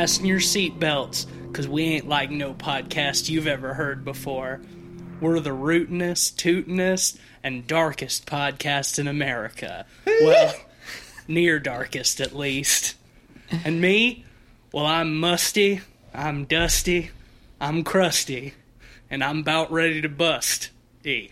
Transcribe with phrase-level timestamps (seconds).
[0.00, 4.58] fasten your seatbelts, because we ain't like no podcast you've ever heard before.
[5.20, 9.84] We're the rootinest, tootinest, and darkest podcast in America.
[10.06, 10.54] Well,
[11.28, 12.94] near darkest at least.
[13.62, 14.24] And me,
[14.72, 15.82] well, I'm musty,
[16.14, 17.10] I'm dusty,
[17.60, 18.54] I'm crusty,
[19.10, 20.70] and I'm about ready to bust.
[21.04, 21.28] E.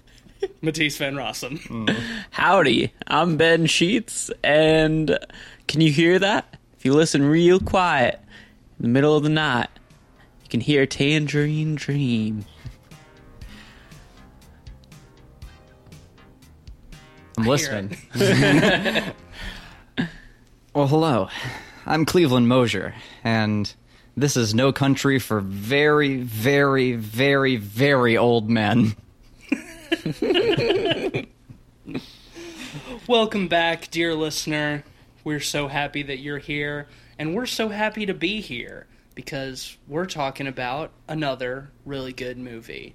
[0.62, 1.94] Matisse Van Rossum.
[2.30, 5.18] Howdy, I'm Ben Sheets, and
[5.66, 6.57] can you hear that?
[6.78, 8.20] If you listen real quiet
[8.78, 9.66] in the middle of the night,
[10.44, 12.44] you can hear Tangerine Dream.
[17.36, 17.96] I'm listening.
[20.72, 21.28] well, hello.
[21.84, 23.74] I'm Cleveland Mosier, and
[24.16, 28.94] this is No Country for Very, Very, Very, Very Old Men.
[33.08, 34.84] Welcome back, dear listener.
[35.28, 40.06] We're so happy that you're here, and we're so happy to be here because we're
[40.06, 42.94] talking about another really good movie.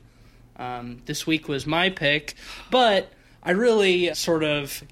[0.55, 2.33] Um, this week was my pick,
[2.71, 4.83] but I really sort of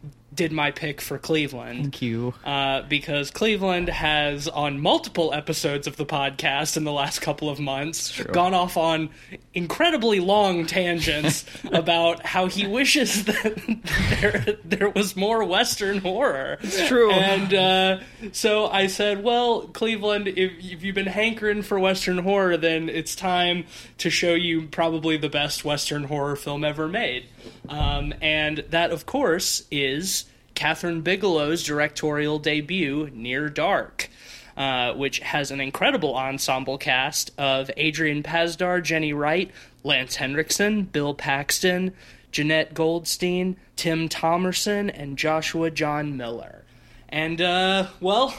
[0.42, 1.81] did my pick for Cleveland.
[1.81, 2.34] Thank you.
[2.44, 7.59] uh, because Cleveland has, on multiple episodes of the podcast in the last couple of
[7.59, 9.12] months, gone off on
[9.53, 13.84] incredibly long tangents about how he wishes that
[14.19, 16.58] there, there was more Western horror.
[16.62, 17.12] It's true.
[17.12, 18.00] And uh,
[18.31, 23.16] so I said, well, Cleveland, if, if you've been hankering for Western horror, then it's
[23.16, 23.66] time
[24.00, 27.28] to show you probably the best Western horror film ever made.
[27.69, 30.25] Um, and that, of course, is
[30.62, 34.12] Kathryn Bigelow's directorial debut, Near Dark,
[34.56, 39.50] uh, which has an incredible ensemble cast of Adrian Pasdar, Jenny Wright,
[39.84, 41.96] Lance Henriksen, Bill Paxton,
[42.32, 46.64] Jenette Goldstein, Tim Thomerson, and Joshua John Miller.
[47.10, 48.36] And, uh, well,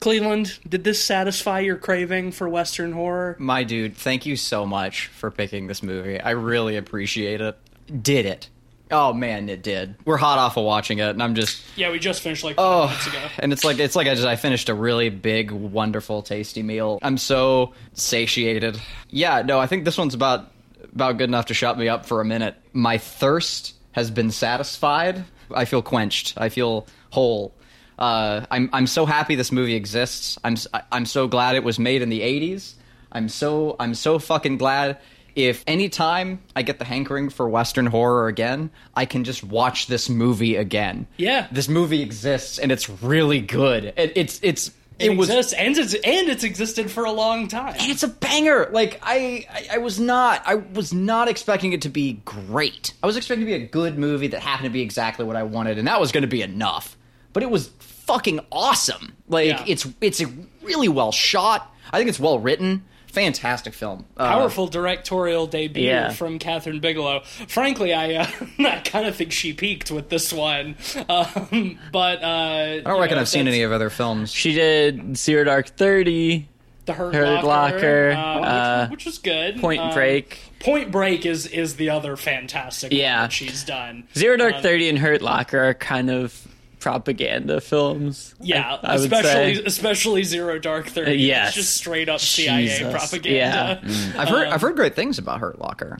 [0.00, 3.36] Cleveland, did this satisfy your craving for Western horror?
[3.38, 6.18] My dude, thank you so much for picking this movie.
[6.18, 7.58] I really appreciate it.
[8.02, 8.48] Did it?
[8.90, 9.94] Oh man, it did.
[10.04, 12.88] We're hot off of watching it, and I'm just Yeah, we just finished like five
[12.90, 13.18] minutes ago.
[13.38, 16.98] and it's like it's like I just I finished a really big, wonderful, tasty meal.
[17.02, 18.80] I'm so satiated.
[19.10, 20.50] Yeah, no, I think this one's about
[20.94, 22.56] about good enough to shut me up for a minute.
[22.72, 25.24] My thirst has been satisfied.
[25.54, 26.34] I feel quenched.
[26.36, 27.54] I feel whole.
[27.98, 30.38] Uh, I'm I'm so happy this movie exists.
[30.44, 30.56] I'm
[30.92, 32.74] I'm so glad it was made in the '80s.
[33.10, 34.98] I'm so I'm so fucking glad.
[35.38, 39.86] If any time I get the hankering for Western horror again, I can just watch
[39.86, 41.06] this movie again.
[41.16, 41.46] Yeah.
[41.52, 43.92] this movie exists and it's really good.
[43.96, 45.38] It, it's it's It, it, was and
[45.78, 47.76] it's and it's existed for a long time.
[47.78, 48.68] and it's a banger.
[48.72, 52.94] Like I, I, I was not, I was not expecting it to be great.
[53.00, 55.44] I was expecting to be a good movie that happened to be exactly what I
[55.44, 56.96] wanted, and that was going to be enough.
[57.32, 59.12] But it was fucking awesome.
[59.28, 59.64] Like Yeah.
[59.68, 60.20] it's, it's
[60.64, 61.72] really well shot.
[61.92, 62.82] I think it's well written.
[63.18, 64.04] Fantastic film.
[64.16, 66.10] Uh, Powerful directorial debut Yeah.
[66.10, 67.22] from Kathryn Bigelow.
[67.48, 68.26] Frankly, I uh,
[68.60, 70.76] I kind of think she peaked with this one,
[71.08, 74.30] um, but uh, I don't reckon I've seen any of other films.
[74.32, 76.48] She did Zero Dark Thirty,
[76.84, 79.60] the Hurt, Hurt Locker, Locker, uh, which, uh, which was good.
[79.60, 80.38] Point Um, Break.
[80.60, 83.22] Point Break is is the other fantastic one Yeah.
[83.22, 84.04] that she's done.
[84.16, 86.46] Zero Dark Um, Thirty and Hurt Locker are kind of
[86.78, 88.34] propaganda films.
[88.40, 89.62] Yeah, I, I would especially say.
[89.64, 91.10] especially Zero Dark Thirty.
[91.12, 91.48] Uh, yes.
[91.48, 92.92] it's just straight up CIA Jesus.
[92.92, 93.80] propaganda.
[93.84, 94.12] Yeah.
[94.20, 95.98] I've heard, I've heard great things about Hurt Locker.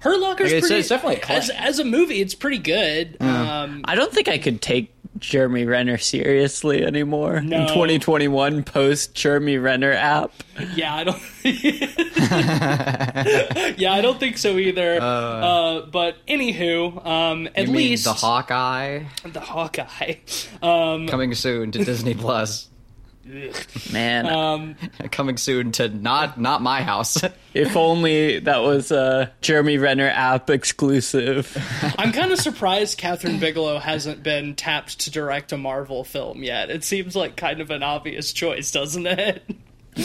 [0.00, 0.76] Hurt Locker's Like, pretty.
[0.80, 1.60] it's definitely a as, classic.
[1.60, 3.16] as a movie, it's pretty good.
[3.20, 7.62] Um, I don't think I could take Jeremy Renner seriously anymore No.
[7.62, 10.32] in 2021 post Jeremy Renner app.
[10.74, 11.22] Yeah, I don't.
[13.78, 14.98] yeah, I don't think so either.
[15.00, 20.14] Uh, but anywho, um, at least the Hawkeye the Hawkeye.
[20.62, 22.68] Um, coming soon to Disney Plus.
[23.92, 24.76] Man, um,
[25.10, 27.22] coming soon to not not my house.
[27.54, 31.56] if only that was a Jeremy Renner app exclusive.
[31.98, 36.70] I'm kind of surprised Kathryn Bigelow hasn't been tapped to direct a Marvel film yet.
[36.70, 39.42] It seems like kind of an obvious choice, doesn't it?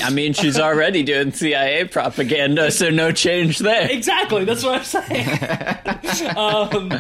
[0.04, 3.90] I mean, she's already doing CIA propaganda, so no change there.
[3.90, 6.36] Exactly, that's what I'm saying.
[6.38, 6.94] um,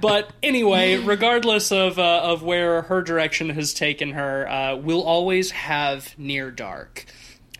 [0.00, 5.52] but anyway, regardless of uh, of where her direction has taken her, uh, we'll always
[5.52, 7.06] have Near Dark,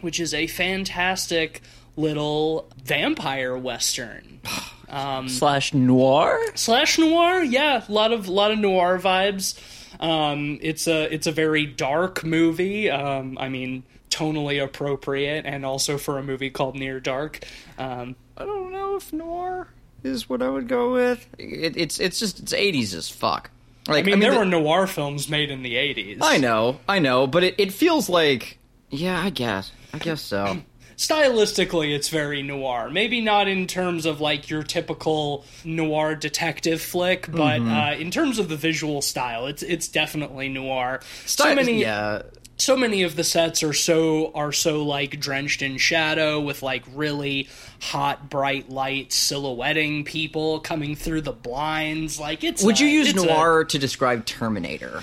[0.02, 1.62] which is a fantastic
[1.96, 4.40] little vampire western.
[4.86, 6.38] Um, Slash noir?
[6.54, 9.58] slash noir yeah a lot of lot of noir vibes
[9.98, 13.82] um it's a it's a very dark movie um i mean
[14.14, 17.40] tonally appropriate and also for a movie called near dark
[17.78, 19.68] um I don't know if noir
[20.02, 21.26] is what I would go with.
[21.38, 23.50] It, it's it's just it's eighties as fuck.
[23.88, 26.98] Like i mean, there the- were noir films made in the 80s I know, I
[27.00, 28.58] know, but it, it feels like
[28.90, 29.72] Yeah, I guess.
[29.92, 30.58] I guess so.
[30.96, 37.30] stylistically it's very noir maybe not in terms of like your typical noir detective flick
[37.32, 42.22] but uh, in terms of the visual style it's it's definitely noir so many yeah.
[42.56, 46.84] So many of the sets are so are so like drenched in shadow with like
[46.94, 47.48] really
[47.80, 53.08] hot bright lights silhouetting people coming through the blinds like it's Would a- you use
[53.08, 55.02] it's a- noir to describe Terminator?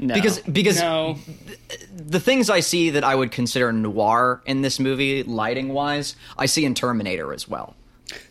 [0.00, 0.14] No.
[0.14, 1.18] Because because no
[1.92, 6.46] the things I see that I would consider noir in this movie, lighting wise, I
[6.46, 7.74] see in Terminator as well.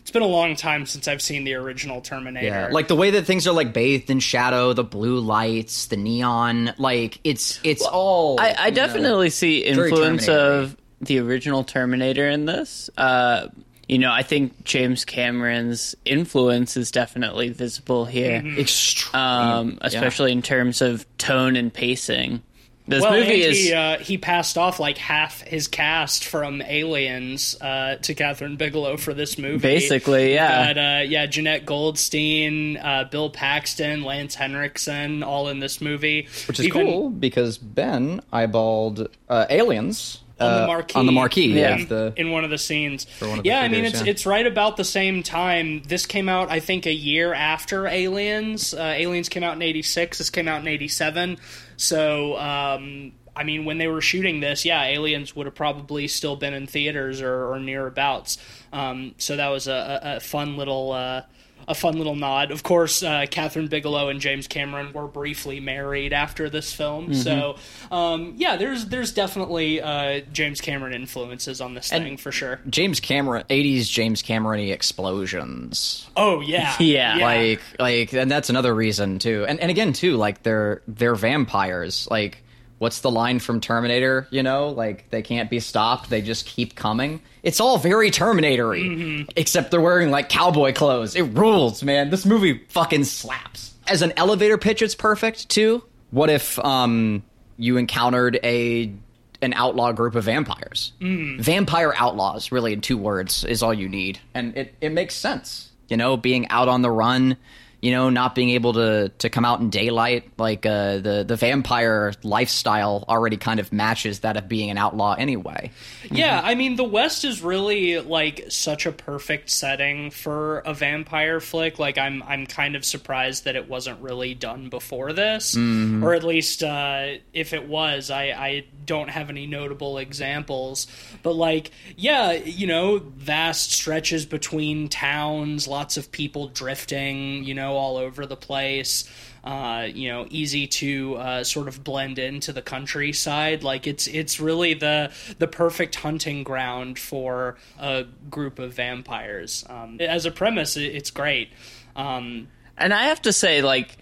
[0.00, 3.24] It's been a long time since i've seen the original terminator like the way that
[3.24, 8.40] things are like bathed in shadow, the blue lights, the neon, like it's it's all.
[8.40, 8.74] I, I you know.
[8.76, 12.90] definitely see influence of the original Terminator in this.
[12.96, 13.48] Uh,
[13.88, 20.42] you know, I think James Cameron's influence is definitely visible here, extreme, um, especially in
[20.42, 22.42] terms of tone and pacing.
[22.88, 27.54] This well, movie is he, uh, he passed off like half his cast from Aliens
[27.60, 29.58] uh, to Kathryn Bigelow for this movie.
[29.58, 30.66] Basically, yeah.
[30.72, 36.58] But uh, yeah, Jenette Goldstein, uh, Bill Paxton, Lance Henriksen, all in this movie, which
[36.60, 40.98] is Even cool because Ben eyeballed uh, aliens On the uh, marquee.
[40.98, 41.74] on the marquee Yeah.
[41.82, 43.06] of the in one of the scenes.
[43.18, 44.10] one of the yeah, I mean it's yeah.
[44.10, 45.82] it's right about the same time.
[45.86, 48.72] This came out, I think, a year after Aliens.
[48.72, 50.16] Uh, Aliens came out in '86.
[50.16, 51.36] This came out in '87.
[51.78, 56.34] So, um, I mean, when they were shooting this, yeah, Aliens would have probably still
[56.34, 58.36] been in theaters or, or nearabouts.
[58.72, 60.92] Um, so that was a, a, fun little.
[60.92, 61.22] Uh,
[61.68, 62.50] a fun little nod.
[62.50, 67.14] Of course, uh, Kathryn Bigelow and James Cameron were briefly married after this film.
[67.14, 67.56] So,
[67.92, 72.58] um, yeah, there's there's definitely uh, James Cameron influences on this thing for sure.
[72.68, 76.08] James Cameron '80s James Cameron explosions.
[76.16, 77.16] Oh yeah, Yeah.
[77.16, 82.08] like like and that's another reason too and and again too like they're they're vampires
[82.10, 82.42] like
[82.78, 86.74] what's the line from terminator you know like they can't be stopped they just keep
[86.74, 89.30] coming it's all very terminatory Mm-hmm.
[89.36, 94.12] except they're wearing like cowboy clothes it rules man this movie fucking slaps as an
[94.16, 97.22] elevator pitch it's perfect too what if um
[97.56, 98.92] you encountered a
[99.40, 100.92] an outlaw group of vampires.
[101.00, 101.40] Mm.
[101.40, 105.70] Vampire outlaws, really, in two words, is all you need, and it, it makes sense.
[105.86, 107.36] You know, being out on the run,
[107.80, 111.36] you know, not being able to to come out in daylight, like uh, the the
[111.36, 115.70] vampire lifestyle already kind of matches that of being an outlaw anyway.
[116.10, 121.38] Yeah, I mean, the West is really like such a perfect setting for a vampire
[121.40, 121.78] flick.
[121.78, 126.24] Like, I'm I'm kind of surprised that it wasn't really done before this, or at
[126.24, 130.88] least uh, if it was, I I don't have any notable examples.
[131.22, 137.74] But like, yeah, you know, vast stretches between towns, lots of people drifting, you know,
[137.74, 139.08] all over the place
[139.44, 143.62] uh, you know, easy to uh, sort of blend into the countryside.
[143.62, 149.64] Like it's it's really the the perfect hunting ground for a group of vampires.
[149.68, 151.50] Um, as a premise, it's great.
[151.96, 153.96] Um, And I have to say, like,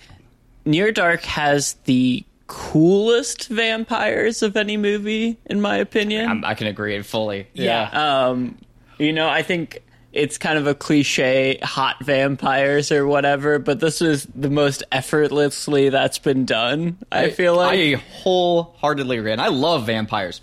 [0.65, 6.29] Near Dark has the coolest vampires of any movie, in my opinion.
[6.29, 7.49] I'm, I can agree fully.
[7.55, 8.29] yeah.
[8.29, 8.59] um,
[8.99, 14.01] you know, I think it's kind of a cliche, hot vampires or whatever, but this
[14.01, 16.97] is the most effortlessly that's been done.
[17.13, 17.79] I, feel like.
[17.79, 20.41] I wholeheartedly agree, and I love vampires.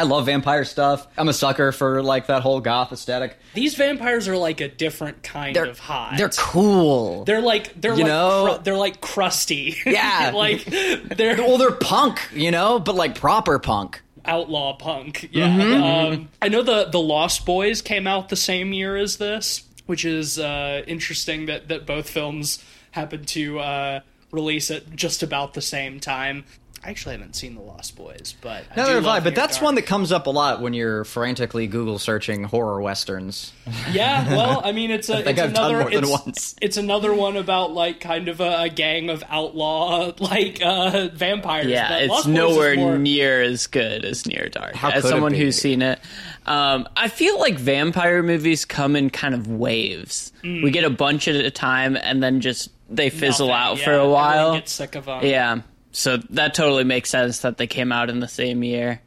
[0.00, 1.06] I love vampire stuff.
[1.18, 3.36] I'm a sucker for like that whole goth aesthetic.
[3.52, 6.14] These vampires are like a different kind They're of hot.
[6.16, 7.24] They're cool.
[7.26, 8.54] They're like they're You like know?
[8.54, 9.76] cru- they're like crusty.
[9.84, 10.32] Yeah.
[10.34, 14.00] like they're well, they're punk, you know, but like proper punk.
[14.24, 15.28] outlaw punk.
[15.32, 15.48] Yeah.
[15.48, 15.82] Mm-hmm.
[16.22, 20.06] Um, I know the the Lost Boys came out the same year as this, which
[20.06, 25.60] is uh, interesting that that both films happened to uh, release at just about the
[25.60, 26.44] same time.
[26.82, 29.56] I actually haven't seen the Lost Boys, but I do Neither have I, but that's
[29.56, 29.64] Dark.
[29.64, 33.52] one that comes up a lot when you're frantically Google searching horror westerns.
[33.92, 36.56] Yeah, well, I mean, it's a think it's I've done another more than it's, once.
[36.62, 41.66] it's another one about like kind of a, a gang of outlaw like uh, vampires.
[41.66, 44.74] Yeah, but it's Lost nowhere more- near as good as Near Dark.
[44.74, 46.00] How as someone who's seen it,
[46.46, 50.32] um, I feel like vampire movies come in kind of waves.
[50.42, 53.62] We get a bunch at a time, and then just they fizzle nothing.
[53.62, 54.54] out Yeah, for a while.
[54.54, 55.24] Gets sick of 'em.
[55.26, 55.60] Yeah,
[55.92, 59.00] so that totally makes sense that they came out in the same year.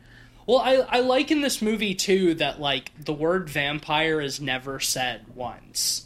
[0.46, 4.80] Well, I, I like in this movie too that like the word vampire is never
[4.80, 6.06] said once.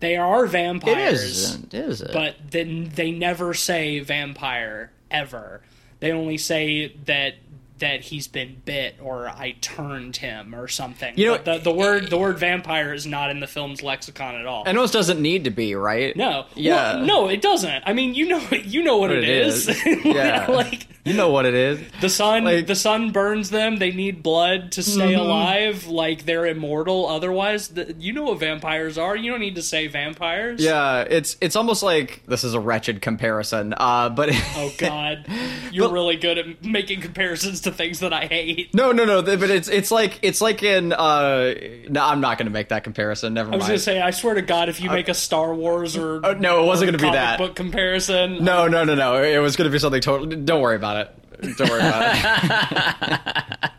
[0.00, 2.12] They are vampires, isn't, is it?
[2.12, 5.60] but then they never say vampire ever.
[5.98, 7.34] They only say that
[7.78, 11.14] that he's been bit or I turned him or something.
[11.16, 14.34] You know, But the, the word the word vampire is not in the film's lexicon
[14.36, 14.64] at all.
[14.66, 16.14] And it doesn't need to be, right?
[16.16, 16.96] no, Yeah.
[16.96, 17.82] Well, no, it doesn't.
[17.86, 19.68] I mean, you know, you know what, What it is.
[19.68, 19.84] is.
[20.04, 20.46] Yeah.
[20.50, 21.80] like You know what it is.
[22.00, 23.76] The sun, Like- the sun burns them.
[23.76, 25.86] They need blood to stay alive.
[25.86, 27.06] Like they're immortal.
[27.06, 29.16] Otherwise, the, you know what vampires are.
[29.16, 30.62] You don't need to say vampires.
[30.62, 33.74] Yeah, it's it's almost like this is a wretched comparison.
[33.76, 35.26] Uh, but Oh God,
[35.72, 38.74] you're But- really good at making comparisons to things that I hate.
[38.74, 39.22] no, no, no.
[39.22, 40.92] But it's it's like it's like in.
[40.92, 41.54] Uh,
[41.88, 43.34] no, I'm not going to make that comparison.
[43.34, 45.54] Never I was gonna say, I swear to God, if you uh, make a Star
[45.54, 47.38] Wars or Oh, no, it wasn't gonna be that.
[47.38, 49.22] book comparison, no, um, no, no, no.
[49.22, 50.36] It was going to be something totally.
[50.36, 51.56] Don't worry about it.
[51.56, 53.70] Don't worry about it.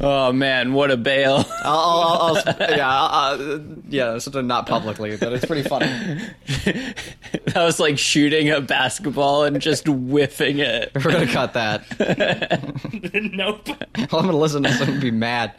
[0.00, 1.44] Oh man, what a bail!
[1.64, 5.86] I'll, I'll, I'll, I'll yeah, I'll, uh, yeah, something not publicly, but it's pretty funny.
[7.46, 10.92] that was like shooting a basketball and just whiffing it.
[10.94, 11.84] We're gonna cut that.
[13.32, 13.68] nope.
[13.94, 15.54] I'm gonna listen to someone be mad.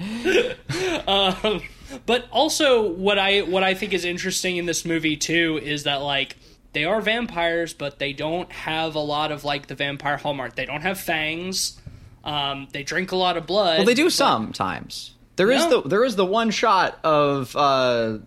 [1.08, 1.62] Um,
[2.06, 6.02] but also, what I what I think is interesting in this movie too is that
[6.02, 6.36] like
[6.74, 10.56] they are vampires, but they don't have a lot of like the vampire hallmark.
[10.56, 11.80] They don't have fangs.
[12.28, 13.78] Um, they drink a lot of blood.
[13.80, 15.14] Well, they do sometimes.
[15.38, 18.18] There is the there is the one shot of uh,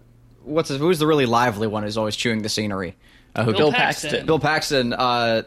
[0.43, 2.97] what's his, who's the really lively one who's always chewing the scenery.
[3.35, 4.11] Uh, who, Bill Bill Paxton.
[4.11, 4.27] Paxton.
[4.27, 4.93] Bill Paxton.
[4.95, 5.43] Uh,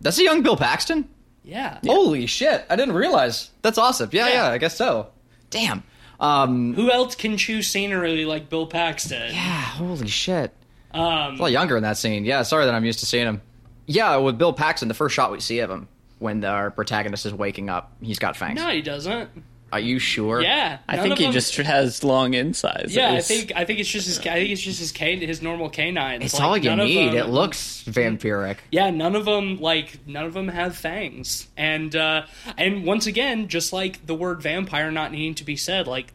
[0.00, 1.08] that's a young Bill Paxton.
[1.44, 1.78] Yeah.
[1.84, 2.66] Holy shit!
[2.68, 3.50] I didn't realize.
[3.62, 4.10] That's awesome.
[4.12, 4.34] Yeah, Yeah.
[4.34, 5.08] yeah, I guess so.
[5.50, 5.82] Damn.
[6.18, 9.32] Um, Who else can chew scenery like Bill Paxton?
[9.32, 9.60] yeah.
[9.62, 10.52] Holy shit.
[10.92, 12.24] Um, A lot younger in that scene.
[12.24, 12.42] Yeah.
[12.42, 13.42] Sorry that I'm used to seeing him.
[13.86, 17.34] Yeah, with Bill Paxton, the first shot we see of him when our protagonist is
[17.34, 18.56] waking up, he's got fangs.
[18.60, 19.30] no, he doesn't.
[19.72, 20.40] Are you sure?
[20.40, 22.94] Yeah, I think he them- just has long insides.
[22.94, 24.20] Yeah, I think I think it's just his.
[24.20, 26.24] I think it's just his can, his normal canines.
[26.24, 27.08] It's Like, all you need.
[27.08, 28.58] them- It looks vampiric.
[28.70, 32.22] Yeah, none of them like none of them have fangs, and uh,
[32.56, 36.12] and once again, just like the word vampire not needing to be said, like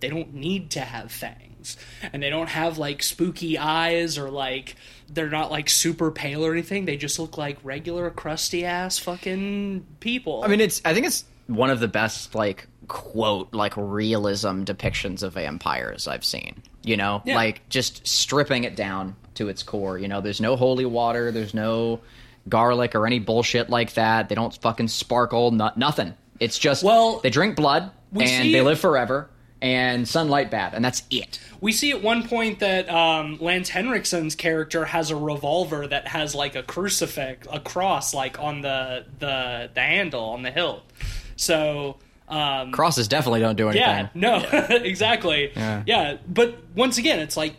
[0.00, 1.76] they don't need to have fangs,
[2.12, 4.76] and they don't have like spooky eyes or like
[5.10, 6.84] they're not like super pale or anything.
[6.84, 10.42] They just look like regular crusty ass fucking people.
[10.44, 10.80] I mean, it's.
[10.84, 16.24] I think it's one of the best like quote like realism depictions of vampires I've
[16.24, 16.62] seen.
[16.82, 17.36] You know, Yeah.
[17.36, 19.98] like just stripping it down to its core.
[19.98, 21.30] You know, there's no holy water.
[21.32, 22.00] There's no
[22.48, 24.28] garlic or any bullshit like that.
[24.28, 25.50] They don't fucking sparkle.
[25.50, 26.14] No, nothing.
[26.40, 29.28] It's just Well, they drink blood and see- they live forever.
[29.60, 31.40] And sunlight bad, and that's it.
[31.60, 36.32] We see at one point that um, Lance Henriksen's character has a revolver that has
[36.32, 40.84] like a crucifix, a cross, like on the the the handle on the hilt.
[41.34, 41.96] So
[42.28, 43.88] um, Crosses definitely don't do anything.
[43.88, 44.36] yeah, no,
[44.70, 45.50] exactly.
[45.56, 45.82] Yeah.
[45.86, 46.16] Yeah.
[46.28, 47.56] but once again, it's like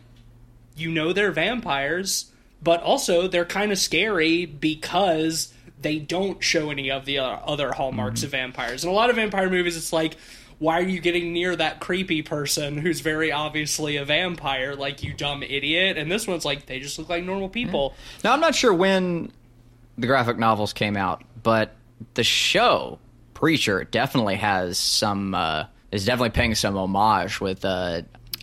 [0.77, 2.31] you know they're vampires,
[2.63, 7.71] but also they're kind of scary because they don't show any of the other, other
[7.73, 8.85] hallmarks of vampires.
[8.85, 10.15] In a lot of vampire movies, it's like.
[10.59, 15.13] Why are you getting near that creepy person who's very obviously a vampire, like you
[15.13, 15.97] dumb idiot?
[15.97, 17.95] And this one's like they just look like normal people.
[18.23, 19.31] Now I'm not sure when
[19.97, 21.75] the graphic novels came out, but
[22.13, 22.99] the show
[23.33, 28.01] Preacher definitely has some uh is definitely paying some homage with uh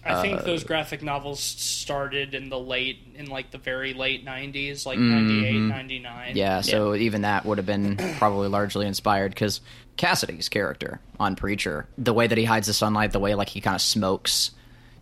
[0.09, 4.25] I think those uh, graphic novels started in the late, in like the very late
[4.25, 5.29] '90s, like mm-hmm.
[5.29, 6.37] '98, '99.
[6.37, 9.61] yeah, so even that would have been probably largely inspired cuz
[9.97, 13.61] Cassidy's character on Preacher, the way that he hides the sunlight, the way like he
[13.61, 14.53] kind of smokes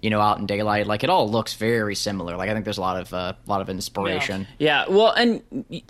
[0.04, 2.36] you know, out in daylight, like it all looks very similar.
[2.36, 4.46] Like I think there's a lot of uh, a lot of inspiration.
[4.58, 5.42] Yeah, well, and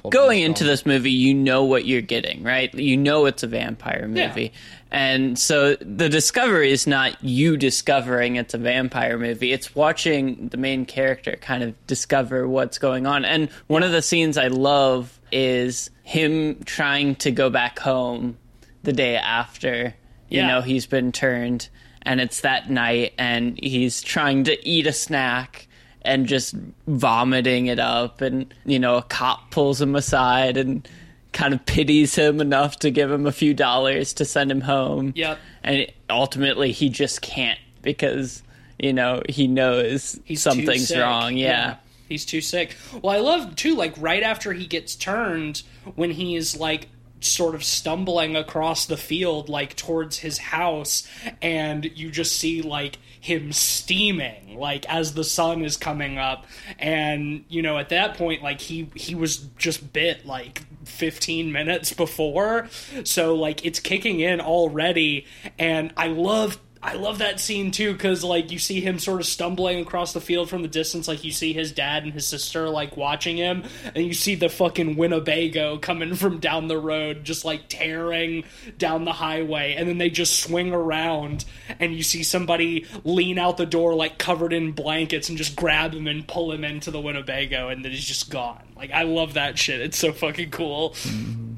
[0.09, 0.69] going into stone.
[0.69, 2.73] this movie, you know what you're getting, right?
[2.73, 4.29] You know it's a vampire Yeah.
[4.29, 4.53] movie.
[4.93, 10.57] And so the discovery is not you discovering it's a vampire movie, it's watching the
[10.59, 13.25] main character kind of discover what's going on.
[13.25, 18.37] And one of the scenes I love is him trying to go back home
[18.85, 19.95] the day after,
[20.29, 20.47] you Yeah.
[20.47, 21.69] know, he's been turned.
[22.05, 25.67] And it's that night, and he's trying to eat a snack
[26.03, 26.55] and just
[26.87, 30.87] vomiting it up and you know a cop pulls him aside and
[31.33, 35.13] kind of pities him enough to give him a few dollars to send him home
[35.17, 35.39] Yep.
[35.63, 38.43] and ultimately he just can't because
[38.79, 41.77] you know he knows He's something's wrong yeah.
[42.07, 42.77] He's too sick.
[43.01, 45.63] Well, I love too, like right after he gets turned,
[45.95, 46.89] when he's like
[47.25, 51.07] sort of stumbling across the field, like towards his house,
[51.43, 56.47] and you just see like him steaming, like as the sun is coming up,
[56.79, 61.93] and you know at that point, like he he was just bit like 15 minutes
[61.93, 62.69] before,
[63.05, 65.27] so like it's kicking in already,
[65.59, 69.27] and I love I love that scene too because like you see him sort of
[69.27, 72.69] stumbling across the field from the distance, like you see his dad and his sister
[72.69, 73.65] like watching him,
[73.95, 78.45] and you see the fucking Winnebago coming from down the road, just like tearing
[78.77, 81.47] down the highway, and then they just swing around,
[81.81, 85.95] and you see somebody lean out the door like covered in blankets and just grab
[85.95, 88.63] him and pull him into the Winnebago, and then he's just gone.
[88.77, 89.81] Like I love that shit.
[89.81, 90.91] It's so fucking cool.
[90.91, 91.54] Mm-hmm.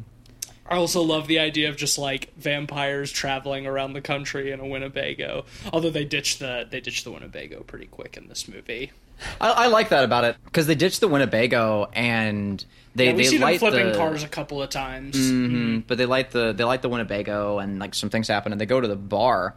[0.68, 4.66] I also love the idea of just like vampires traveling around the country in a
[4.66, 5.44] Winnebago.
[5.72, 8.92] Although they ditched the they ditched the Winnebago pretty quick in this movie.
[9.40, 12.62] I, I like that about it because they ditched the Winnebago and
[12.94, 15.16] they Yeah, we they see them flipping the, cars a couple of times.
[15.16, 18.60] Mhm, but they light the they light the Winnebago and like some things happen and
[18.60, 19.54] they go to the bar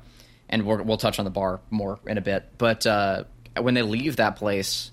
[0.50, 2.50] and we're, we'll touch on the bar more in a bit.
[2.58, 3.24] But uh,
[3.60, 4.92] when they leave that place,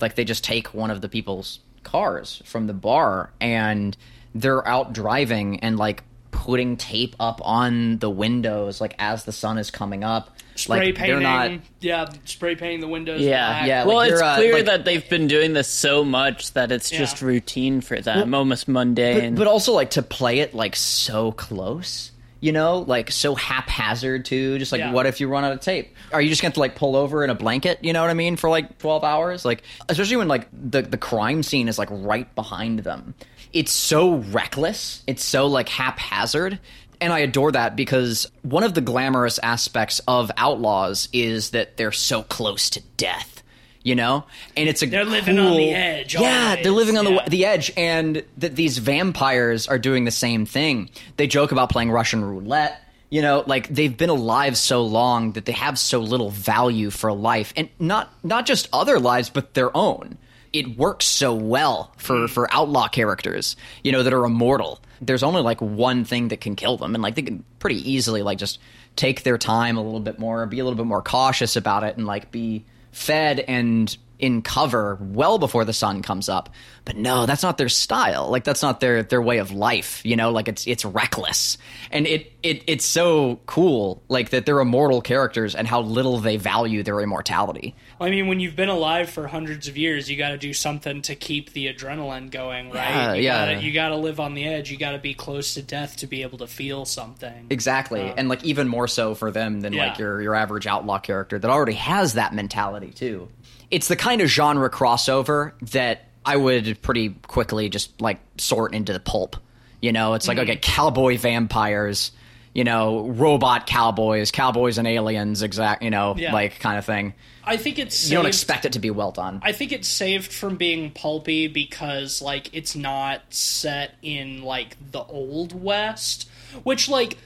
[0.00, 3.96] like they just take one of the people's cars from the bar and
[4.40, 9.58] they're out driving and like putting tape up on the windows like as the sun
[9.58, 10.36] is coming up.
[10.54, 13.20] Spray like painting, they're not yeah, spray painting the windows.
[13.20, 13.66] Yeah, black.
[13.68, 16.72] yeah, well, like it's uh, clear like- that they've been doing this so much that
[16.72, 16.98] it's Yeah.
[16.98, 19.34] just routine for them, almost mundane.
[19.34, 24.24] but, but also like to play it like so close you know like so haphazard
[24.24, 24.58] too.
[24.58, 24.92] Just like Yeah.
[24.92, 25.94] what if you run out of tape?
[26.12, 27.78] Are you just going to like pull over in a blanket?
[27.82, 28.36] You know what i mean?
[28.36, 29.44] For like 12 hours?
[29.44, 33.14] Like especially when like the the crime scene is like right behind them.
[33.52, 35.02] It's so reckless.
[35.06, 36.58] It's so like haphazard.
[37.00, 41.92] And I adore that because one of the glamorous aspects of Outlaws is that they're
[41.92, 43.37] so close to death,
[43.82, 44.24] you know,
[44.56, 47.24] and it's a They're living on cool- the edge Yeah, they're living on yeah.
[47.24, 50.90] the the edge, and that these vampires are doing the same thing.
[51.16, 52.82] They joke about playing Russian roulette.
[53.10, 57.12] You know, like they've been alive so long that they have so little value for
[57.12, 60.18] life, and not not just other lives, but their own.
[60.52, 62.26] It works so well for hmm.
[62.26, 64.80] for outlaw characters, you know, that are immortal.
[65.00, 68.22] There's only like one thing that can kill them, and like they can pretty easily
[68.22, 68.58] like just
[68.96, 71.96] take their time a little bit more, be a little bit more cautious about it,
[71.96, 76.50] and like be fed and in cover well before the sun comes up.
[76.84, 78.28] But no, that's not their style.
[78.28, 80.30] Like that's not their their way of life, you know?
[80.30, 81.58] Like it's it's reckless.
[81.90, 86.36] And it it it's so cool like that they're immortal characters and how little they
[86.36, 87.74] value their immortality.
[88.00, 91.02] I mean, when you've been alive for hundreds of years, you got to do something
[91.02, 92.74] to keep the adrenaline going, right?
[92.90, 93.54] Yeah, you yeah.
[93.54, 94.70] Gotta, you got to live on the edge.
[94.70, 97.46] You got to be close to death to be able to feel something.
[97.50, 98.00] Exactly.
[98.16, 101.50] and like even more so for them than like your your average outlaw character that
[101.50, 103.28] already has that mentality too.
[103.70, 108.92] It's the kind of genre crossover that I would pretty quickly just like sort into
[108.92, 109.36] the pulp.
[109.80, 110.50] You know, it's like Mm-hmm.
[110.50, 112.12] okay, cowboy vampires,
[112.58, 116.32] you know, robot cowboys, cowboys and aliens, exact, you know, Yeah.
[116.32, 117.14] like kind of thing.
[117.44, 119.38] I think it's You don't expect it to be well done.
[119.44, 125.04] I think it's saved from being pulpy because like it's not set in like the
[125.04, 126.28] old west,
[126.64, 127.16] which like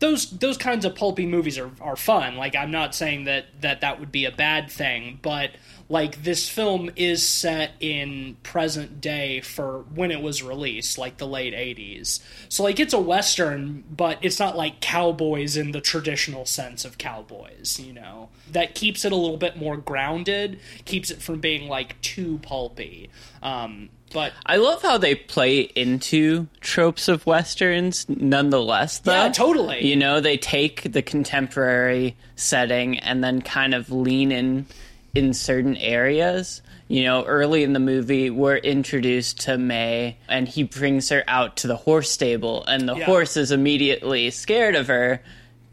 [0.00, 2.36] those those kinds of pulpy movies are are fun.
[2.36, 5.52] Like I'm not saying that that that would be a bad thing, but
[5.88, 11.26] like this film is set in present day for when it was released, like the
[11.26, 12.20] late 80s.
[12.48, 16.96] So like it's a western, but it's not like cowboys in the traditional sense of
[16.96, 18.30] cowboys, you know.
[18.52, 23.10] That keeps it a little bit more grounded, keeps it from being like too pulpy.
[23.42, 29.12] Um but I love how they play into tropes of westerns nonetheless though.
[29.12, 29.84] Yeah, totally.
[29.84, 34.66] You know, they take the contemporary setting and then kind of lean in
[35.14, 36.62] in certain areas.
[36.88, 41.56] You know, early in the movie, we're introduced to Mae, and he brings her out
[41.58, 43.04] to the horse stable, and the Yeah.
[43.06, 45.22] horse is immediately scared of her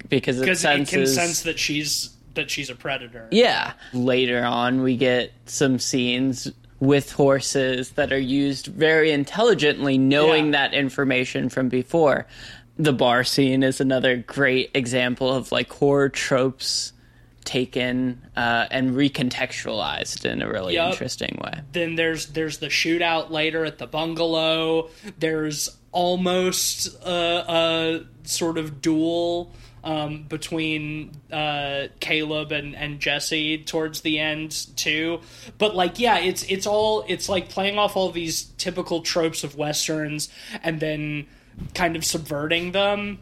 [0.10, 3.28] because it because it can sense that she's that she's a predator.
[3.30, 3.74] yeah.
[3.94, 6.50] Later on, we get some scenes
[6.80, 10.52] with horses that are used very intelligently, knowing Yeah.
[10.54, 12.26] that information from before.
[12.80, 16.94] The bar scene is another great example of like horror tropes
[17.44, 20.92] taken uh, and recontextualized in a really Yup.
[20.92, 21.62] interesting way.
[21.72, 24.90] then there's there's the shootout later at the bungalow.
[25.20, 34.02] There's almost a, a sort of duel um, between uh, Caleb and, and Jesse towards
[34.02, 35.22] the end too.
[35.58, 39.56] But like, yeah, it's it's all it's like playing off all these typical tropes of
[39.56, 40.30] westerns
[40.64, 41.28] and then
[41.74, 43.20] kind of subverting them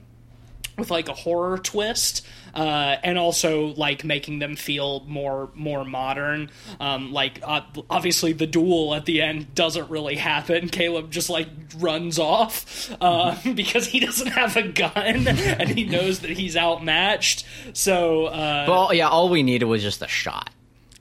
[0.79, 6.49] with like a horror twist uh, and also like making them feel more more modern
[6.79, 11.47] um, like uh, obviously the duel at the end doesn't really happen caleb just like
[11.77, 14.91] runs off uh, because he doesn't have a gun
[15.27, 20.01] and he knows that he's outmatched so uh, Well, yeah, all we needed was just
[20.01, 20.49] a shot.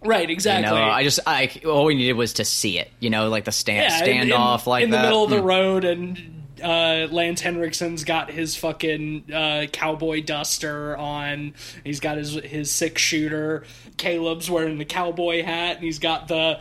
[0.04, 2.90] right You exactly know, I just I all we needed was to see it.
[3.00, 4.98] You know, like the stand Yeah, in- standoff in, like in that.
[4.98, 5.44] the middle of the Mm.
[5.44, 11.54] road and uh, Lance Henriksen's got his fucking uh, cowboy duster on.
[11.84, 13.64] He's got his his six shooter.
[13.96, 16.60] Caleb's wearing the cowboy hat, and he's got the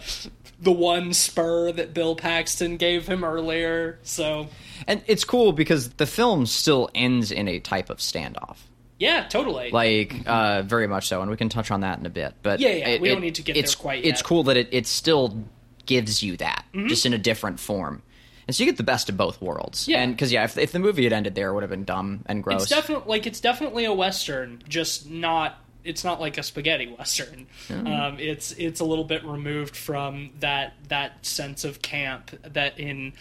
[0.60, 4.00] the one spur that Bill Paxton gave him earlier.
[4.04, 4.48] So
[4.88, 8.58] And it's cool because the film still ends in a type of standoff.
[8.98, 9.70] yeah, totally.
[9.70, 12.34] like uh, very much so, and we can touch on that in a bit.
[12.42, 14.16] But Yeah, yeah, it- we don't it- need to get it's, there quite It's yet.
[14.16, 14.28] Mm-hmm.
[14.28, 15.44] cool that it, it still
[15.86, 18.02] gives you that, just in a different form.
[18.48, 19.88] And so you get the best of both worlds.
[19.88, 20.02] Yeah.
[20.02, 22.24] and because yeah, if, if the movie had ended there, it would have been dumb
[22.28, 22.64] and gross.
[22.64, 25.60] It's definitely like it's definitely a western, just not.
[25.84, 27.48] It's not like a spaghetti western.
[27.70, 33.14] Um, it's it's a little bit removed from that that sense of camp that in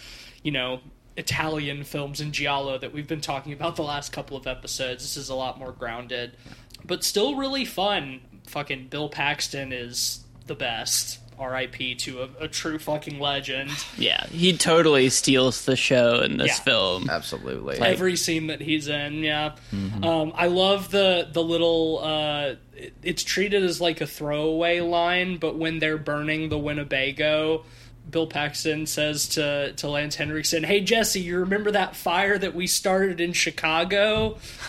[0.43, 0.81] you know
[1.17, 5.03] Italian films in giallo that we've been talking about the last couple of episodes.
[5.03, 6.37] This is a lot more grounded,
[6.85, 8.21] but still really fun.
[8.49, 11.19] Fucking Bill Paxton is the best.
[11.39, 11.95] R.I.P.
[11.97, 13.71] to a, a true fucking legend.
[13.99, 16.65] Yeah, he totally steals the show in this Yeah.
[16.65, 17.11] film.
[17.11, 17.79] Absolutely.
[17.79, 20.05] every scene that he's in yeah Mm-hmm.
[20.05, 25.37] um, i love the the little uh, it- it's treated as like a throwaway line
[25.39, 27.65] but when they're burning the winnebago
[28.11, 32.67] bill paxton says to to lance henriksen hey jesse you remember that fire that we
[32.67, 34.37] started in chicago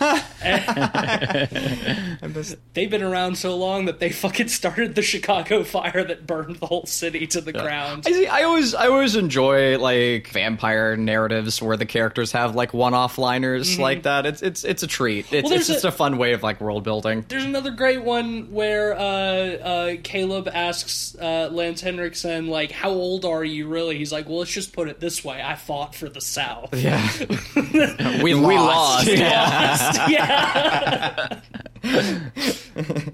[2.74, 6.66] they've been around so long that they fucking started the chicago fire that burned the
[6.66, 8.26] whole city to the ground I see.
[8.26, 13.78] I always, I always enjoy like vampire narratives where the characters have like one-off liners
[13.78, 14.26] like that.
[14.26, 15.26] It's, it's, it's a treat.
[15.32, 15.44] It's, Mm-hmm.
[15.44, 17.24] Well, it's just a- a, fun way of like world building.
[17.28, 23.24] There's another great one where uh, uh, Caleb asks uh, Lance Henriksen, like, "How old
[23.30, 26.08] are you really?" He's like, "Well, let's just put it this way: I fought for
[26.08, 27.08] the South." Yeah,
[28.22, 29.06] we We lost.
[29.08, 30.08] Yeah.
[30.08, 31.40] yeah,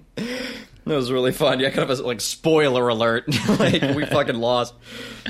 [0.86, 1.60] That was really fun.
[1.60, 3.24] Yeah, kind of a like spoiler alert.
[3.58, 4.74] like we fucking lost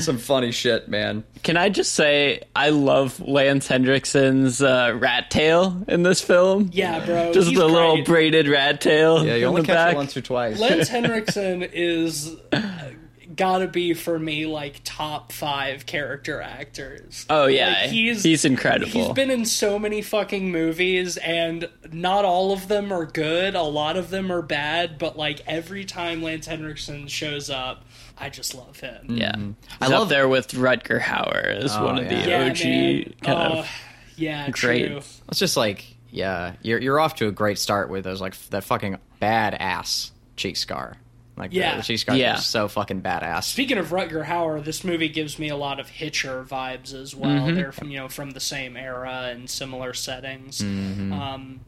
[0.01, 1.23] some funny shit, man.
[1.45, 6.71] Can I just say I love Lance Henriksen's uh, rat tail in this film?
[6.73, 7.33] yeah, bro.
[7.33, 9.25] Just he's the little braided rat tail.
[9.25, 9.93] Yeah, you in only the catch back.
[9.95, 10.59] it once or twice.
[10.59, 12.91] Lance Henriksen is uh,
[13.35, 17.27] gotta be for me like top five character actors.
[17.31, 18.91] Oh yeah, Like, he's he's incredible.
[18.91, 23.55] He's been in so many fucking movies, and not all of them are good.
[23.55, 27.85] A lot of them are bad, but like every time Lance Henriksen shows up,
[28.19, 29.07] I just love him.
[29.09, 29.35] yeah,
[29.81, 32.45] I love- there with Rutger Hauer as Oh, one of the yeah.
[32.45, 33.15] Yeah, OG man.
[33.23, 33.71] kind Uh, of.
[34.17, 34.87] yeah, great.
[34.87, 35.01] true.
[35.29, 38.63] It's just like, yeah, you're you're off to a great start with those like that
[38.65, 40.97] fucking badass cheek scar.
[41.37, 41.77] Like Yeah.
[41.77, 42.37] the, cheek scar Yeah.
[42.37, 43.45] so fucking badass.
[43.45, 47.31] Speaking of Rutger Hauer, this movie gives me a lot of Hitcher vibes as well.
[47.47, 47.55] Mm-hmm.
[47.57, 50.61] They're from you know from the same era and similar settings.
[50.61, 51.13] Mm-hmm.
[51.13, 51.61] Um,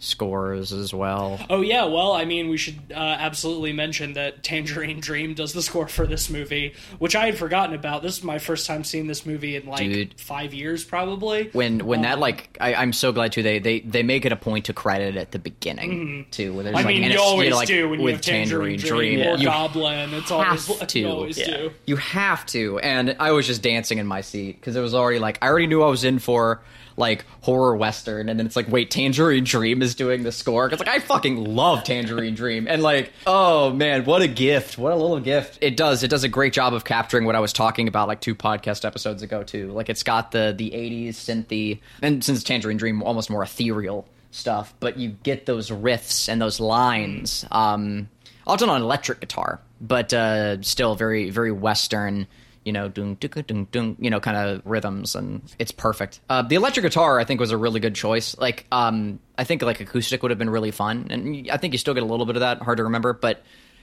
[0.00, 1.40] Scores as well.
[1.50, 5.60] Oh yeah, well, I mean, we should uh, absolutely mention that Tangerine Dream does the
[5.62, 8.02] score for this movie, which I had forgotten about.
[8.02, 10.20] This is my first time seeing this movie in like Dude.
[10.20, 11.50] five years, probably.
[11.52, 14.30] When when that Um, like I, I'm so glad too they, they they make it
[14.30, 16.54] a point to credit at the beginning too.
[16.54, 16.86] Where there's Mm-hmm.
[16.86, 19.26] I like mean, you always know, like, do when you with have Tangerine, Dream, Dream.
[19.28, 20.14] or You Goblin.
[20.14, 20.98] It's always to.
[20.98, 21.56] you always Yeah.
[21.56, 21.70] do.
[21.86, 22.78] You have to.
[22.78, 25.66] And I was just dancing in my seat because it was already like I already
[25.66, 26.62] knew I was in for
[26.98, 30.84] like horror western, and then it's like, wait, Tangerine Dream is doing the score because
[30.84, 34.76] like I fucking love Tangerine Dream, and like, oh man, what a gift!
[34.76, 35.58] What a little gift!
[35.60, 36.02] It does.
[36.02, 38.84] It does a great job of capturing what I was talking about like two podcast
[38.84, 39.72] episodes ago too.
[39.72, 44.74] Like it's got the the '80s synthy, and since Tangerine Dream almost more ethereal stuff,
[44.80, 47.44] but you get those riffs and those lines.
[47.50, 48.08] Um,
[48.46, 52.26] all on electric guitar, but uh, still very very western.
[52.64, 56.20] You know, dung, dung, dung, dung, you know, kind of rhythms, and it's perfect.
[56.28, 58.36] Uh, the electric guitar, I think, was a really good choice.
[58.36, 61.78] Like, um, I think like acoustic would have been really fun, and I think you
[61.78, 62.60] still get a little bit of that.
[62.60, 63.42] Hard to remember, but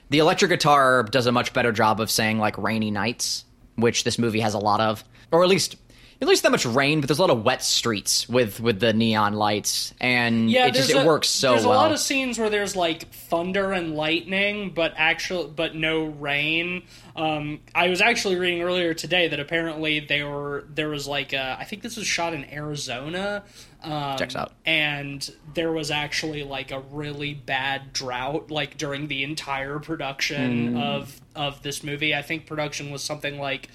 [0.10, 4.20] the electric guitar does a much better job of saying like rainy nights, which this
[4.20, 5.78] movie has a lot of, or at least.
[6.26, 8.94] At least that much rain, but there's a lot of wet streets with with the
[8.94, 11.74] neon lights, and Yeah, it just there's it works so There's well.
[11.74, 16.82] a lot of scenes where there's like thunder and lightning, but actual, but no rain.
[17.16, 21.58] Um, I was actually reading earlier today that apparently they were there was like a,
[21.60, 23.44] I think this was shot in Arizona.
[23.84, 24.52] Um, Checks out.
[24.66, 31.22] And there was actually like a really bad drought, like during the entire production of
[31.36, 32.16] of this movie.
[32.16, 33.70] I think production was something like.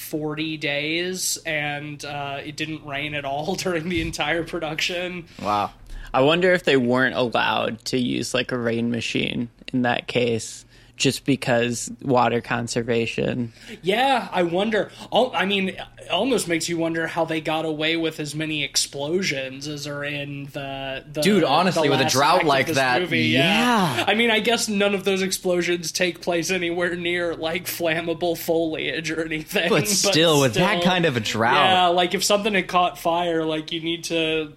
[0.00, 5.70] 40 days and uh, it didn't rain at all during the entire production wow.
[6.12, 10.64] I wonder if they weren't allowed to use like a rain machine in that case,
[11.00, 13.52] just because water conservation.
[13.82, 14.90] Yeah, I wonder.
[15.10, 19.66] I mean, it almost makes you wonder how they got away with as many explosions
[19.66, 21.02] as are in the.
[21.10, 24.04] the Dude, honestly, the with a drought like that, movie, yeah.
[24.06, 29.10] I mean, I guess none of those explosions take place anywhere near like flammable foliage
[29.10, 29.70] or anything.
[29.70, 31.54] But still, with that kind of a drought.
[31.54, 34.52] yeah, like if something had caught fire, like you need to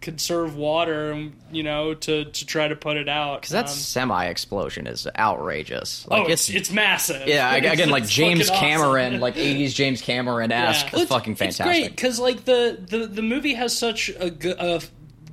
[0.00, 3.40] conserve water, you know, to to try to put it out.
[3.40, 6.06] Because that Um, semi explosion is outrageous.
[6.08, 7.26] Like oh, it's, it's massive.
[7.28, 8.68] yeah, It's- again, like it's James fucking awesome.
[8.68, 11.66] Cameron, like '80s James Cameron esque, it's fucking fantastic.
[11.66, 14.80] It's great because like the, the the movie has such a, g- a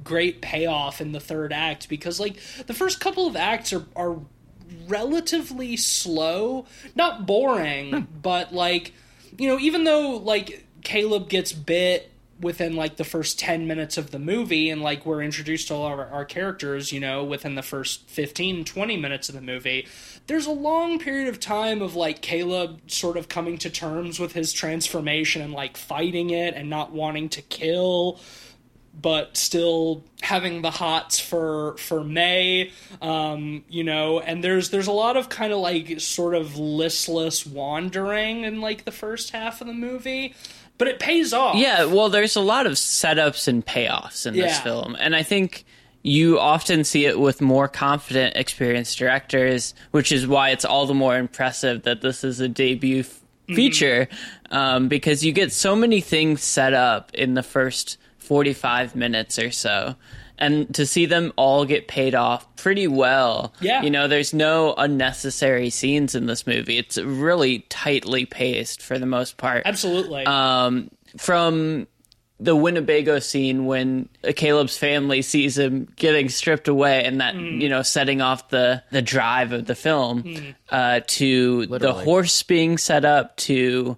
[0.03, 2.35] great payoff in the third act because like
[2.67, 4.17] the first couple of acts are are
[4.87, 7.99] relatively slow, not boring, Hmm.
[8.21, 8.93] but like
[9.37, 12.10] you know even though like Caleb gets bit
[12.41, 15.83] within like the first 10 minutes of the movie and like we're introduced to all
[15.83, 19.87] our, our characters you know within the first 15 20 minutes of the movie.
[20.27, 24.33] There's a long period of time of like caleb sort of coming to terms with
[24.33, 28.19] his transformation and like fighting it and not wanting to kill
[28.99, 34.91] but still having the hots for for Mae, um, you know, and there's there's a
[34.91, 39.67] lot of kind of like sort of listless wandering in like the first half of
[39.67, 40.35] the movie,
[40.81, 41.55] but it pays off.
[41.57, 44.61] Yeah, well, there's a lot of setups and payoffs in this Yeah.
[44.63, 45.63] film, and I think
[46.01, 50.95] you often see it with more confident, experienced directors, which is why it's all the
[50.95, 53.19] more impressive that this is a debut f-
[53.55, 54.07] feature,
[54.49, 59.51] um, because you get so many things set up in the first 45 minutes or
[59.51, 59.95] so.
[60.41, 63.53] And to see them all get paid off pretty well.
[63.61, 63.83] Yeah.
[63.83, 66.77] You know, there's no unnecessary scenes in this movie.
[66.77, 70.25] It's really tightly paced for the most part absolutely.
[70.25, 71.87] um, from
[72.39, 77.61] the Winnebago scene when Caleb's family sees him getting stripped away and that Mm.
[77.61, 82.79] you know setting off the the drive of the film uh, to the horse being
[82.79, 83.95] set up to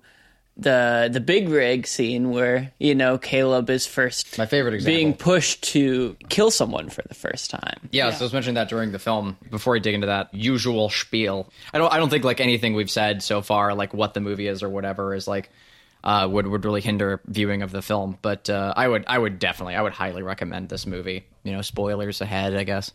[0.55, 4.95] the the big rig scene where you know Caleb is first My favorite example.
[4.95, 7.89] being pushed to kill someone for the first time.
[7.91, 9.37] Yeah, so I was mentioning that during the film.
[9.49, 11.91] Before I dig into that usual spiel, I don't.
[11.91, 14.69] I don't think like anything we've said so far, like what the movie is or
[14.69, 15.49] whatever, is like
[16.03, 18.17] uh, would would really hinder viewing of the film.
[18.21, 19.05] But uh, I would.
[19.07, 19.75] I would definitely.
[19.75, 21.25] I would highly recommend this movie.
[21.43, 22.91] You know, spoilers ahead, I guess.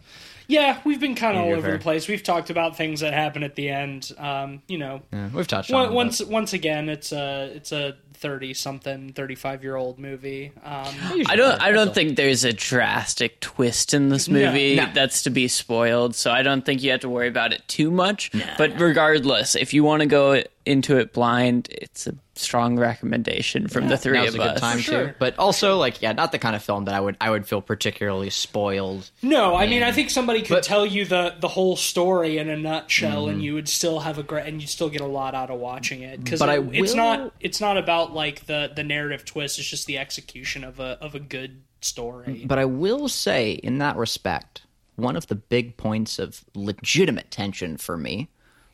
[0.46, 1.72] yeah, we've been kind of all over fair.
[1.72, 2.08] the place.
[2.08, 4.10] We've talked about things that happen at the end.
[4.16, 7.72] Um, you know, Yeah, we've touched on Once it, once once again, it's a it's
[7.72, 10.52] a thirty something, thirty five year old movie.
[10.64, 10.94] Um,
[11.28, 11.60] I don't.
[11.62, 14.88] I don't think there's a drastic twist in this movie No.
[14.94, 16.14] that's to be spoiled.
[16.14, 18.30] So I don't think you have to worry about it too much.
[18.56, 23.88] But regardless, if you want to go into it blind, it's a strong recommendation from
[23.88, 24.60] the three Now's of a good us.
[24.60, 25.06] time sure.
[25.08, 25.14] too.
[25.18, 27.60] But also, like, yeah, not the kind of film that I would I would feel
[27.60, 29.10] particularly spoiled.
[29.22, 32.48] No, I mean I think somebody could But- tell you the the whole story in
[32.48, 33.30] a nutshell, Mm-hmm.
[33.30, 35.58] and you would still have a great and you'd still get a lot out of
[35.58, 39.58] watching it because But I it's not it's not about like the the narrative twist.
[39.58, 42.44] It's just the execution of a of a good story.
[42.46, 44.62] But I will say, in that respect,
[44.96, 48.28] one of the big points of legitimate tension for me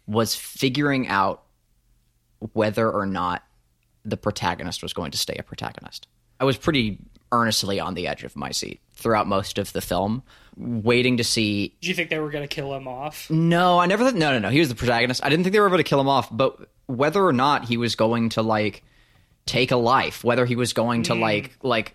[0.07, 1.44] was figuring out
[2.53, 3.43] whether or not
[4.05, 6.07] the protagonist was going to stay a protagonist.
[6.39, 6.99] I was pretty
[7.33, 10.23] earnestly on the edge of my seat throughout most of the film,
[10.57, 11.75] waiting to see.
[11.81, 13.31] Do you think they were going to kill him off?
[13.31, 14.15] No, I never thought.
[14.15, 14.51] No, no, no.
[14.51, 15.25] He was the protagonist.
[15.25, 17.77] I didn't think they were going to kill him off, but whether or not he
[17.77, 18.85] was going to like
[19.47, 21.23] take a life, whether he was going to mm-hmm.
[21.23, 21.95] like like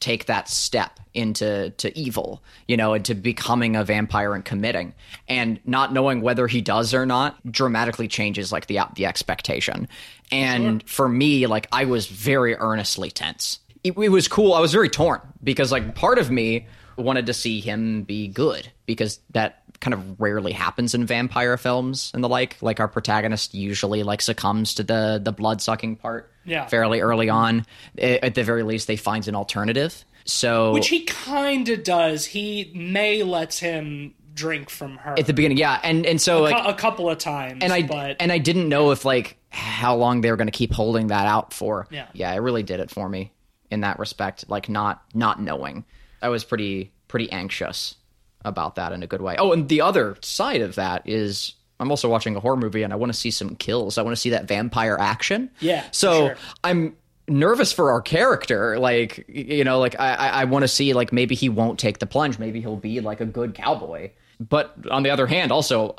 [0.00, 4.94] take that step into to evil, you know, into becoming a vampire and committing,
[5.28, 9.88] and not knowing whether he does or not dramatically changes like the the expectation.
[10.32, 13.60] And for me, like I was very earnestly tense.
[13.82, 14.52] It, it was cool.
[14.54, 18.70] I was very torn because like part of me wanted to see him be good
[18.86, 22.56] because that kind of rarely happens in vampire films and the like.
[22.60, 26.66] Like our protagonist usually like succumbs to the the blood sucking part Yeah.
[26.66, 27.64] fairly early on.
[27.98, 30.04] At the very least, they find an alternative.
[30.26, 32.26] So Which he kind of does.
[32.26, 36.64] He Mae lets him drink from her at the beginning, yeah, and and so like
[36.64, 37.62] a, a couple of times.
[37.62, 40.52] and I but and I didn't know if like how long they were going to
[40.52, 41.88] keep holding that out for.
[41.90, 42.06] Yeah.
[42.12, 43.32] yeah, it really did it for me
[43.70, 44.44] in that respect.
[44.48, 45.84] Like not not knowing,
[46.22, 47.96] I was pretty pretty anxious
[48.44, 49.36] about that in a good way.
[49.38, 51.54] Oh, and the other side of that is.
[51.78, 53.96] I'm also watching a horror movie and I want to see some kills.
[53.96, 55.50] I want to see that vampire action.
[55.60, 56.36] Yeah, So sure.
[56.62, 56.94] I'm
[57.26, 58.78] nervous for our character.
[58.78, 61.98] Like, you know, like I, I, I want to see like maybe he won't take
[61.98, 62.38] the plunge.
[62.38, 64.10] Maybe he'll be like a good cowboy.
[64.38, 65.96] But on the other hand, also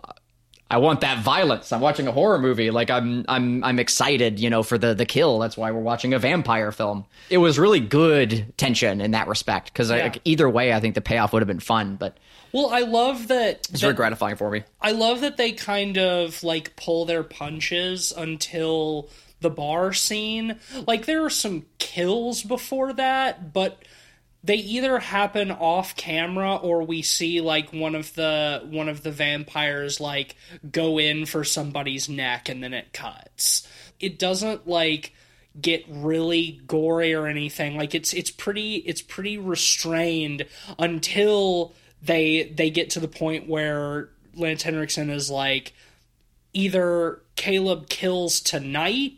[0.71, 1.73] I want that violence.
[1.73, 2.71] I'm watching a horror movie.
[2.71, 5.37] Like I'm I'm I'm excited, you know, for the the kill.
[5.39, 7.05] That's why we're watching a vampire film.
[7.29, 9.97] It was really good tension in that respect because Yeah.
[10.03, 11.97] like, either way, I think the payoff would have been fun.
[11.97, 12.17] But
[12.53, 13.67] well, I love that.
[13.69, 14.63] it's very gratifying for me.
[14.81, 19.09] I love that they kind of like pull their punches until
[19.41, 20.57] the bar scene.
[20.87, 23.83] Like there are some kills before that, but
[24.43, 29.11] they either happen off camera or we see like one of the one of the
[29.11, 30.35] vampires like
[30.69, 33.67] go in for somebody's neck and then it cuts.
[33.99, 35.13] It doesn't like
[35.59, 37.77] get really gory or anything.
[37.77, 40.45] Like it's it's pretty it's pretty restrained
[40.79, 45.73] until they they get to the point where Lance Henriksen is like
[46.53, 49.13] either Caleb kills tonight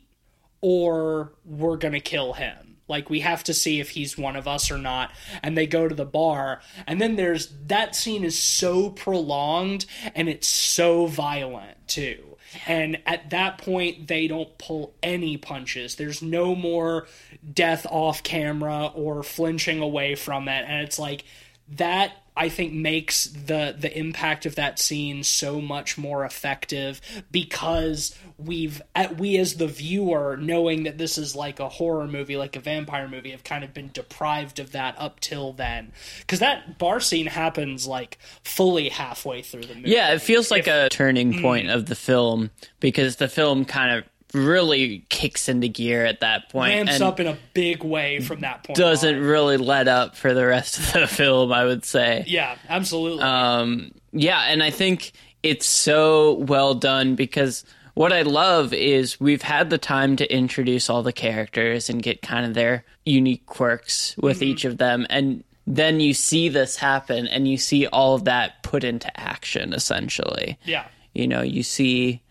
[0.60, 2.73] or we're gonna kill him.
[2.88, 5.12] Like we have to see if he's one of us or not.
[5.42, 10.30] And they go to the bar, and then there's that scene is so prolonged and
[10.30, 12.38] it's so violent too.
[12.68, 15.96] And at that point, they don't pull any punches.
[15.96, 17.08] There's no more
[17.54, 20.66] death off camera or flinching away from it.
[20.68, 21.26] And it's like
[21.70, 27.00] that I think makes the the impact of that scene so much more effective
[27.32, 32.36] because we've at, we as the viewer knowing that this is like a horror movie
[32.36, 35.92] like a vampire movie have kind of been deprived of that up till then
[36.28, 39.92] cuz that bar scene happens like fully halfway through the movie.
[39.92, 41.76] Yeah, it feels like a turning point mm.
[41.76, 46.74] of the film because the film kind of really kicks into gear at that point
[46.74, 48.78] ramps up in a big way from that point.
[48.78, 49.22] doesn't on.
[49.22, 52.24] really let up for the rest of the film, I would say.
[52.28, 53.24] Yeah, absolutely.
[53.24, 55.12] Um, yeah, and I think
[55.44, 60.90] it's so well done because what I love is we've had the time to introduce
[60.90, 65.06] all the characters and get kind of their unique quirks with each of them.
[65.10, 69.74] And then you see this happen and you see all of that put into action
[69.74, 70.58] essentially.
[70.64, 70.88] yeah.
[71.14, 72.24] You know, you see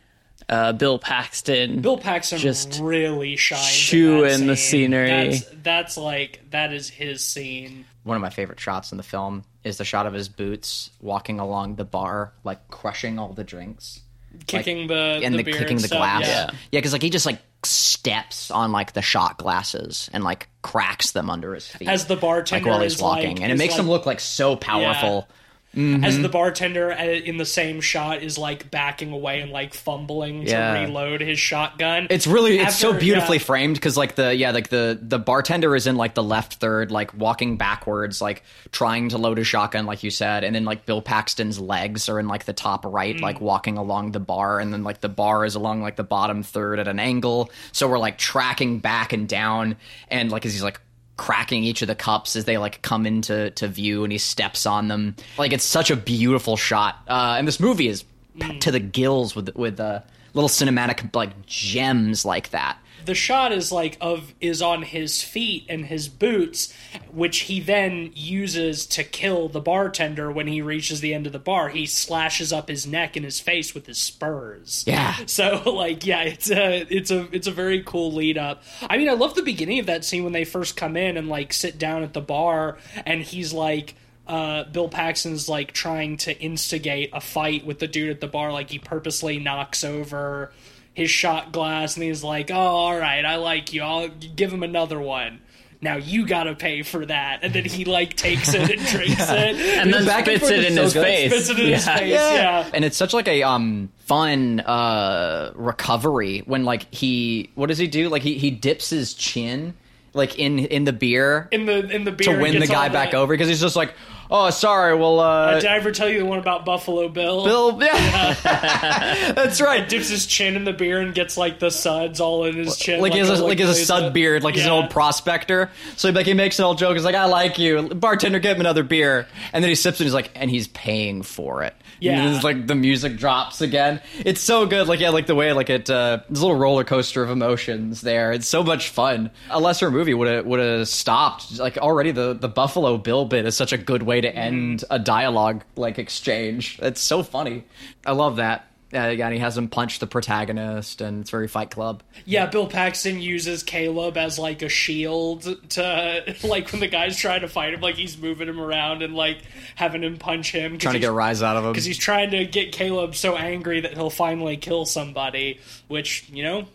[0.53, 1.81] uh, Bill Paxton.
[1.81, 3.71] Bill Paxton Just really shines.
[3.73, 5.09] chew in, that in the scenery.
[5.09, 7.85] That's, that's like that is his scene.
[8.05, 11.39] One of my favorite shots in the film is the shot of his boots walking
[11.41, 14.01] along the bar, like crushing all the drinks
[14.47, 15.99] Kicking the and the, the, beer kicking and the stuff.
[15.99, 16.27] glass.
[16.27, 16.51] Yeah.
[16.51, 21.13] yeah, because like he just like steps on like the shot glasses and like cracks
[21.13, 23.59] them under his feet As the bartender like while he's is, walking, like- and it
[23.59, 25.29] makes like- him look like so powerful.
[25.29, 25.37] As
[25.75, 26.23] Mm-hmm.
[26.23, 30.51] the bartender uh, in the same shot is like backing away and like fumbling to
[30.51, 30.83] Yeah.
[30.83, 32.09] reload his shotgun.
[32.11, 33.43] It's really it's so beautifully yeah.
[33.45, 36.91] framed because like the yeah like the the bartender is in like the left third
[36.91, 40.85] like walking backwards like trying to load a shotgun like you said and then like
[40.85, 43.41] Bill Paxton's legs are in like the top right like Mm.
[43.43, 46.79] walking along the bar and then like the bar is along like the bottom third
[46.79, 49.77] at an angle so we're like tracking back and down
[50.11, 50.81] and like as he's like
[51.23, 54.67] cracking each of the cups as they like come into to view and he steps
[54.67, 55.15] on them.
[55.39, 56.97] Like it's such a beautiful shot.
[57.07, 58.05] Uh and this movie is
[58.39, 58.61] Mm.
[58.61, 60.01] to the gills with with uh
[60.33, 65.65] little cinematic like gems like that the shot is like of is on his feet
[65.69, 66.73] and his boots
[67.11, 71.39] which he then uses to kill the bartender when he reaches the end of the
[71.39, 75.15] bar he slashes up his neck and his face with his spurs Yeah.
[75.27, 79.09] so like yeah it's a it's a it's a very cool lead up i mean
[79.09, 81.79] i love the beginning of that scene when they first come in and like sit
[81.79, 87.21] down at the bar and he's like uh, Bill Paxton's like trying to instigate a
[87.21, 88.53] fight with the dude at the bar.
[88.53, 90.53] Like he purposely knocks over
[90.95, 93.83] his shot glass, and he's like, "Oh, all right, I like you.
[93.83, 95.41] I'll give him another one."
[95.81, 99.57] Now you gotta pay for that, and then he like takes it and drinks it,
[99.57, 101.33] and then back spits forth it is in so his face.
[101.33, 101.97] spits it in his Yeah.
[101.99, 102.11] face.
[102.13, 102.71] Yeah.
[102.73, 107.87] and it's such like a um fun uh recovery when like he what does he
[107.89, 109.75] do like he he dips his chin
[110.15, 113.11] like in in the beer in the in the beer to win the guy back
[113.13, 113.95] the- over because he's just like
[114.33, 117.45] oh sorry well uh Did I ever tell you the one about Buffalo Bill?
[117.45, 118.35] Bill yeah.
[119.33, 122.57] that's right dips his chin in the beer and gets like the suds all in
[122.57, 123.01] his chin.
[123.01, 124.13] like he has a, like he has a sud it.
[124.13, 125.71] beard, like he's an old prospector.
[125.97, 126.95] So like he makes an old joke.
[126.95, 128.39] He's like, "I like you, bartender.
[128.39, 130.05] Get him another beer." And then he sips it.
[130.05, 131.75] and He's like, and he's paying for it.
[132.01, 132.13] Yeah.
[132.13, 134.01] and then it's like the music drops again.
[134.25, 134.89] It's so good.
[134.89, 135.89] Like yeah, like the way like it.
[135.89, 138.33] Uh, there's a little roller coaster of emotions there.
[138.33, 139.31] It's so much fun.
[139.51, 141.59] A lesser movie would have would have stopped.
[141.59, 144.99] Like already the the Buffalo Bill bit is such a good way to end a
[144.99, 146.79] dialogue like exchange.
[146.83, 147.65] It's so funny.
[148.07, 148.67] I love that.
[148.95, 152.03] Uh, and he has him punch the protagonist, and it's very Fight Club.
[152.27, 157.41] Yeah, Bill Paxton uses Caleb as like a shield to like when the guy's trying
[157.41, 159.39] to fight him, like he's moving him around and like
[159.77, 160.77] having him punch him.
[160.77, 161.73] Trying to get a rise out of him.
[161.73, 165.59] because he's trying to get Caleb so angry that he'll finally kill somebody.
[165.89, 166.67] Which you know,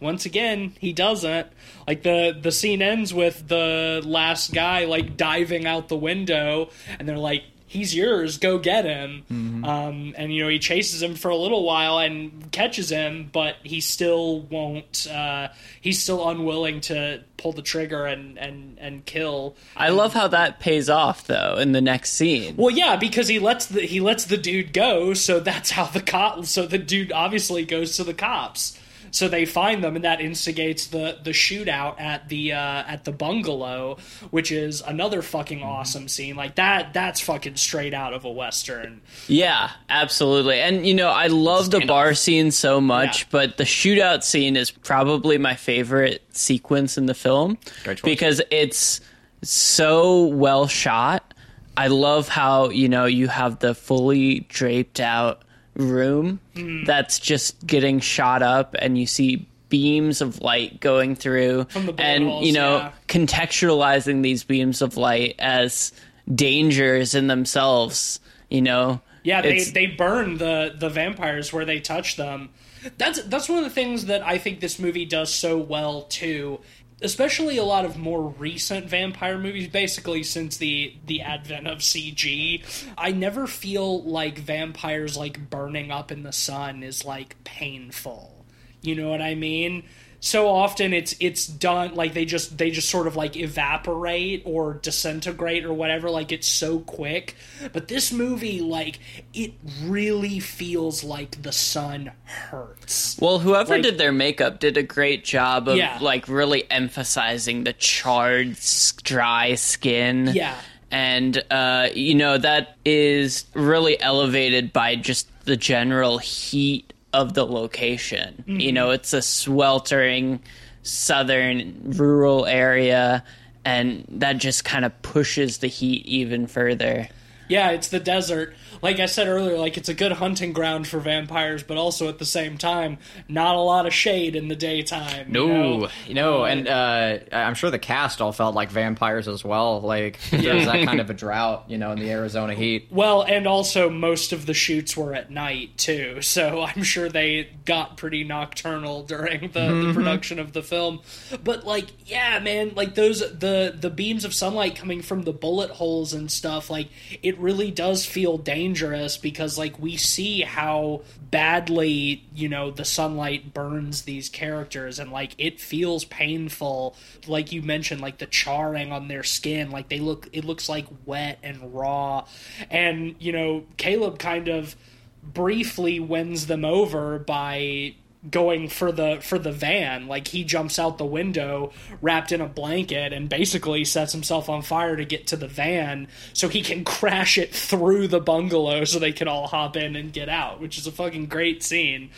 [0.00, 1.46] once again, he doesn't.
[1.86, 7.08] Like the the scene ends with the last guy like diving out the window, and
[7.08, 7.44] they're like.
[7.68, 8.38] He's yours.
[8.38, 9.24] Go get him.
[9.30, 9.64] Mm-hmm.
[9.64, 13.56] Um, and you know he chases him for a little while and catches him, but
[13.64, 15.08] he still won't.
[15.10, 15.48] Uh,
[15.80, 19.56] he's still unwilling to pull the trigger and and and kill.
[19.76, 22.56] I love how that pays off though in the next scene.
[22.56, 26.00] Well, yeah, because he lets the he lets the dude go, so that's how the
[26.00, 26.46] cop.
[26.46, 28.78] So the dude obviously goes to the cops.
[29.10, 33.12] So they find them, and that instigates the the shootout at the uh, at the
[33.12, 33.98] bungalow,
[34.30, 36.36] which is another fucking awesome scene.
[36.36, 39.00] Like that, that's fucking straight out of a western.
[39.28, 40.60] Yeah, absolutely.
[40.60, 43.26] And you know, I love the bar scene so much, Yeah.
[43.30, 47.58] but the shootout scene is probably my favorite sequence in the film
[48.04, 49.00] because it's
[49.42, 51.32] so well shot.
[51.76, 55.42] I love how, you know, you have the fully draped out
[55.76, 56.84] room Hmm.
[56.84, 61.94] that's just getting shot up and you see beams of light going through From the
[62.00, 62.92] and holes, you know yeah.
[63.08, 65.92] contextualizing these beams of light as
[66.32, 71.80] dangers in themselves you know Yeah, they It's- they burn the the vampires where they
[71.80, 72.50] touch them.
[72.96, 76.60] that's that's one of the things that I think this movie does so well too.
[77.02, 82.64] Especially a lot of more recent vampire movies, basically since the the advent of CG,
[82.96, 88.46] I never feel like vampires like burning up in the sun is like painful.
[88.80, 89.84] You know what I mean?
[90.26, 94.74] So often it's it's done like they just they just sort of like evaporate or
[94.74, 97.36] disintegrate or whatever like it's so quick
[97.72, 98.98] but this movie like
[99.34, 99.52] it
[99.84, 105.24] really feels like the sun hurts Well, whoever Like- did their makeup did a great
[105.24, 105.98] job of Yeah.
[106.00, 108.56] like really emphasizing the charred,
[109.04, 110.30] dry skin.
[110.34, 110.56] Yeah.
[110.90, 116.85] And uh, you know that is really elevated by just the general heat
[117.16, 118.44] of the location.
[118.46, 118.60] Mm-hmm.
[118.60, 120.40] You know, it's a sweltering
[120.82, 123.24] southern rural area
[123.64, 127.08] and that just kind of pushes the heat even further.
[127.48, 128.54] yeah it's the desert
[128.86, 132.18] like i said earlier like it's a good hunting ground for vampires but also at
[132.18, 136.68] the same time not a lot of shade in the daytime No, you know, and
[136.68, 139.80] uh, I'm sure the cast all felt like vampires as well.
[139.80, 142.88] Like there's that kind of a drought, you know, in the Arizona heat.
[142.90, 147.48] Well, and also most of the shoots were at night too, so I'm sure they
[147.64, 151.00] got pretty nocturnal during the, the production of the film.
[151.42, 155.70] But like, yeah, man, like those the the beams of sunlight coming from the bullet
[155.70, 156.88] holes and stuff, like
[157.22, 158.75] it really does feel dangerous
[159.22, 165.34] because like we see how badly, you know, the sunlight burns these characters and like
[165.38, 166.96] it feels painful.
[167.26, 170.86] Like you mentioned, like the charring on their skin, like they look it looks like
[171.04, 172.26] wet and raw.
[172.70, 174.76] And, you know, Caleb kind of
[175.22, 177.94] briefly wins them over by
[178.30, 182.46] going for the for the van like he jumps out the window wrapped in a
[182.46, 186.84] blanket and basically sets himself on fire to get to the van so he can
[186.96, 190.76] crash it through the bungalow so they can all hop in and get out which
[190.78, 192.10] is a fucking great scene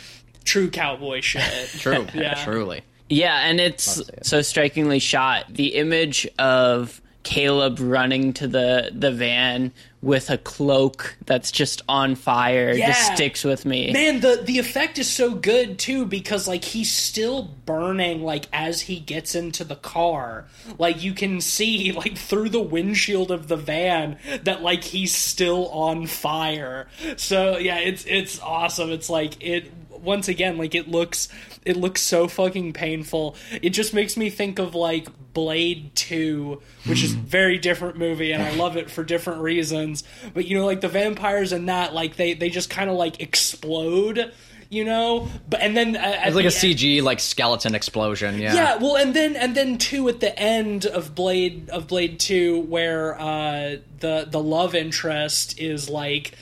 [0.45, 2.33] true cowboy shit True, Yeah.
[2.43, 2.81] truly.
[3.11, 4.25] Yeah, and it's it.
[4.25, 5.45] so strikingly shot.
[5.51, 9.71] The image of Caleb running to the the van
[10.01, 12.87] with a cloak that's just on fire Yeah.
[12.87, 13.91] just sticks with me.
[13.91, 18.81] Man, the the effect is so good too because like he's still burning like as
[18.81, 20.45] he gets into the car.
[20.77, 25.67] Like you can see like through the windshield of the van that like he's still
[25.69, 26.87] on fire.
[27.17, 28.91] So yeah, it's it's awesome.
[28.91, 29.69] It's like it
[30.01, 31.27] once again like it looks
[31.65, 33.35] it looks so fucking painful.
[33.61, 38.31] It just makes me think of like Blade 2, which is a very different movie
[38.31, 40.03] and I love it for different reasons.
[40.33, 43.21] But you know like the vampires in that like they they just kind of like
[43.21, 44.33] explode,
[44.69, 45.27] you know?
[45.49, 48.39] But and then uh, It's like a the end- CG like skeleton explosion.
[48.39, 48.53] Yeah.
[48.53, 52.61] yeah, well, and then and then two at the end of Blade of Blade Two,
[52.61, 56.33] where uh, the the love interest is like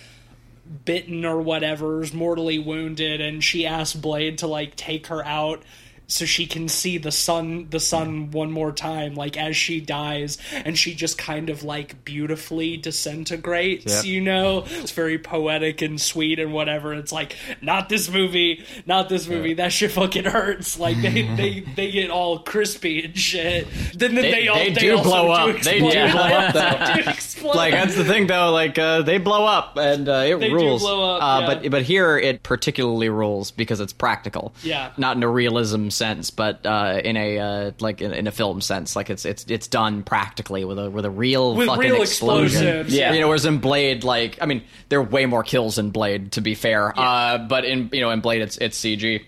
[0.86, 5.64] bitten or whatever, is mortally wounded, and she asks Blade to like take her out
[6.10, 10.38] so she can see the sun the sun one more time like as she dies
[10.66, 14.06] and she just kind of like beautifully disintegrates Yep.
[14.06, 19.10] you know it's very poetic and sweet and whatever it's like not this movie not
[19.10, 23.68] this movie that shit fucking hurts like they they they get all crispy and shit
[23.94, 25.48] then, then they, They- all they they, do blow up.
[25.58, 26.86] do They do blow up, though.
[26.96, 27.56] They do explode.
[27.56, 30.56] like that's the thing though like uh, they blow up and uh, it They do
[30.56, 31.60] rules blow up, uh, yeah.
[31.62, 34.92] but but here it particularly rules because it's practical Yeah.
[34.98, 38.62] not in a realism sense but uh, in a uh, like in, in a film
[38.62, 42.02] sense like it's it's it's done practically with a with a real With fucking real
[42.02, 42.64] explosion.
[42.66, 43.14] explosives, Yeah.
[43.14, 46.32] you know whereas in blade like i mean there are way more kills in blade
[46.34, 46.94] to be fair.
[46.98, 49.26] Uh, but in you know in blade it's it's cg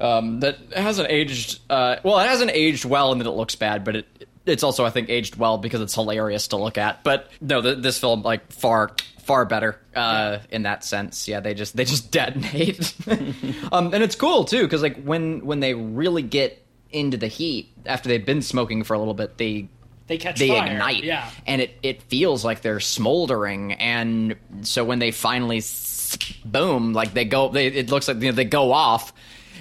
[0.00, 3.82] um, that hasn't aged uh, well it hasn't aged well and that it looks bad
[3.84, 4.06] but it
[4.48, 7.04] it's also i think aged well because it's hilarious to look at.
[7.04, 8.90] But no th- this film like far
[9.22, 11.28] far better uh, in that sense.
[11.28, 12.94] Yeah they just they just detonate.
[13.72, 17.70] Um, and it's cool too because like when when they really get into the heat
[17.84, 19.68] after they've been smoking for a little bit they
[20.06, 20.72] they catch they fire.
[20.72, 21.04] ignite.
[21.04, 21.30] Yeah.
[21.46, 23.74] And it, it feels like they're smoldering.
[23.74, 25.62] And so when they finally
[26.44, 29.12] boom like they go they, it looks like you know, they go off.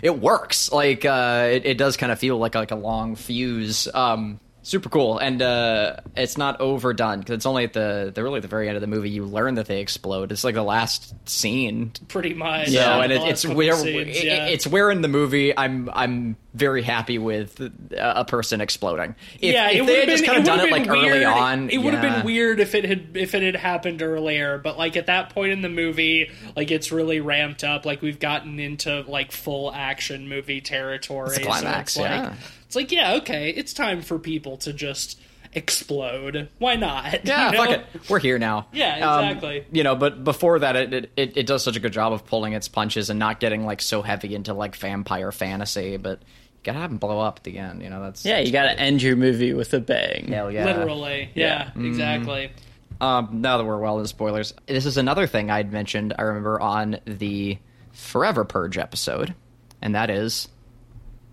[0.01, 0.71] It works.
[0.71, 3.87] Like uh, it, it does kind of feel like like a long fuse.
[3.93, 8.41] Um, super cool and uh, it's not overdone because it's only at the, the really
[8.41, 11.15] the very end of the movie you learn that they explode it's like the last
[11.27, 15.07] scene pretty much so, yeah, and it, it's where scenes, it- it's where in the
[15.07, 17.61] movie I'm I'm very happy with
[17.95, 19.13] a person exploding.
[19.39, 21.23] If, yeah, if it they had just kind of done it like been early weird.
[21.25, 22.15] on, It would have yeah.
[22.17, 25.51] been weird if it had if it had happened earlier, but like at that point
[25.51, 27.85] in the movie, like it's really ramped up.
[27.85, 31.27] Like we've gotten into like full action movie territory.
[31.35, 32.21] It's climax, so it's yeah.
[32.23, 35.19] like it's like yeah, okay, it's time for people to just
[35.53, 36.49] explode.
[36.59, 37.19] Why not?
[37.25, 37.63] Yeah, you know?
[37.65, 38.09] fuck it.
[38.09, 38.67] We're here now.
[38.73, 39.65] Yeah, Um, exactly.
[39.71, 42.25] you know, but before that, it, it- it it does such a good job of
[42.25, 45.97] pulling its punches and not getting like so heavy into like vampire fantasy.
[45.97, 47.81] But you gotta have them blow up at the end.
[47.81, 50.27] You know, that's Yeah, you got to end your movie with a bang.
[50.27, 50.65] hell yeah.
[50.65, 51.29] Literally.
[51.35, 51.87] Yeah, Yeah.
[51.87, 52.51] exactly.
[52.99, 56.13] Um, now that we're well into spoilers, this is another thing I'd mentioned.
[56.17, 57.57] I remember on the
[57.91, 59.35] Forever Purge episode,
[59.81, 60.47] and that is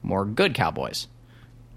[0.02, 1.08] more good cowboys.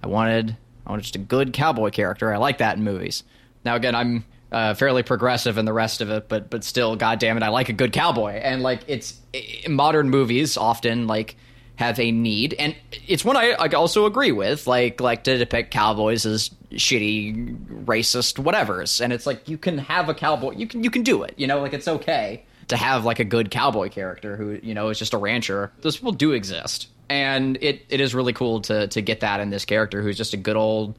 [0.07, 0.55] I wanted,
[0.85, 2.33] I wanted just a good cowboy character.
[2.33, 3.23] I like that in movies.
[3.65, 7.35] Now again, I'm uh, fairly progressive in the rest of it, but but still, goddamn
[7.35, 8.31] it, I like a good cowboy.
[8.31, 11.35] And like it's i modern movies often like
[11.75, 12.73] have a need, and
[13.05, 14.65] it's one I, I also agree with.
[14.65, 20.07] Like like to depict cowboys as shitty, racist, whatever's, and it's like you can have
[20.07, 21.33] a cowboy, you can you can do it.
[21.35, 24.87] You know, like it's okay to have like a good cowboy character who you know
[24.87, 25.73] is just a rancher.
[25.81, 29.49] Those people do exist, and it, it is really cool to to get that in
[29.49, 30.97] this character who's just a good old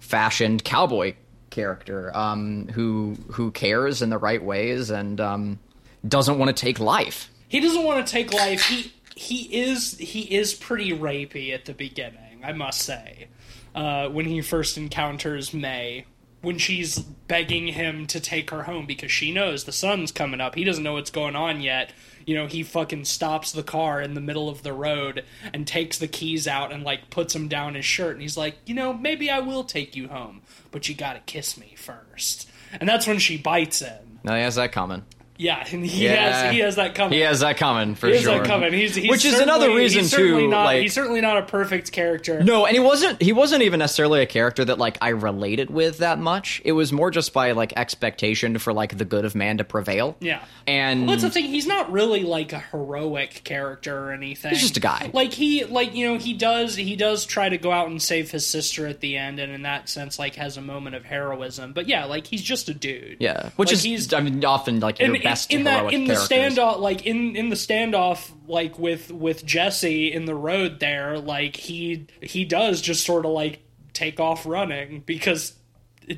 [0.00, 1.14] fashioned cowboy
[1.50, 5.58] character um, who who cares in the right ways and um,
[6.06, 7.30] doesn't want to take life.
[7.48, 8.64] He doesn't want to take life.
[8.66, 13.28] He he is he is pretty rapey at the beginning, I must say.
[13.74, 16.04] Uh, when he first encounters Mae,
[16.40, 20.54] when she's begging him to take her home because she knows the sun's coming up.
[20.54, 21.92] He doesn't know what's going on yet.
[22.28, 25.24] You know, he fucking stops the car in the middle of the road
[25.54, 28.56] and takes the keys out and like puts them down his shirt and he's like,
[28.66, 32.50] "You know, maybe I will take you home, but you got to kiss me first.
[32.78, 34.18] And that's when she bites him.
[34.24, 35.06] Now he has that coming.
[35.38, 36.32] Yeah, and he Yeah.
[36.44, 37.16] has he has that coming.
[37.16, 38.38] He has that coming for He has sure.
[38.40, 38.72] that coming.
[38.72, 40.48] He's, he's Which is another reason too.
[40.48, 42.42] Not, like he's certainly not a perfect character.
[42.42, 43.22] No, and he wasn't.
[43.22, 46.60] He wasn't even necessarily a character that like I related with that much.
[46.64, 50.16] It was more just by like expectation for like the good of man to prevail.
[50.20, 50.44] Yeah.
[50.66, 51.44] and Well, that's the thing.
[51.46, 54.50] He's not really like a heroic character or anything.
[54.50, 55.10] He's just a guy.
[55.14, 58.30] Like he, like you know, he does he does try to go out and save
[58.30, 61.72] his sister at the end, and in that sense, like has a moment of heroism.
[61.72, 63.18] But yeah, like he's just a dude.
[63.20, 66.14] yeah, which Like, is he's I mean often like in, best in that in the
[66.14, 71.56] standoff like in in the standoff like with with Jesse in the road there like
[71.56, 73.60] he he does just sort of like
[73.92, 75.54] take off running because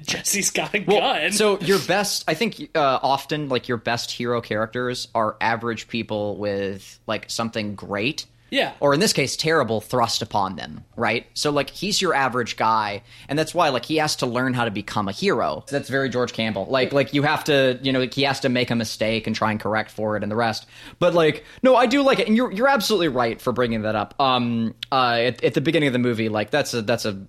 [0.02, 4.10] Jesse's got a Well, gun So your best, I think, uh, often like your best
[4.10, 8.26] hero characters are average people with like something great.
[8.50, 8.72] Yeah.
[8.80, 11.26] Or in this case, terrible thrust upon them, right?
[11.34, 14.64] So like he's your average guy, and that's why like he has to learn how
[14.64, 15.64] to become a hero.
[15.68, 16.66] That's very George Campbell.
[16.66, 19.36] Like like you have to, you know, like, he has to make a mistake and
[19.36, 20.66] try and correct for it and the rest.
[20.98, 23.94] But like no, I do like it, and you're you're absolutely right for bringing that
[23.94, 24.14] up.
[24.20, 27.24] Um, uh, at, at the beginning of the movie, like that's a that's a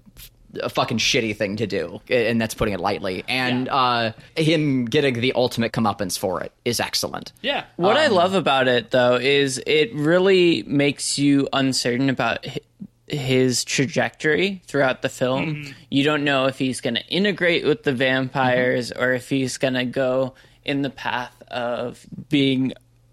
[0.62, 3.24] a fucking shitty thing to do, and that's putting it lightly.
[3.28, 3.76] And Yeah.
[3.76, 7.32] uh, him getting the ultimate comeuppance for it is excellent.
[7.42, 12.46] yeah What I Um, love about it, though, is it really makes you uncertain about
[13.08, 15.56] his trajectory throughout the film.
[15.56, 15.72] Mm-hmm.
[15.90, 19.74] You don't know if he's going to integrate with the vampires or if he's going
[19.74, 20.34] to go
[20.64, 22.72] in the path of being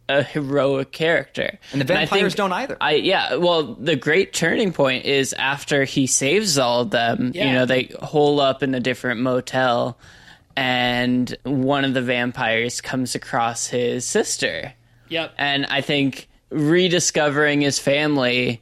[0.09, 1.59] a heroic character.
[1.73, 2.77] And the I vampires think- don't either.
[2.81, 7.33] I yeah, well, the great turning point is after he saves all of them.
[7.35, 7.47] Yeah.
[7.47, 9.99] You know, they hole up in a different motel,
[10.57, 14.73] and one of the vampires comes across his sister,
[15.09, 18.61] yep and I think rediscovering his family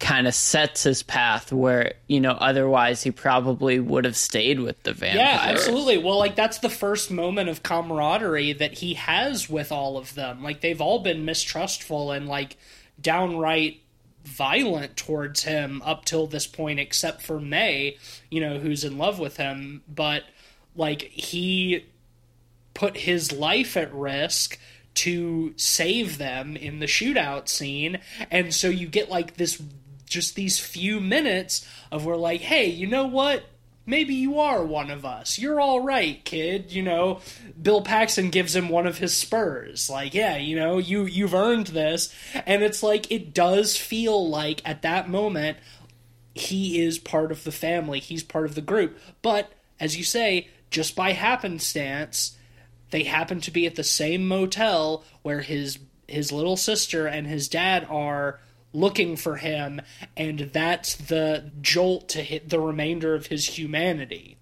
[0.00, 4.82] kind of sets his path where you know otherwise he probably would have stayed with
[4.82, 5.16] the vampires.
[5.16, 5.98] Yeah, absolutely.
[5.98, 10.42] Well, like that's the first moment of camaraderie that he has with all of them.
[10.42, 12.56] Like they've all been mistrustful and like
[13.00, 13.82] downright
[14.24, 17.96] violent towards him up till this point except for Mae,
[18.30, 20.24] you know, who's in love with him, but
[20.74, 21.86] like he
[22.74, 24.58] put his life at risk
[24.92, 27.98] to save them in the shootout scene
[28.30, 29.62] and so you get like this
[30.10, 33.44] just these few minutes of where like hey you know what?
[33.86, 35.38] Maybe you are one of us.
[35.38, 37.20] You're all right kid you know?
[37.60, 39.88] Bill paxton gives him one of his spurs.
[39.88, 42.14] Like yeah you know you you've earned this.
[42.46, 45.56] And it's like it does feel like at that moment
[46.34, 48.00] he is part of the family.
[48.00, 48.98] He's part of the group.
[49.22, 52.36] But as you say just by happenstance
[52.90, 57.48] they happen to be at the same motel where his his little sister and his
[57.48, 58.40] dad are
[58.72, 59.80] looking for him
[60.16, 64.36] and that's the jolt to hit the remainder of his humanity.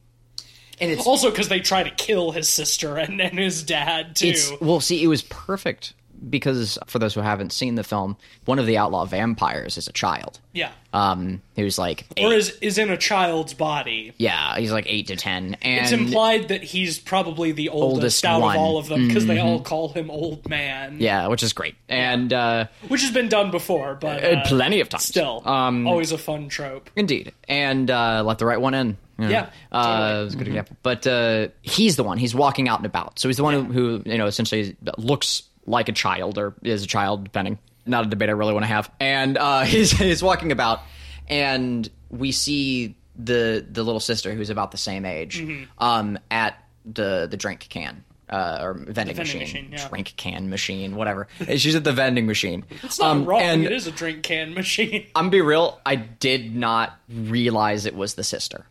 [0.81, 4.29] And it's also because they try to kill his sister and, and his dad too.
[4.29, 5.93] It's well, see, it was perfect
[6.29, 9.93] because for those who haven't seen the film, one of the outlaw vampires is a
[9.93, 10.41] child.
[10.53, 14.87] yeah Um, he was like, or is is in a child's body yeah, he's like
[14.89, 18.57] eight to ten, and it's implied that he's probably the oldest, Oldest out one.
[18.57, 18.59] Mm-hmm.
[18.59, 21.75] of all of them because they all call him old man yeah, which is great,
[21.89, 25.05] and uh, which has been done before but uh, uh, plenty of times.
[25.05, 28.97] still um, always a fun trope Indeed, and uh, let the right one in.
[29.19, 29.29] know?
[29.29, 30.23] Yeah, uh, totally.
[30.25, 30.77] that's a good example.
[30.83, 32.19] But uh, he's the one.
[32.19, 33.19] He's walking out and about.
[33.19, 36.83] So he's the one who, who, you know, essentially looks like a child or is
[36.83, 37.59] a child, depending.
[37.87, 38.91] Not a debate I really want to have.
[39.01, 40.81] And uh, he's he's walking about,
[41.29, 45.65] and we see the the little sister who's about the same age Mm-hmm.
[45.85, 48.05] um, at the the drink can.
[48.31, 49.89] Uh, or vending, vending machine, machine, yeah.
[49.89, 51.29] drink can machine, whatever.
[51.57, 52.63] She's at the vending machine.
[52.83, 53.41] It's not Um, wrong.
[53.41, 55.07] and- it is a drink can machine.
[55.15, 55.81] I'm gonna be real.
[55.87, 58.67] I did not realize it was the sister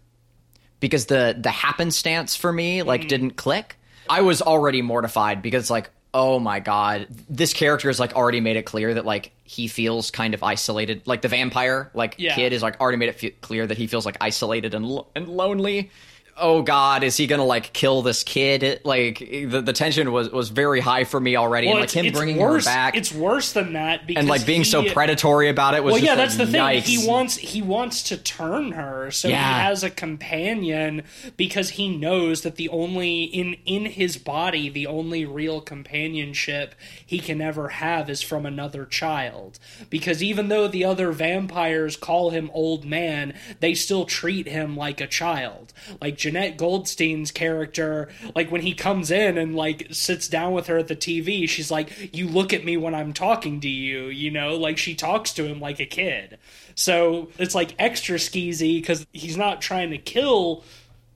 [0.79, 3.07] because the the happenstance for me like Mm.
[3.07, 3.77] didn't click.
[4.07, 8.57] I was already mortified because like oh my god, this character has like already made
[8.57, 11.01] it clear that like he feels kind of isolated.
[11.05, 12.35] Like the vampire like Yeah.
[12.35, 15.07] kid is like already made it fe- clear that he feels like isolated and lo-
[15.15, 15.91] and lonely.
[16.39, 18.81] Oh God, is he gonna like kill this kid?
[18.83, 22.07] Like the, the tension was was very high for me already, Well, and like it's,
[22.07, 22.65] him bringing worse.
[22.65, 25.93] her back It's worse than that because and like being so predatory about it was.
[25.93, 26.81] Well, yeah, like, that's the thing.
[26.81, 29.37] He wants he wants to turn her, so Yeah.
[29.55, 31.03] he has a companion
[31.37, 36.75] because he knows that the only in in his body the only real companionship
[37.05, 39.59] he can ever have is from another child.
[39.89, 45.01] Because even though the other vampires call him old man, they still treat him like
[45.01, 45.73] a child.
[46.01, 50.77] Like Jenette Goldstein's character, like when he comes in and like sits down with her
[50.77, 54.31] at the TV, she's like, "You look at me when I'm talking to you," you
[54.31, 56.37] know, like she talks to him like a kid.
[56.75, 60.63] So it's like extra skeezy because he's not trying to kill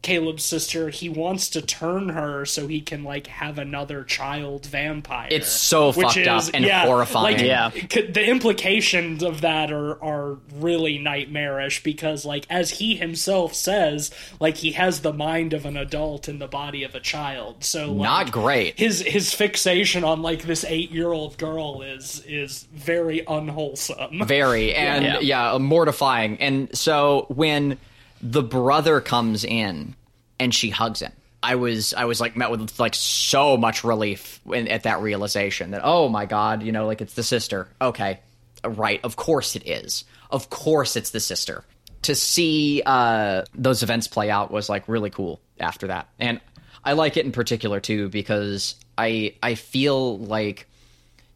[0.01, 0.89] Caleb's sister.
[0.89, 5.27] He wants to turn her so he can like have another child vampire.
[5.31, 7.37] It's so which fucked up and yeah, horrifying.
[7.37, 7.69] Like, Yeah.
[7.71, 14.11] c- the implications of that are are really nightmarish because like as he himself says
[14.39, 17.91] like he has the mind of an adult and the body of a child so
[17.91, 18.79] like, Not great.
[18.79, 25.19] his his fixation on like this 8-year-old girl is is very unwholesome very and Yeah.
[25.53, 25.57] yeah.
[25.57, 27.77] mortifying and so when
[28.21, 29.95] the brother comes in
[30.39, 31.11] and she hugs him.
[31.43, 35.71] I was i was like met with like so much relief when, at that realization
[35.71, 37.67] that oh my god you know like it's the sister.
[37.81, 38.19] Okay.
[38.63, 38.99] Right.
[39.03, 40.05] Of course it is.
[40.29, 41.63] Of course it's the sister.
[42.03, 46.07] To see uh those events play out was like really cool after that.
[46.19, 46.39] And
[46.83, 50.67] i like it in particular too because i i feel like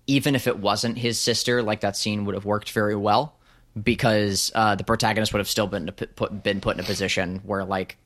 [0.08, 3.36] even if it wasn't his sister, like that scene would have worked very well
[3.82, 7.66] because uh, the protagonist would have still been put been put in a position where
[7.66, 7.98] like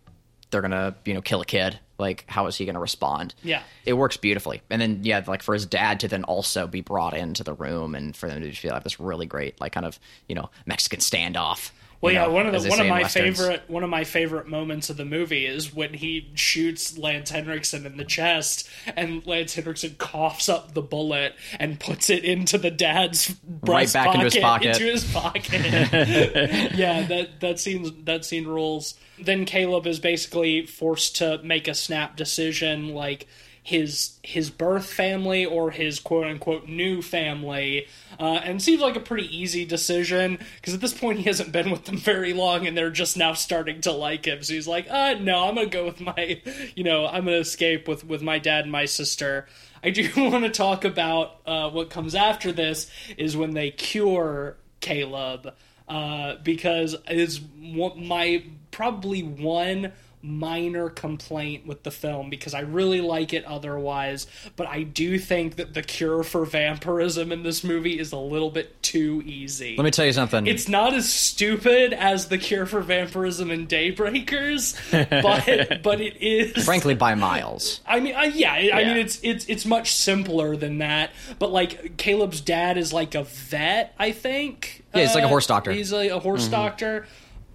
[0.52, 1.80] they're gonna you know kill a kid.
[1.98, 3.36] Like how is he gonna respond?
[3.44, 3.62] Yeah.
[3.86, 4.62] it works beautifully.
[4.70, 7.94] And then yeah, like for his dad to then also be brought into the room
[7.94, 11.00] and for them to feel like this really great like kind of you know Mexican
[11.00, 11.72] standoff.
[12.02, 13.38] Well, yeah, know, one of the one of my Westerns.
[13.38, 17.86] favorite one of my favorite moments of the movie is when he shoots Lance Henriksen
[17.86, 22.72] in the chest, and Lance Henriksen coughs up the bullet and puts it into the
[22.72, 24.68] dad's breast back into his pocket.
[24.68, 25.52] Into his pocket.
[26.74, 28.96] yeah, that that scene that scene rules.
[29.22, 33.28] Then Caleb is basically forced to make a snap decision, like
[33.70, 37.86] his his birth family or his quote unquote new family,
[38.20, 41.70] uh, and seems like a pretty easy decision because at this point he hasn't been
[41.70, 44.42] with them very long and they're just now starting to like him.
[44.42, 46.42] So he's like, uh, no, I'm gonna go with my,
[46.76, 49.46] you know, I'm gonna escape with with my dad and my sister.
[49.84, 54.58] I do want to talk about uh, what comes after this is when they cure
[54.80, 55.54] Caleb
[55.88, 59.92] uh, because is my probably one
[60.22, 65.56] minor complaint with the film because I really like it otherwise, but I do think
[65.56, 69.76] that the cure for vampirism in this movie is a little bit too easy.
[69.78, 70.46] Let me tell you something.
[70.46, 74.76] it's not as stupid as the cure for vampirism in Daybreakers,
[75.22, 77.82] but but it is frankly by miles.
[77.88, 81.12] I mean, uh, yeah, I I mean, it's it's it's much simpler than that.
[81.38, 84.84] But like, Caleb's dad is like a vet, I think.
[84.94, 85.72] Yeah, he's like a Uh, horse doctor.
[85.72, 87.06] He's like a horse doctor.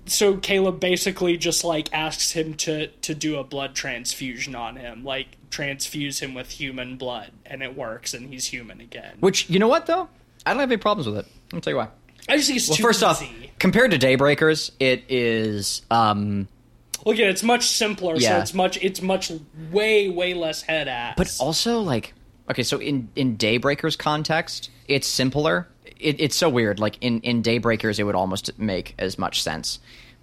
[0.07, 5.05] So Caleb basically just like asks him to to do a blood transfusion on him,
[5.05, 9.17] like transfuse him with human blood, and it works, and he's human again.
[9.21, 10.09] Which you know what though,
[10.45, 11.27] I don't have any problems with it.
[11.47, 11.89] Let me tell you why.
[12.29, 13.23] I just think it's Well, first off,
[13.59, 16.49] compared to Daybreakers, it is um
[17.07, 18.41] Look at it, it's much simpler, so Yeah.
[18.41, 19.31] it's much it's much
[19.71, 21.15] way way less head ass.
[21.17, 22.15] But also, like,
[22.51, 25.69] okay, so in in Daybreakers context, it's simpler.
[26.01, 26.79] It, it's so weird.
[26.81, 29.79] Like in in Daybreakers, it would almost make as much sense,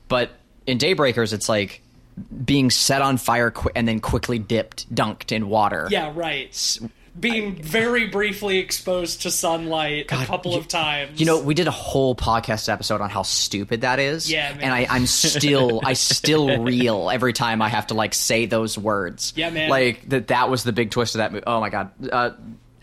[0.08, 0.32] but
[0.68, 1.82] in Daybreakers, it's like
[2.46, 5.88] being set on fire qu- and then quickly dipped, dunked in water.
[5.90, 6.80] yeah, right.
[7.20, 11.20] Being very briefly exposed to sunlight a couple you- of times.
[11.20, 14.32] You know, we did a whole podcast episode on how stupid that is.
[14.32, 14.62] Yeah, man.
[14.62, 18.78] And I, I'm still, I still reel every time I have to like say those
[18.78, 19.34] words.
[19.36, 19.70] Yeah, man.
[19.70, 20.28] Like that.
[20.28, 21.44] That was the big twist of that movie.
[21.46, 21.92] Oh my god.
[22.10, 22.32] Uh,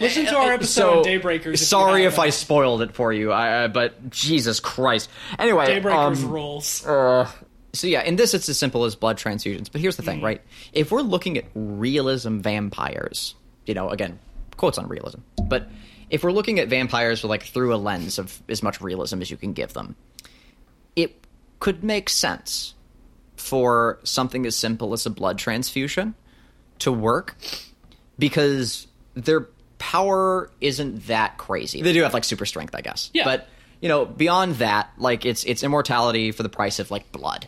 [0.00, 1.58] Listen to our episode so on Daybreakers.
[1.58, 5.10] sorry if I spoiled it for you, I, uh, but Jesus Christ.
[5.38, 6.66] Anyway, Daybreakers um, rules.
[7.74, 9.70] So yeah, in this it's as simple as blood transfusions.
[9.70, 10.40] But here's the thing, right?
[10.72, 13.34] If we're looking at realism vampires,
[13.66, 14.18] you know, again,
[14.56, 15.20] quotes on realism.
[15.42, 15.68] But
[16.10, 19.36] if we're looking at vampires like through a lens of as much realism as you
[19.36, 19.96] can give them,
[20.96, 21.26] it
[21.60, 22.74] could make sense
[23.36, 26.14] for something as simple as a blood transfusion
[26.78, 27.36] to work
[28.18, 31.82] because their power isn't that crazy.
[31.82, 33.10] They do have like super strength, I guess.
[33.12, 33.24] Yeah.
[33.24, 33.48] But
[33.80, 37.46] you know, beyond that, like it's it's immortality for the price of like blood.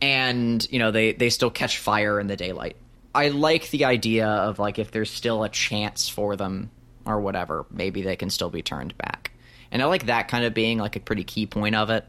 [0.00, 2.76] And, you know, they they still catch fire in the daylight.
[3.14, 6.70] I like the idea of like if there's still a chance for them
[7.04, 9.32] or whatever, maybe they can still be turned back.
[9.70, 12.04] And I like that kind of being like a pretty key point of it.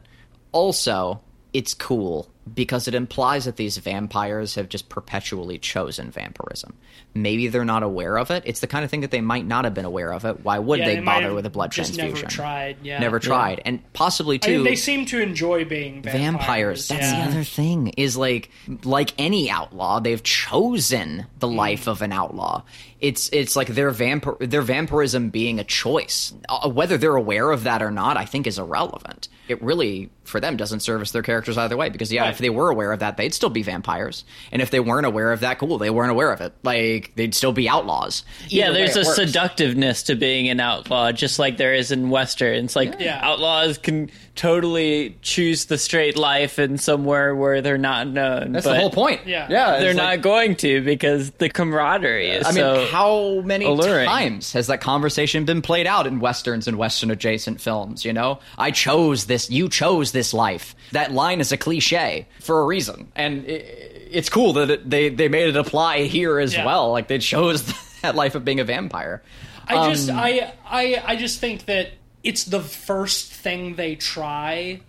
[0.52, 1.20] Also,
[1.52, 6.74] it's cool because it implies that these vampires have just perpetually chosen vampirism.
[7.14, 8.42] Maybe they're not aware of it.
[8.46, 10.44] It's the kind of thing that they might not have been aware of it.
[10.44, 12.14] Why would Yeah, they, they bother with a blood transfusion?
[12.14, 12.98] never tried, yeah.
[12.98, 13.20] Never Yeah.
[13.20, 13.62] tried.
[13.64, 16.20] And possibly I too mean, they seem to enjoy being vampires.
[16.22, 16.88] vampires.
[16.88, 17.24] That's yeah.
[17.26, 17.88] the other thing.
[17.96, 18.50] Is like
[18.84, 21.56] like any outlaw, they've chosen the Mm.
[21.56, 22.62] life of an outlaw.
[23.00, 26.34] It's it's like their vampir their vampirism being a choice.
[26.48, 29.28] Uh, whether they're aware of that or not, I think is irrelevant.
[29.48, 32.30] It really for them doesn't service their characters either way because yeah, Right.
[32.30, 34.24] if they were aware of that, they'd still be vampires.
[34.52, 36.52] And if they weren't aware of that, cool, they weren't aware of it.
[36.62, 38.22] Like they'd still be outlaws.
[38.48, 39.16] Yeah, Either way there's a works.
[39.16, 42.76] seductiveness to being an outlaw, just like there is in westerns.
[42.76, 43.18] Like Yeah.
[43.22, 48.52] outlaws can totally choose the straight life in somewhere where they're not known.
[48.52, 49.22] That's but the whole point.
[49.26, 49.46] Yeah.
[49.50, 49.80] yeah.
[49.80, 52.86] They're it's not going to because the camaraderie is I mean, so.
[52.90, 54.06] How many alluring.
[54.06, 58.04] times has that conversation been played out in westerns and western adjacent films?
[58.04, 60.74] You know, I chose this, you chose this life.
[60.92, 63.64] That line is a cliche for a reason, and i
[64.12, 66.66] it's cool that it, they they made it apply here as Yeah.
[66.66, 66.90] well.
[66.90, 67.62] Like they chose
[68.02, 69.22] that life of being a vampire.
[69.68, 71.90] I just Um, I I I just think that
[72.24, 74.80] it's the first thing they try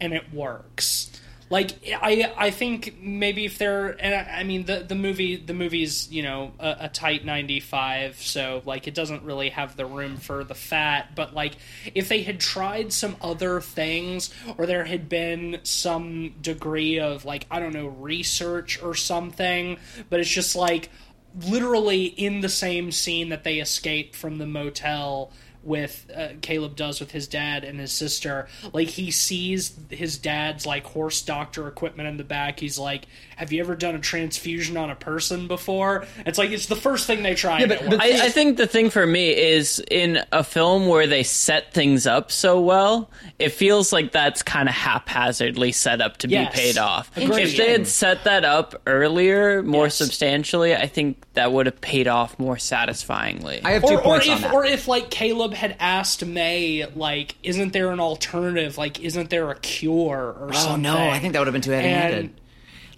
[0.00, 1.10] and it works.
[1.50, 5.52] Like I I think maybe if they're and I, I mean the the movie the
[5.52, 10.16] movie's you know a, a tight 95 so like it doesn't really have the room
[10.16, 11.56] for the fat but like
[11.92, 17.46] if they had tried some other things or there had been some degree of like
[17.50, 19.76] I don't know research or something
[20.08, 20.88] but it's just like
[21.48, 25.32] literally in the same scene that they escape from the motel
[25.62, 28.48] with uh, Caleb does with his dad and his sister.
[28.72, 32.60] Like he sees his dad's like horse doctor equipment in the back.
[32.60, 33.04] He's like
[33.40, 37.06] have you ever done a transfusion on a person before it's like it's the first
[37.06, 38.00] thing they try and but- but.
[38.00, 42.06] I, I think the thing for me is in a film where they set things
[42.06, 46.54] up so well, it feels like that's kind of haphazardly set up to Yes.
[46.54, 47.10] be paid off.
[47.16, 47.44] Agreed.
[47.48, 49.96] If they had set that up earlier, more Yes.
[49.96, 53.62] substantially, I think that would have paid off more satisfyingly.
[53.64, 54.52] I have two or, or points on if that.
[54.54, 59.50] or if like Caleb had asked Mae like isn't there an alternative like isn't there
[59.50, 62.18] a cure or Oh something no, I think that would have been too heavy-handed.
[62.20, 62.34] And-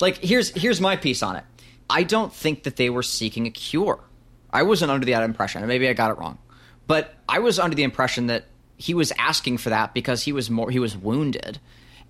[0.03, 1.45] Like here's here's my piece on it.
[1.89, 4.01] I don't think that they were seeking a cure.
[4.53, 6.39] I wasn't under that impression, and maybe I got it wrong.
[6.89, 8.47] But I was under the impression that
[8.77, 11.61] he was asking for that because he was more he was wounded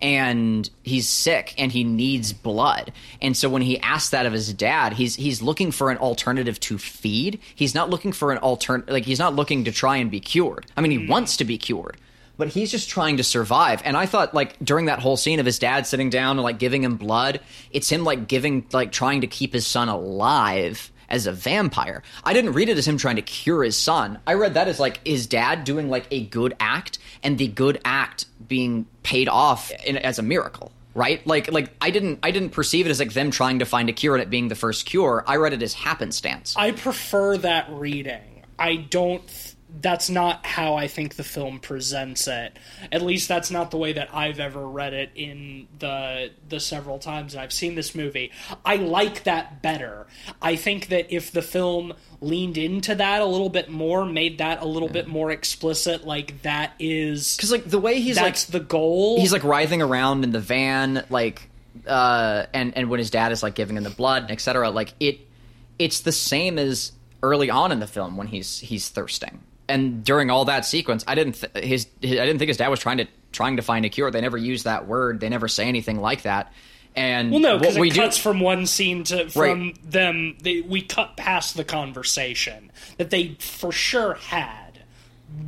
[0.00, 2.92] and he's sick and he needs blood.
[3.20, 6.58] And so when he asked that of his dad, he's he's looking for an alternative
[6.60, 7.40] to feed.
[7.54, 10.64] He's not looking for an altern like he's not looking to try and be cured.
[10.78, 11.10] I mean, he mm-hmm.
[11.10, 11.98] wants to be cured
[12.42, 13.80] but he's just trying to survive.
[13.84, 16.58] And I thought, like, during that whole scene of his dad sitting down and, like,
[16.58, 17.38] giving him blood,
[17.70, 22.02] it's him, like, giving, like, trying to keep his son alive as a vampire.
[22.24, 24.18] I didn't read it as him trying to cure his son.
[24.26, 27.80] I read that as, like, his dad doing, like, a good act and the good
[27.84, 30.72] act being paid off in, as a miracle.
[30.96, 33.88] Right, like, like I didn't, I didn't perceive it as like them trying to find
[33.88, 35.22] a cure and it being the first cure.
[35.28, 36.56] I read it as happenstance.
[36.56, 38.42] I prefer that reading.
[38.58, 39.51] I don't.
[39.72, 42.58] Th- That's not how I think the film presents it.
[42.90, 46.98] At least that's not the way that I've ever read it in the the several
[46.98, 48.30] times that I've seen this movie.
[48.64, 50.06] I like that better.
[50.40, 54.62] I think that if the film leaned into that a little bit more, made that
[54.62, 58.44] a little bit more explicit, like that is Because like the way he's like that's
[58.44, 59.18] the goal.
[59.18, 61.48] he's like writhing around in the van like
[61.86, 64.92] uh and and when his dad is like giving him the blood and etc like
[65.00, 65.20] it
[65.78, 66.92] it's the same as
[67.22, 69.40] early on in the film when he's he's thirsting
[69.72, 72.68] and during all that sequence i didn't th- his, his i didn't think his dad
[72.68, 75.48] was trying to trying to find a cure they never use that word they never
[75.48, 76.52] say anything like that
[76.94, 79.90] and Well, no, because what we it do cuts from one scene to from Right.
[79.90, 80.36] them.
[80.42, 84.80] They, we cut past the conversation that they for sure had.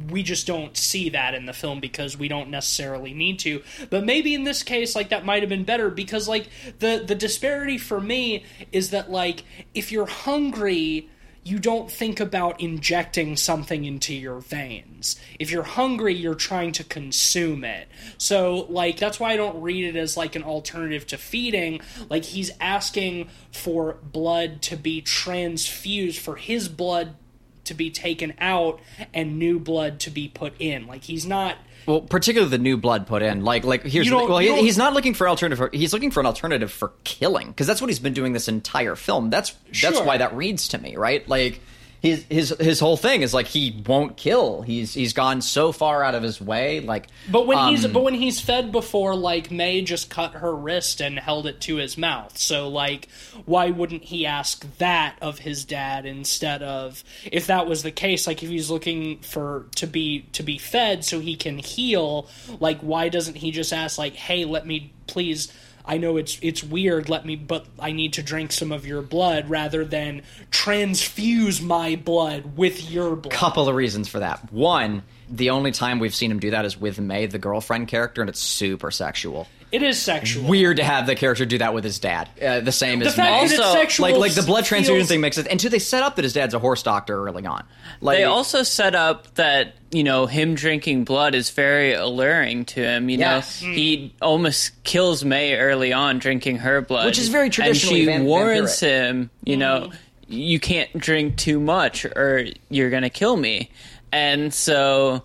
[0.09, 3.63] We just don't see that in the film because we don't necessarily need to.
[3.91, 6.49] But maybe in this case, like that might have been better because like
[6.79, 9.45] the the disparity for me is that like
[9.75, 11.11] if you're hungry.
[11.45, 15.21] You don't think about injecting something into your veins.
[15.39, 17.87] If you're hungry, you're trying to consume it.
[18.17, 21.83] So, like, that's why I don't read it as like an alternative to feeding.
[22.09, 27.17] Like, he's asking for blood to be transfused, for his blood
[27.65, 28.81] to be taken out
[29.13, 30.87] and new blood to be put in.
[30.87, 31.59] Like, he's not.
[31.87, 33.45] Well, particularly the new blood put in.
[33.45, 35.59] Like, like here's the, well, he, he's not looking for alternative.
[35.59, 38.49] For, he's looking for an alternative for killing because that's what he's been doing this
[38.49, 39.31] entire film.
[39.31, 40.05] That's that's Sure.
[40.05, 41.27] why that reads to me, right?
[41.29, 41.61] Like
[42.05, 44.61] his his his whole thing is like he won't kill.
[44.61, 46.81] He's he's gone so far out of his way.
[46.81, 50.55] Like, But when he's um, but when he's fed before, like Mae just cut her
[50.55, 52.37] wrist and held it to his mouth.
[52.37, 53.09] So like,
[53.47, 58.27] why wouldn't he ask that of his dad instead of if that was the case?
[58.27, 62.29] Like if he's looking for to be to be fed so he can heal,
[62.61, 65.51] like why doesn't he just ask like, hey, let me please.
[65.87, 67.09] I know it's it's weird.
[67.09, 71.97] Let me, but I need to drink some of your blood rather than transfuse my
[71.97, 73.35] blood with your blood.
[73.35, 74.51] couple of reasons for that.
[74.53, 78.23] One, the only time we've seen him do that is with Mae, the girlfriend character,
[78.23, 79.47] and it's super sexual.
[79.75, 80.49] It is sexual.
[80.49, 82.29] Weird to have the character do that with his dad.
[82.41, 83.39] Uh, the same The as fact Mae.
[83.49, 85.47] that it's Also, sexual like like the blood transfusion feels- thing makes it.
[85.51, 87.65] And two, they set up that his dad's a horse doctor early on.
[88.01, 92.81] Like They also set up that you know him drinking blood is very alluring to
[92.83, 93.09] him.
[93.11, 93.63] You Yes.
[93.63, 98.11] know, he almost kills Mae early on drinking her blood, Which is very traditionally And
[98.11, 98.81] she van- warns vampiric.
[98.81, 99.91] him, you know,
[100.29, 103.71] you can't drink too much or you're gonna kill me.
[104.13, 105.23] And so.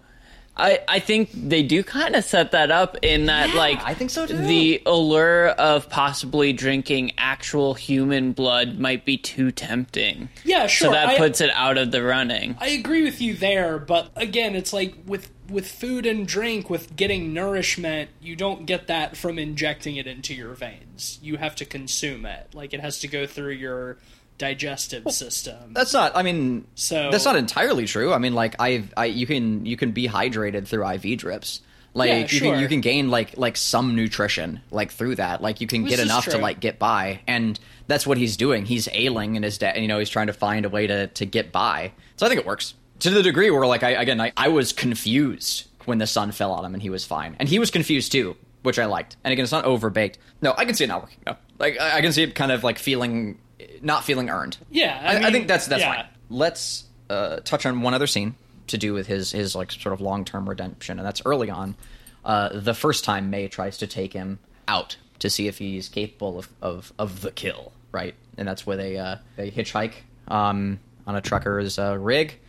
[0.60, 4.10] I, I think they do kind of set that up in that, like, I think
[4.10, 4.38] so, too.
[4.38, 10.30] The allure of possibly drinking actual human blood might be too tempting.
[10.44, 10.88] Yeah, sure.
[10.88, 12.58] So that I- puts it out of the running.
[12.60, 16.96] I agree with you there, but again, it's like with with food and drink, with
[16.96, 21.18] getting nourishment, you don't get that from injecting it into your veins.
[21.24, 22.50] You have to consume it.
[22.54, 23.98] Like it has to go through your
[24.40, 25.74] digestive system.
[25.74, 26.16] That's not.
[26.16, 28.12] I mean, So- that's not entirely true.
[28.12, 31.62] I mean, like I, I, you can you can be hydrated through IV drips.
[31.94, 32.52] Like Yeah, you sure.
[32.54, 35.42] can you can gain like like some nutrition like through that.
[35.42, 38.66] Like you can get enough to like get by, and that's what he's doing.
[38.66, 41.26] He's ailing, and his dad, you know, he's trying to find a way to to
[41.26, 41.92] get by.
[42.18, 44.72] So I think it works to the degree where like I again I, I was
[44.72, 48.12] confused when the sun fell on him and he was fine, and he was confused
[48.12, 49.18] too, which I liked.
[49.24, 50.16] And again, it's not overbaked.
[50.44, 51.18] No, I can see it not working.
[51.26, 53.40] No, like I, I can see it kind of like feeling
[53.82, 54.58] not feeling earned.
[54.70, 55.96] Yeah, I I, I think that's that's yeah.
[55.96, 56.06] fine.
[56.30, 58.36] Let's uh, touch on one other scene
[58.68, 61.76] to do with his his like sort of long term redemption, and that's early on.
[62.24, 66.40] Uh, the first time Mae tries to take him out to see if he's capable
[66.40, 68.16] of, of, of the kill, right?
[68.38, 69.94] And that's where they uh, they hitchhike
[70.28, 72.40] um, on a trucker's uh, rig,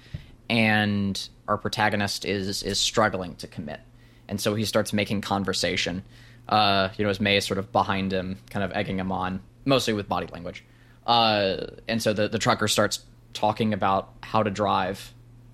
[0.49, 3.81] and our protagonist is is struggling to commit,
[4.29, 6.05] and so he starts making conversation.
[6.49, 9.41] Uh, you know, as Mae is sort of behind him, kind of egging him on,
[9.65, 10.65] mostly with body language.
[11.07, 13.01] Uh, and so the, the trucker starts
[13.33, 15.13] talking about how to drive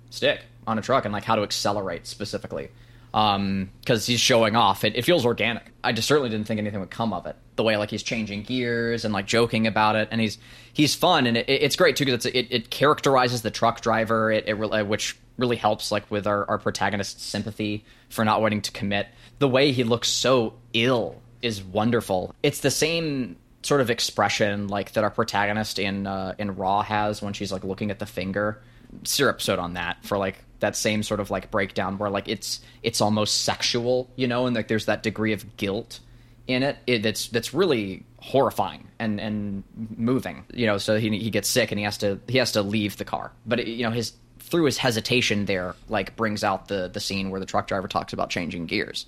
[0.09, 2.69] stick on a truck and like how to accelerate specifically.
[3.11, 4.83] Because he's showing off.
[4.83, 5.71] It, it feels organic.
[5.83, 7.35] I just certainly didn't think anything would come of it.
[7.55, 10.09] The way like he's changing gears and like joking about it.
[10.11, 10.37] And he's
[10.71, 11.25] he's fun.
[11.25, 14.31] And it, it's great too because it, it characterizes the truck driver.
[14.31, 14.55] It
[14.87, 19.07] which really helps like with our, our protagonist's sympathy for not wanting to commit.
[19.39, 22.35] The way he looks so ill is wonderful.
[22.43, 23.37] It's the same
[23.67, 27.63] sort of expression like that our protagonist in uh, in raw has when she's like
[27.63, 28.61] looking at the finger
[29.03, 32.61] Syrup episode on that for like that same sort of like breakdown where like it's
[32.81, 35.99] it's almost sexual, you know, and like there's that degree of guilt
[36.47, 40.77] in it, it that's that's really horrifying and and moving, you know.
[40.77, 43.33] So he he gets sick and he has to he has to leave the car,
[43.45, 47.29] but it, you know his through his hesitation there like brings out the the scene
[47.29, 49.05] where the truck driver talks about changing gears.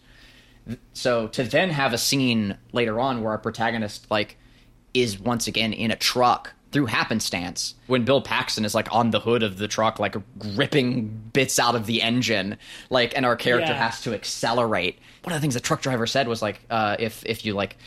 [0.92, 4.38] So to then have a scene later on where our protagonist like
[4.94, 9.20] is once again in a truck through happenstance when Bill Paxton is like on the
[9.20, 10.16] hood of the truck like
[10.56, 12.58] ripping bits out of the engine
[12.92, 13.86] like and our character Yeah.
[13.90, 15.00] has to accelerate.
[15.24, 17.78] One of the things the truck driver said was like uh, if if you like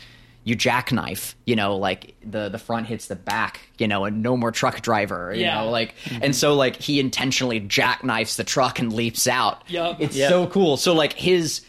[0.45, 4.35] you jackknife, you know, like the the front hits the back, you know, and no
[4.35, 5.61] more truck driver, you Yeah.
[5.61, 9.63] know, like and so like he intentionally jackknifes the truck and leaps out.
[9.69, 10.01] Yup.
[10.01, 10.29] It's Yep.
[10.29, 10.75] so cool.
[10.75, 11.61] So like his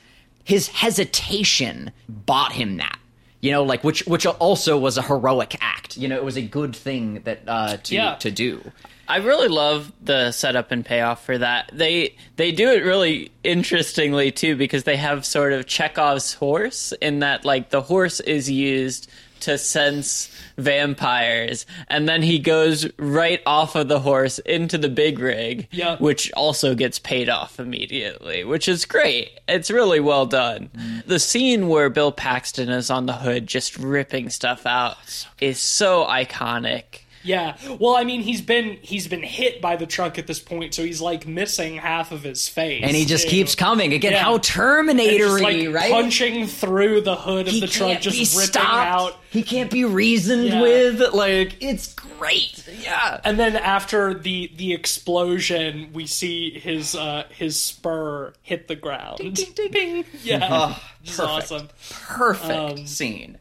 [0.43, 2.99] his hesitation bought him that.
[3.45, 5.99] You know, like which which also was a heroic act.
[5.99, 8.15] You know, it was a good thing that uh to Yeah.
[8.15, 8.73] to do.
[9.07, 11.71] I really love the setup and payoff for that.
[11.71, 17.19] They they do it really interestingly too because they have sort of Chekhov's horse in
[17.19, 19.11] that like the horse is used
[19.45, 21.67] to sense vampires.
[21.89, 25.69] And then he goes right off of the horse into the big rig
[25.99, 29.41] which also gets paid off immediately which is great.
[29.49, 30.71] It's really well done.
[30.77, 31.07] Mm.
[31.07, 34.97] The scene where bill paxton is on the hood just ripping stuff out
[35.41, 37.57] is so iconic Yeah.
[37.81, 40.85] Well, I mean, he's been he's been hit by the truck at this point, so
[40.85, 43.31] he's like missing half of his face, and he just too.
[43.31, 44.13] keeps coming again.
[44.13, 44.23] Yeah.
[44.23, 45.91] How Terminator-y, like, right?
[45.91, 48.67] punching through the hood of he the truck, just ripping stopped.
[48.67, 49.17] out.
[49.31, 50.61] He can't be reasoned Yeah.
[50.63, 51.01] with.
[51.15, 52.63] Like it's great.
[52.81, 53.21] Yeah.
[53.25, 59.19] And then after the the explosion, we see his uh his spur hit the ground.
[59.19, 60.05] Bing.
[60.23, 61.21] Yeah, Oh, perfect.
[61.21, 61.69] awesome.
[61.91, 62.51] perfect
[62.81, 63.39] Um, scene.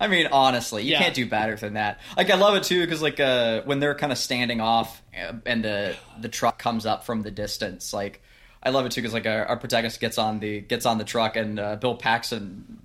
[0.00, 0.98] I mean, honestly, you Yeah.
[1.02, 2.00] can't do better than that.
[2.16, 5.34] Like, I love it too because, like, uh, when they're kind of standing off uh,
[5.46, 8.22] and the the truck comes up from the distance, like,
[8.62, 11.04] I love it too because, like, our, our protagonist gets on the gets on the
[11.04, 12.78] truck and uh, Bill Paxton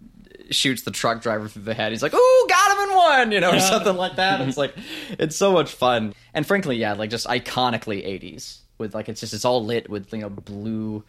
[0.51, 1.91] shoots the truck driver through the head.
[1.91, 4.41] He's like, "Ooh, got him in one," you know, or something like that.
[4.41, 4.75] It's like,
[5.17, 6.13] it's so much fun.
[6.33, 10.11] And frankly, yeah, like just iconically '80s with like it's just it's all lit with
[10.13, 11.03] you know blue,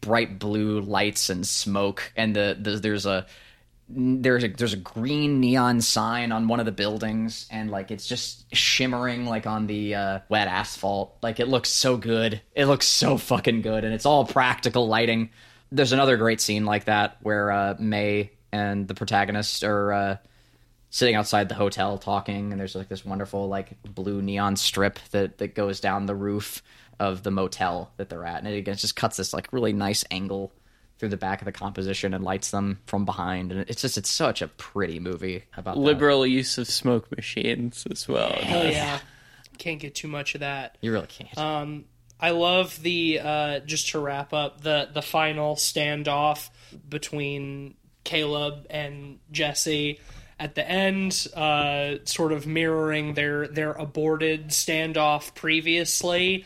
[0.00, 3.26] bright blue lights and smoke, and the, the there's a
[3.94, 8.06] there's a there's a green neon sign on one of the buildings and like it's
[8.06, 11.16] just shimmering like on the uh, wet asphalt.
[11.22, 12.40] Like it looks so good.
[12.54, 15.30] It looks so fucking good and it's all practical lighting.
[15.70, 20.16] There's another great scene like that where uh, Mae and the protagonist are uh,
[20.90, 25.38] sitting outside the hotel talking and there's like this wonderful like blue neon strip that
[25.38, 26.62] that goes down the roof
[27.00, 30.04] of the motel that they're at and it again just cuts this like really nice
[30.10, 30.52] angle
[31.02, 34.08] through the back of the composition and lights them from behind and it's just it's
[34.08, 35.80] such a pretty movie about that.
[35.80, 38.30] Liberal use of smoke machines as well.
[38.30, 39.00] Hell yeah,
[39.58, 40.78] can't get too much of that.
[40.80, 41.86] you really can't Um,
[42.20, 46.50] I love the uh, just to wrap up the the final standoff
[46.88, 47.74] between
[48.04, 49.98] Caleb and Jesse
[50.38, 56.44] at the end, uh, sort of mirroring their their aborted standoff previously.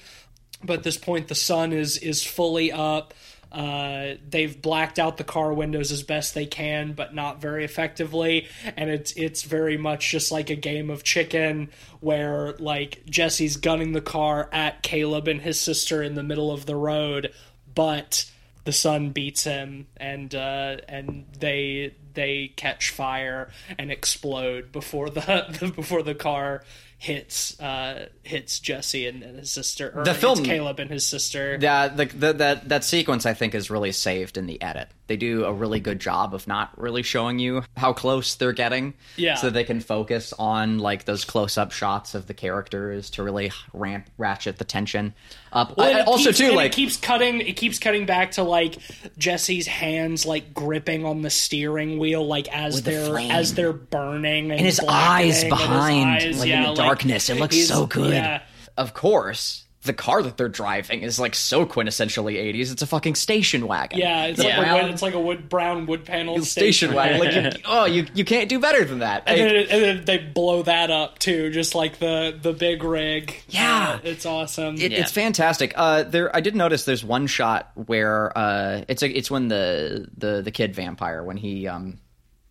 [0.65, 3.13] But at this point, the sun is is fully up.
[3.53, 8.47] Uh, they've blacked out the car windows as best they can, but not very effectively.
[8.77, 11.71] And it's it's very much just like a game of chicken,
[12.01, 16.67] where like Jesse's gunning the car at Caleb and his sister in the middle of
[16.67, 17.33] the road,
[17.75, 18.31] but
[18.65, 25.73] the sun beats him, and uh, and they they catch fire and explode before the
[25.77, 26.65] before the car
[27.07, 29.93] hits uh, hits Jesse and, and his sister.
[29.95, 31.57] Or The hits film- Caleb and his sister.
[31.59, 34.89] that the, the, that that sequence I think is really saved in the edit.
[35.09, 38.95] They do a really good job of not really showing you how close they're getting,
[39.17, 39.37] Yeah.
[39.37, 43.53] so they can focus on like those close up shots of the characters to really
[43.73, 45.15] ramp ratchet the tension
[45.53, 45.77] up.
[45.77, 47.41] Well, I- also keeps- too like it keeps cutting.
[47.41, 48.79] It keeps cutting back to like
[49.17, 53.31] Jesse's hands, like gripping on the steering wheel, like as they're flame.
[53.31, 56.83] as they're burning, and, and his eyes and his behind, eyes, like yeah, in the
[56.83, 57.31] darkness.
[57.31, 58.13] It looks so good.
[58.15, 58.43] Yeah,
[58.77, 62.73] Of course, the car that they're driving is like so quintessentially 80s.
[62.73, 63.99] It's a fucking station wagon.
[63.99, 64.27] yeah.
[64.27, 67.21] It's The like a brown wood, it's like a wood brown wood panel station wagon.
[67.21, 69.23] Like, you, oh, you you can't do better than that.
[69.27, 72.83] And Like, then, and then they blow that up too, just like the the big
[72.83, 73.41] rig.
[73.49, 73.95] Yeah.
[73.97, 74.75] Uh, it's awesome.
[74.77, 75.01] It, Yeah.
[75.01, 75.73] It's fantastic.
[75.77, 80.09] Uh, there, I did notice there's one shot where uh, it's a, it's when the,
[80.17, 81.99] the the kid vampire when he um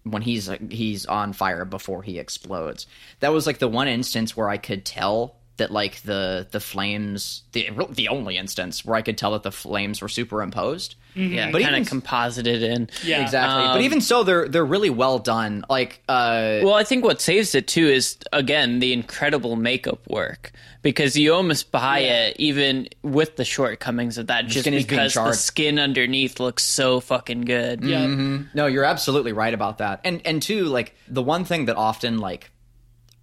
[0.03, 2.85] when he's uh, he's on fire before he explodes.
[3.19, 7.43] That was like the one instance where I could tell that like the the flames
[7.53, 10.95] the the only instance where I could tell that the flames were superimposed.
[11.17, 12.89] Yeah, But kind even- of composited in.
[13.01, 13.63] yeah, Exactly.
[13.63, 15.63] but Um, even so, they're they're really well done.
[15.69, 20.51] Like uh, Well, I think what saves it too is again the incredible makeup work
[20.81, 22.25] because you almost buy Yeah.
[22.25, 26.41] it even with the shortcomings of that, just skin is being because the skin underneath
[26.41, 27.81] looks so fucking good.
[27.81, 28.05] yeah.
[28.53, 30.01] No, you're absolutely right about that.
[30.03, 32.51] And and two, like the one thing that often like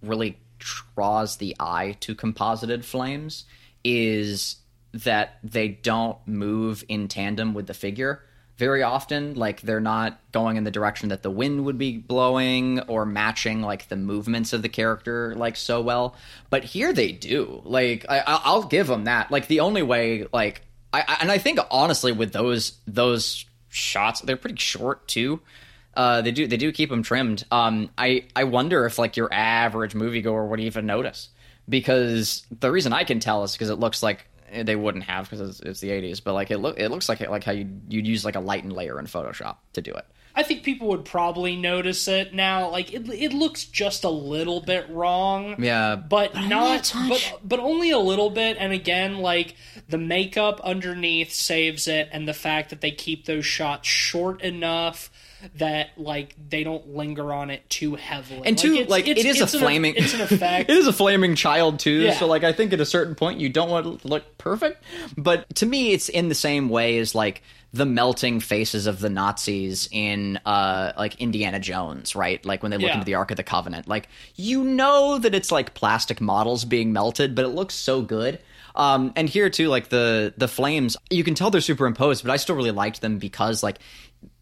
[0.01, 0.37] really
[0.95, 3.45] draws the eye to composited flames
[3.83, 4.57] is
[4.93, 8.23] that they don't move in tandem with the figure.
[8.57, 12.79] Very often, like they're not going in the direction that the wind would be blowing
[12.81, 16.15] or matching like the movements of the character like so well.
[16.51, 17.61] But here they do.
[17.65, 19.31] Like I, I- I'll give them that.
[19.31, 20.61] Like the only way, like
[20.93, 25.41] I and I think honestly with those those shots, they're pretty short too.
[25.95, 27.45] Uh, they do they do keep them trimmed.
[27.51, 31.29] Um, I I wonder if like your average moviegoer would even notice
[31.69, 35.29] because the reason I can tell is because it looks like eh, they wouldn't have
[35.29, 37.51] because it's, it's the 80s, but like it look it looks like it, like how
[37.51, 40.05] you you'd use like a lighten layer in Photoshop to do it.
[40.35, 42.69] I think people would probably notice it now.
[42.69, 45.61] Like it, it looks just a little bit wrong.
[45.63, 49.55] Yeah, but only a not but but only a little bit and again like
[49.89, 55.11] the makeup underneath saves it and the fact that they keep those shots short enough
[55.55, 58.43] that like they don't linger on it too heavily.
[58.45, 59.95] And two, it's- like it's- it is a it's an- flaming.
[59.95, 60.69] it's an effect.
[60.69, 61.91] it is a flaming child too.
[62.01, 62.13] Yeah.
[62.13, 64.83] So like I think at a certain point you don't want to look perfect,
[65.17, 67.41] but to me it's in the same way as like
[67.75, 72.43] the melting faces of the Nazis in uh like Indiana Jones, right?
[72.45, 72.93] Like when they look Yeah.
[72.93, 73.87] into the Ark of the Covenant.
[73.87, 78.39] Like you know that it's like plastic models being melted, but it looks so good.
[78.75, 82.37] Um, and here too, like the the flames, you can tell they're superimposed, but I
[82.37, 83.77] still really liked them because like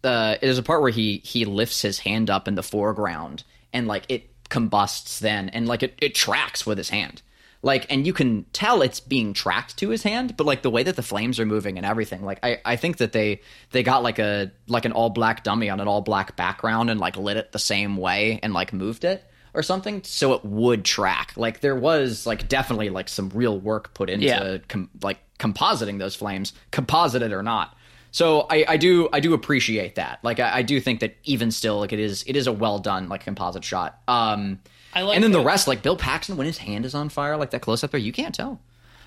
[0.04, 3.86] uh, there's a part where he he lifts his hand up in the foreground and
[3.86, 7.22] like it combusts then and like it, it tracks with his hand.
[7.64, 10.82] Like and you can tell it's being tracked to his hand but like the way
[10.82, 13.40] that the flames are moving and everything like i i think that they
[13.70, 16.98] they got like a like an all black dummy on an all black background and
[16.98, 19.24] like lit it the same way and like moved it
[19.54, 21.34] or something so it would track.
[21.36, 24.58] Like there was like definitely like some real work put into Yeah.
[24.66, 27.76] com- like compositing those flames composited or not
[28.12, 30.20] so I, I do I do appreciate that.
[30.22, 32.78] Like I, I do think that even still, like it is it is a well
[32.78, 33.98] done like composite shot.
[34.06, 34.60] Um,
[34.92, 37.38] I like and then the rest, like Bill Paxton when his hand is on fire,
[37.38, 38.60] like that close up there, you can't tell.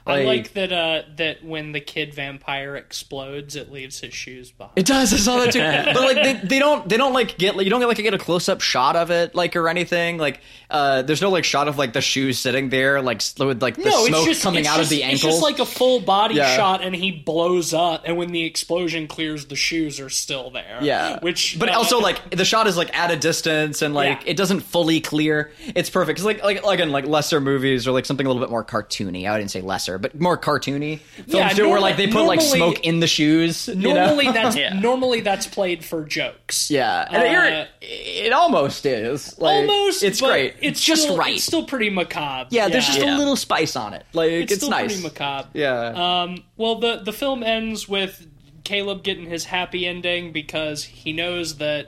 [0.08, 4.74] I like that uh, that when the kid vampire explodes, it leaves his shoes behind.
[4.76, 5.14] It does.
[5.14, 5.60] I saw that too.
[5.94, 8.18] but like they, they don't they don't like get you don't get like get a
[8.20, 10.18] close up shot of it like or anything.
[10.18, 13.76] Like uh, there's no like shot of like the shoes sitting there like with like
[13.78, 15.14] the no, smoke it's just coming out just, of the ankle.
[15.14, 16.56] It's just like a full body Yeah.
[16.56, 20.80] shot, and he blows up, and when the explosion clears, the shoes are still there.
[20.82, 24.22] Yeah, which, but uh, also like the shot is like at a distance and like
[24.24, 24.32] Yeah.
[24.32, 25.52] it doesn't fully clear.
[25.76, 26.20] It's perfect.
[26.20, 29.28] 'Cause, like like again like lesser movies or like something a little bit more cartoony.
[29.28, 32.42] I wouldn't say lesser, but more cartoony films Yeah, do, where like they put like
[32.42, 33.68] smoke in the shoes.
[33.68, 33.94] you know?
[33.94, 34.80] normally that's Yeah.
[34.80, 36.70] normally that's played for jokes.
[36.72, 39.38] yeah, and Uh, it, it almost is.
[39.40, 40.04] Like, almost.
[40.04, 40.56] it's but great.
[40.62, 41.36] It's just still, right.
[41.36, 42.50] It's still pretty macabre.
[42.52, 43.16] yeah, there's just Yeah.
[43.16, 44.06] a little spice on it.
[44.14, 44.88] Like it's, it's, still nice.
[44.94, 45.50] pretty macabre.
[45.54, 46.22] Yeah.
[46.24, 48.28] Um, well, the the film ends with
[48.64, 51.88] Caleb getting his happy ending because he knows that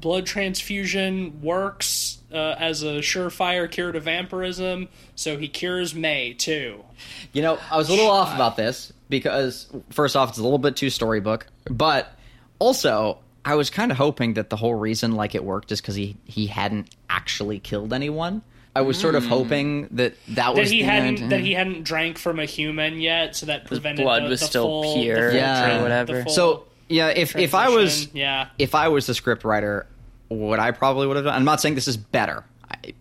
[0.00, 4.88] blood transfusion works uh, as a surefire cure to vampirism.
[5.14, 6.84] So he cures Mae too.
[7.32, 10.58] You know, I was a little off about this because first off, it's a little
[10.58, 12.12] bit too storybook, but
[12.58, 15.94] also I was kind of hoping that the whole reason like it worked is because
[15.94, 18.42] he he hadn't actually killed anyone.
[18.76, 20.34] I was sort of hoping that that.
[20.34, 21.32] That was he the hadn't end.
[21.32, 24.46] that he hadn't drank from a human yet, so that prevented blood the, was the
[24.46, 25.78] still full, pure Yeah.
[25.78, 26.28] or whatever.
[26.28, 28.48] So yeah, if if I was yeah.
[28.58, 29.86] if I was the script writer,
[30.28, 31.34] what I probably would have done.
[31.34, 32.44] I'm not saying this is better.
[32.70, 32.94] I,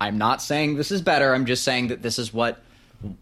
[0.00, 1.34] I'm not saying this is better.
[1.34, 2.62] I'm just saying that this is what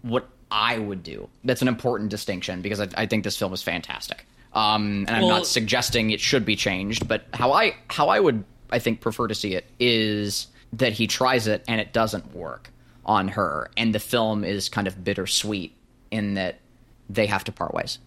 [0.03, 1.29] what I would do.
[1.45, 4.27] That's an important distinction because I, I think this film is fantastic.
[4.53, 8.21] Um, and I'm Well- not suggesting it should be changed, but how I how I
[8.21, 12.35] would I think prefer to see it is that he tries it and it doesn't
[12.35, 12.71] work
[13.07, 15.77] on her, and the film is kind of bittersweet
[16.11, 16.59] in that
[17.11, 17.99] they have to part ways.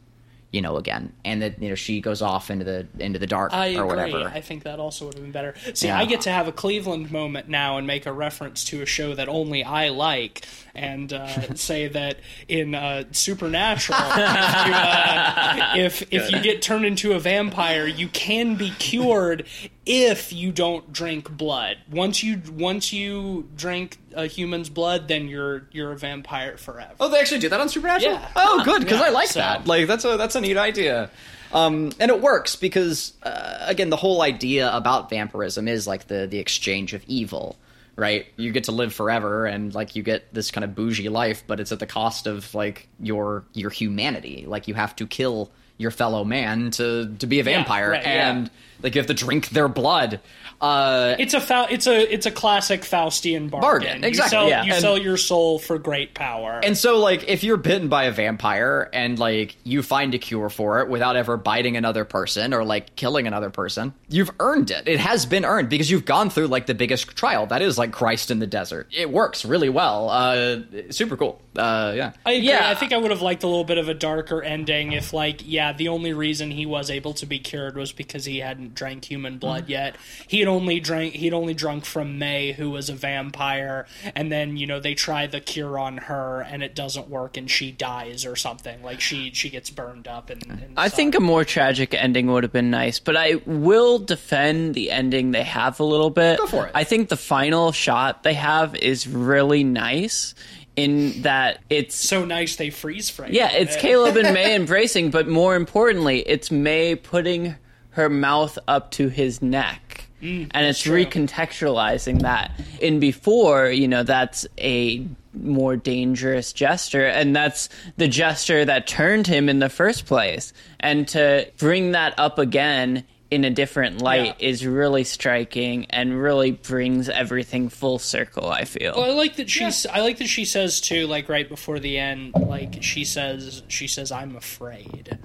[0.51, 3.53] You know, again, and that you know she goes off into the into the dark
[3.53, 4.13] I or agree.
[4.13, 4.29] whatever.
[4.33, 5.53] I think that also would have been better.
[5.73, 5.99] See, Yeah.
[5.99, 9.13] I get to have a Cleveland moment now and make a reference to a show
[9.15, 16.13] that only I like, and uh, say that in uh, Supernatural, if, you, uh, if
[16.13, 19.45] if you get turned into a vampire, you can be cured
[19.87, 21.77] if you don't drink blood.
[21.89, 26.93] Once you once you drink a human's blood, then you're you're a vampire forever.
[26.99, 28.13] Oh, they actually do that on Supernatural.
[28.13, 28.29] Yeah.
[28.35, 29.65] Oh, good because Yeah, I like so- that.
[29.65, 31.09] Like that's a that's a neat idea.
[31.53, 36.27] Um, and it works because uh, again, the whole idea about vampirism is like the
[36.27, 37.55] the exchange of evil,
[37.95, 38.25] right?
[38.35, 41.61] You get to live forever, and like you get this kind of bougie life, but
[41.61, 44.43] it's at the cost of like your your humanity.
[44.45, 48.47] Like you have to kill your fellow man to to be a vampire, right, yeah.
[48.77, 50.19] And like you have to drink their blood.
[50.59, 53.61] Uh, It's a fau- it's a it's a classic Faustian bargain.
[53.61, 54.63] Bargain, exactly, You sell, yeah.
[54.63, 56.59] you And- sell your soul for great power.
[56.63, 60.49] And so, like, if you're bitten by a vampire and like you find a cure
[60.49, 64.87] for it without ever biting another person or like killing another person, you've earned it.
[64.87, 67.45] It has been earned because you've gone through like the biggest trial.
[67.45, 68.87] That is like Christ in the desert.
[68.95, 70.09] It works really well.
[70.09, 70.57] Uh,
[70.89, 71.39] super cool.
[71.55, 72.13] Uh, yeah.
[72.25, 72.47] I agree.
[72.47, 72.67] Yeah.
[72.69, 75.41] I think I would have liked a little bit of a darker ending if, like,
[75.45, 79.05] yeah, the only reason he was able to be cured was because he hadn't drank
[79.05, 79.69] human blood Mm.
[79.69, 79.95] yet.
[80.27, 83.85] He had only drank he'd only drunk from Mae, who was a vampire,
[84.15, 87.49] and then you know they try the cure on her and it doesn't work and
[87.49, 88.83] she dies or something.
[88.83, 90.43] Like she she gets burned up and.
[90.47, 94.75] and I think a more tragic ending would have been nice, but I will defend
[94.75, 96.37] the ending they have a little bit.
[96.37, 96.71] Go for it.
[96.75, 100.35] I think the final shot they have is really nice
[100.75, 103.31] in that it's so nice they freeze frame.
[103.33, 103.75] yeah, it's.
[103.77, 107.55] Caleb and Mae embracing, but more importantly, it's Mae putting
[107.97, 110.05] her mouth up to his neck.
[110.21, 111.05] Mm, and it's true.
[111.05, 112.51] recontextualizing that.
[112.81, 119.27] In before, you know, that's a more dangerous gesture, and that's the gesture that turned
[119.27, 120.53] him in the first place.
[120.79, 124.47] And to bring that up again in a different light Yeah.
[124.49, 128.49] is really striking and really brings everything full circle.
[128.49, 128.93] I feel.
[128.95, 129.85] Well, I like that she's.
[129.85, 133.87] I like that she says too, like right before the end, like she says, she
[133.87, 135.19] says, "I'm afraid."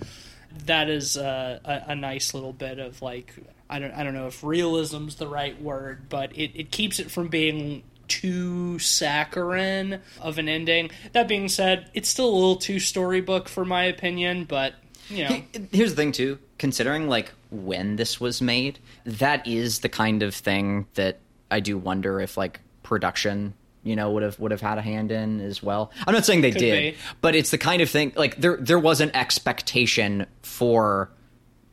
[0.66, 3.34] That is uh, a, a nice little bit of like,
[3.68, 7.10] I don't, I don't know if realism's the right word, but it, it keeps it
[7.10, 10.90] from being too saccharine of an ending.
[11.12, 14.74] That being said, it's still a little too storybook for my opinion, but
[15.08, 15.42] you know,
[15.72, 16.38] Here's the thing, too.
[16.58, 21.18] Considering like when this was made, that is the kind of thing that
[21.50, 25.10] I do wonder if like production, you know, would have would have had a hand
[25.10, 25.90] in as well.
[26.06, 26.98] I'm not saying they Could did, be.
[27.20, 31.10] but it's the kind of thing like there there was an expectation for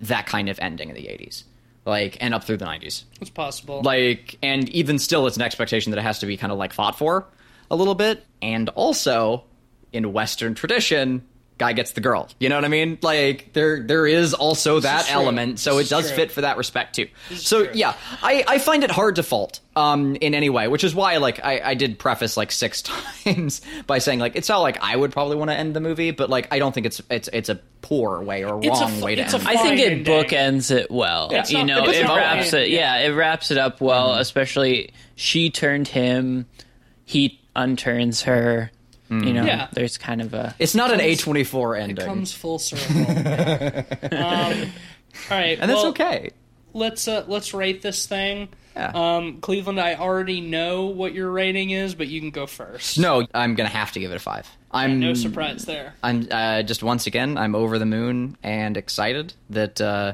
[0.01, 1.43] that kind of ending in the 80s,
[1.85, 3.03] like and up through the 90s.
[3.21, 3.81] it's possible.
[3.83, 6.73] Like, and even still, it's an expectation that it has to be kind of like
[6.73, 7.25] fought for
[7.69, 8.25] a little bit.
[8.41, 9.43] And also,
[9.91, 11.25] in Western tradition,
[11.59, 12.27] guy gets the girl.
[12.39, 12.97] You know what I mean?
[13.03, 16.15] Like, there there is also that is element, so This it is does true.
[16.15, 17.07] fit for that respect too.
[17.35, 17.73] So true.
[17.75, 21.17] yeah, I, I find it hard to fault um in any way, which is why
[21.17, 22.81] like I, I did preface like six
[23.23, 26.11] times by saying like it's not like I would probably want to end the movie,
[26.11, 28.91] but like I don't think it's it's it's a poor way or It's a wrong
[28.99, 29.45] fu- way to it's a end.
[29.45, 29.57] fu- it.
[29.57, 30.05] I think it ending.
[30.23, 31.29] bookends it well.
[31.31, 32.69] It's you not- know, it doesn't it wraps it.
[32.69, 34.15] Yeah, it wraps it up well.
[34.15, 36.45] Especially she turned him,
[37.05, 38.71] he unturns her.
[39.09, 39.67] You know, Yeah.
[39.73, 40.53] there's kind of a.
[40.59, 42.05] It's not an comes- A24 it ending.
[42.05, 43.01] comes full circle.
[44.17, 44.71] um,
[45.31, 46.29] all right, and that's well, okay.
[46.73, 48.49] let's uh, let's rate this thing.
[48.75, 48.91] Yeah.
[48.93, 52.99] Um, Cleveland, I already know what your rating is, but you can go first.
[52.99, 54.47] No, I'm gonna have to give it a five.
[54.71, 55.95] I'm no surprise there.
[56.03, 60.13] I'm uh, just once again I'm over the moon and excited that uh,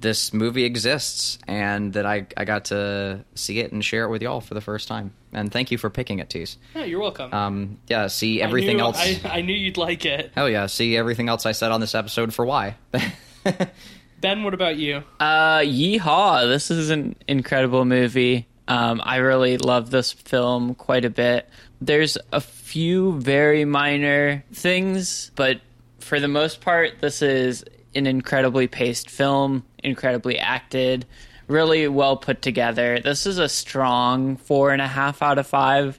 [0.00, 4.22] this movie exists and that I I got to see it and share it with
[4.22, 5.12] y'all for the first time.
[5.32, 6.56] And thank you for picking it, Tease.
[6.74, 7.32] Yeah, you're welcome.
[7.32, 9.24] Um, yeah, see everything I knew, else.
[9.24, 10.32] I, I knew you'd like it.
[10.34, 12.76] Hell yeah, see everything else I said on this episode for why.
[14.20, 15.02] Ben, what about you?
[15.20, 16.46] Uh, yeehaw!
[16.48, 18.46] This is an incredible movie.
[18.66, 21.48] Um, I really love this film quite a bit.
[21.80, 25.60] There's a few very minor things, but
[26.00, 27.64] for the most part, this is
[27.94, 31.06] an incredibly paced film, incredibly acted,
[31.48, 32.98] really well put together.
[32.98, 35.98] This is a strong four and a half out of five.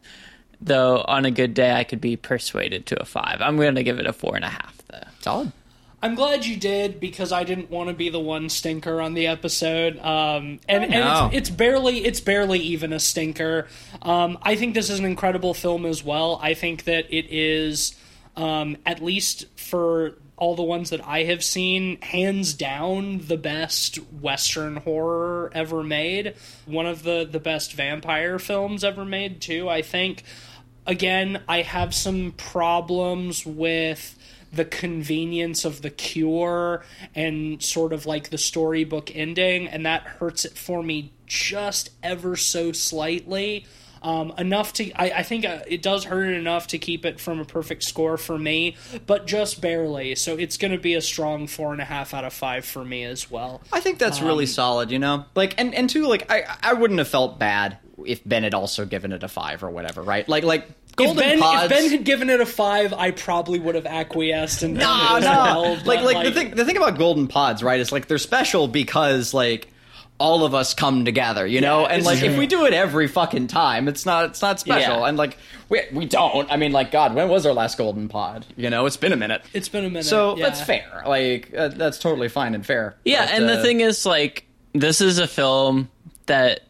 [0.59, 3.37] Though on a good day, I could be persuaded to a five.
[3.41, 5.07] I'm going to give it a four and a half, though.
[5.19, 5.51] Solid.
[6.01, 9.27] I'm glad you did because I didn't want to be the one stinker on the
[9.27, 9.97] episode.
[9.99, 13.67] Um, and and it's, it's barely it's barely even a stinker.
[14.03, 16.39] Um, I think this is an incredible film as well.
[16.41, 17.95] I think that it is
[18.35, 23.95] um, at least for all the ones that I have seen, hands down the best
[24.13, 26.35] Western horror ever made.
[26.65, 29.67] One of the the best vampire films ever made too.
[29.67, 30.23] I think.
[30.85, 34.17] Again, I have some problems with
[34.53, 40.45] the convenience of the cure and sort of like the storybook ending, and that hurts
[40.45, 43.65] it for me just ever so slightly.
[44.01, 47.19] Um, enough to, I, I think uh, it does hurt it enough to keep it
[47.19, 48.75] from a perfect score for me,
[49.05, 50.15] but just barely.
[50.15, 52.83] So it's going to be a strong four and a half out of five for
[52.85, 53.61] me as well.
[53.71, 55.25] I think that's really Um, solid, you know?
[55.35, 58.85] Like and and two like I I wouldn't have felt bad if Ben had also
[58.85, 60.27] given it a 5 or whatever, right?
[60.29, 63.59] Like like Golden if Ben, Pods if Ben had given it a five, I probably
[63.59, 65.21] would have acquiesced and No, no.
[65.21, 65.75] well.
[65.85, 67.79] like, but, like the thing the thing about golden pods, right?
[67.79, 69.67] Is like they're special because like
[70.19, 71.81] all of us come together, you know.
[71.81, 74.99] Yeah, and like if we do it every fucking time, it's not it's not special.
[74.99, 75.07] Yeah.
[75.07, 75.37] And like
[75.69, 76.51] we we don't.
[76.51, 78.45] I mean, like God, when was our last golden pod?
[78.55, 79.43] You know, it's been a minute.
[79.53, 80.05] It's been a minute.
[80.05, 80.47] So yeah.
[80.47, 81.03] that's fair.
[81.05, 82.95] Like uh, that's totally fine and fair.
[83.05, 85.89] Yeah, But, and the uh, thing is, like, this is a film
[86.25, 86.61] that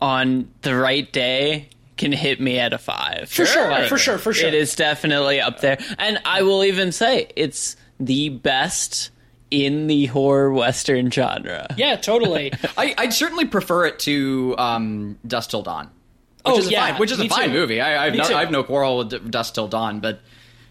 [0.00, 3.28] on the right day can hit me at a five.
[3.28, 4.48] For sure, Like, for sure, for sure.
[4.48, 5.78] It is definitely up there.
[5.98, 9.10] And I will even say it's the best
[9.50, 11.66] in the horror western genre.
[11.76, 12.52] Yeah, totally.
[12.76, 15.86] I, I'd certainly prefer it to um, Dusk Till Dawn.
[16.44, 17.54] Which Oh, is a yeah, fine, which is a fine too.
[17.54, 17.80] movie.
[17.80, 18.34] I, I, have Me no, too.
[18.34, 20.20] I have no quarrel with Dusk Till Dawn, but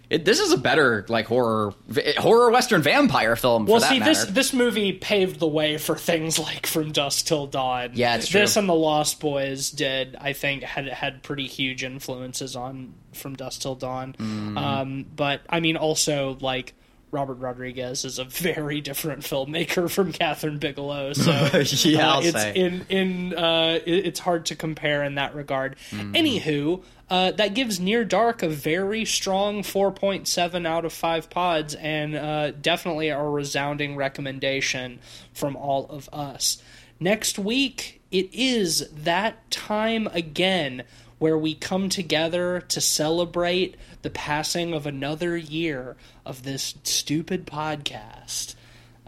[0.10, 1.74] it, this is a better like horror
[2.18, 3.66] horror western vampire film.
[3.66, 4.32] Well, for that see, this matter.
[4.32, 7.92] this movie paved the way for things like From Dusk Till Dawn.
[7.94, 8.40] Yeah, it's true.
[8.40, 13.36] This and The Lost Boys did, I think, had had pretty huge influences on From
[13.36, 14.16] Dusk Till Dawn.
[14.18, 14.58] Mm.
[14.58, 16.74] Um, but I mean, also like.
[17.12, 21.32] Robert Rodriguez is a very different filmmaker from Kathryn Bigelow, so
[21.90, 22.54] Yeah, uh, I'll it's say.
[22.54, 25.76] in in uh, it- it's hard to compare in that regard.
[25.92, 26.14] Mm-hmm.
[26.14, 32.16] Anywho, uh, that gives Near Dark a very strong 4.7 out of 5 pods, and
[32.16, 35.00] uh, definitely a resounding recommendation
[35.34, 36.62] from all of us.
[37.00, 40.84] Next week, it is that time again
[41.20, 45.96] where we come together to celebrate the passing of another year
[46.26, 48.56] of this stupid podcast.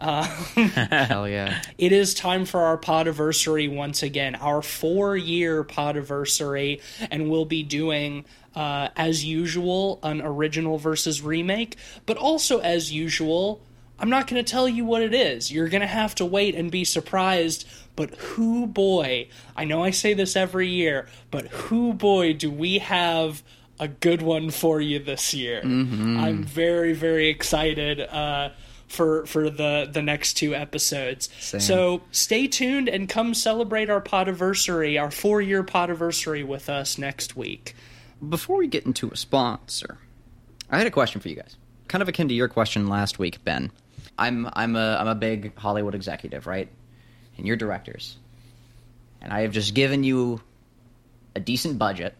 [0.00, 1.60] Hell yeah.
[1.76, 6.80] it is time for our podiversary once again, our four year podiversary,
[7.10, 8.24] and we'll be doing.
[8.52, 13.62] Uh, as usual, an original versus remake, but also as usual,
[14.00, 15.52] I'm not going to tell you what it is.
[15.52, 17.68] You're going to have to wait and be surprised.
[17.96, 22.78] But who boy, I know I say this every year, but who boy do we
[22.78, 23.42] have
[23.78, 25.60] a good one for you this year?
[25.62, 28.00] I'm very, very excited.
[28.00, 28.50] Uh,
[28.90, 31.28] for for the the next two episodes.
[31.38, 37.36] So stay tuned and come celebrate our podiversary, our four year podiversary with us next
[37.36, 37.74] week.
[38.28, 39.98] Before we get into a sponsor,
[40.70, 41.56] I had a question for you guys.
[41.88, 43.70] Kind of akin to your question last week, Ben.
[44.18, 46.68] I'm I'm a I'm a big Hollywood executive, right?
[47.36, 48.16] And you're directors.
[49.22, 50.40] And I have just given you
[51.34, 52.14] a decent budget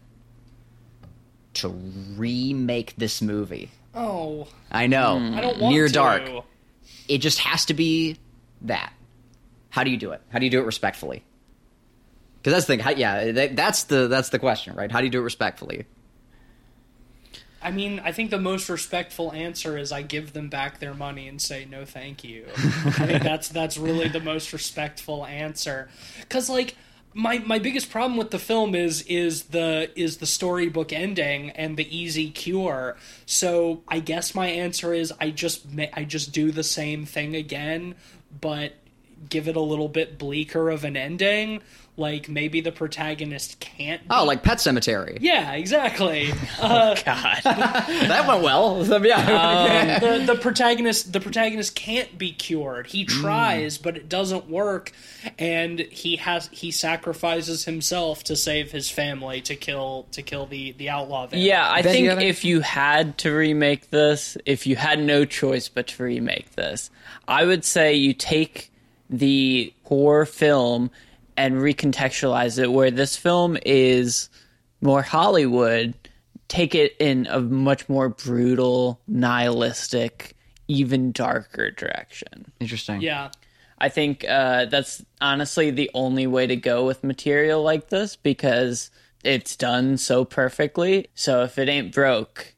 [1.55, 3.71] to remake this movie.
[3.93, 5.19] Oh, I know.
[5.19, 5.35] Hmm.
[5.35, 5.93] I don't want Near to.
[5.93, 6.29] Dark.
[7.07, 8.17] It just has to be
[8.61, 8.93] that.
[9.69, 10.21] How do you do it?
[10.29, 11.23] How do you do it respectfully?
[12.37, 12.79] Because that's the thing.
[12.79, 14.91] How, yeah, that, that's the that's the question, right?
[14.91, 15.85] How do you do it respectfully?
[17.61, 21.27] I mean, I think the most respectful answer is I give them back their money
[21.27, 22.45] and say no, thank you.
[22.57, 25.89] I think that's that's really the most respectful answer.
[26.21, 26.75] Because like
[27.13, 31.77] my my biggest problem with the film is is the is the storybook ending and
[31.77, 32.97] the easy cure.
[33.25, 37.95] So I guess my answer is I just I just do the same thing again,
[38.39, 38.73] but
[39.29, 41.61] give it a little bit bleaker of an ending.
[41.97, 44.01] Like maybe the protagonist can't.
[44.09, 45.17] Oh, like Pet Sematary.
[45.21, 46.31] yeah, exactly.
[46.59, 47.41] Uh, God.
[47.43, 48.83] that went well.
[48.85, 49.99] So, yeah.
[49.99, 52.87] the the protagonist the protagonist can't be cured.
[52.87, 54.91] He tries, but it doesn't work,
[55.37, 60.71] and he has he sacrifices himself to save his family to kill to kill the
[60.73, 61.23] the outlaw.
[61.23, 61.39] Vampire.
[61.39, 65.25] Yeah, I Ben, think you if you had to remake this, if you had no
[65.25, 66.89] choice but to remake this,
[67.27, 68.70] I would say you take
[69.11, 70.89] the horror film
[71.37, 74.29] and recontextualize it where this film is
[74.81, 75.93] more Hollywood,
[76.47, 80.35] take it in a much more brutal, nihilistic,
[80.67, 82.51] even darker direction.
[82.59, 83.01] Interesting.
[83.01, 83.29] yeah.
[83.77, 88.91] I think uh, that's honestly the only way to go with material like this because
[89.23, 91.07] it's done so perfectly.
[91.15, 92.53] So if it ain't broke,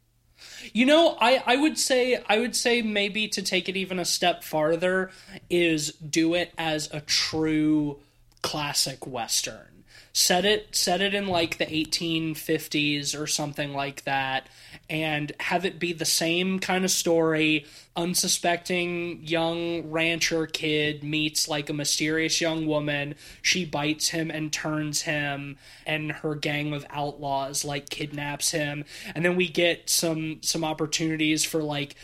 [0.72, 4.06] You know, I, I would say I would say maybe to take it even a
[4.06, 5.12] step farther
[5.50, 8.00] is do it as a true
[8.42, 9.73] classic western.
[10.16, 14.48] Set it set it in like the 1850s or something like that
[14.90, 17.66] and have it be the same kind of story.
[17.96, 23.16] Unsuspecting young rancher kid meets like a mysterious young woman.
[23.42, 28.86] She bites him and turns him, and her gang of outlaws like kidnaps him.
[29.16, 31.96] And then we get some some opportunities for like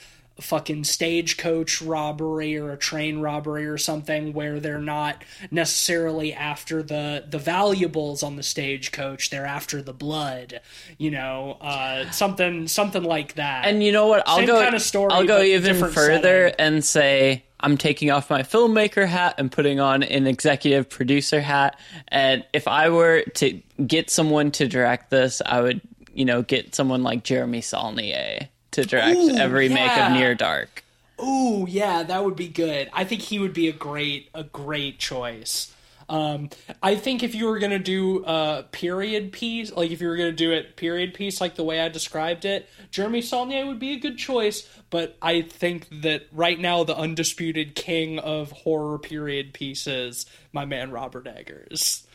[0.41, 7.23] fucking stagecoach robbery or a train robbery or something where they're not necessarily after the
[7.29, 10.61] the valuables on the stagecoach they're after the blood
[10.97, 14.23] you know uh something something like that And you know what?
[14.27, 14.61] I'll Same go.
[14.61, 16.55] kind of story, I'll go even further setting.
[16.59, 21.77] and say I'm taking off my filmmaker hat and putting on an executive producer hat.
[22.07, 25.81] And if I were to get someone to direct this, I would,
[26.13, 30.07] you know, get someone like Jeremy Saulnier to direct Ooh, remake yeah.
[30.07, 30.83] of Near Dark.
[31.21, 32.89] Ooh, yeah, that would be good.
[32.93, 35.73] I think he would be a great a great choice.
[36.07, 36.49] Um,
[36.81, 40.31] I think if you were gonna do a period piece, like if you were gonna
[40.31, 43.99] do it period piece, like the way I described it, Jeremy Saulnier would be a
[43.99, 44.67] good choice.
[44.89, 50.89] But I think that right now the undisputed king of horror period pieces, my man
[50.89, 52.07] Robert Eggers.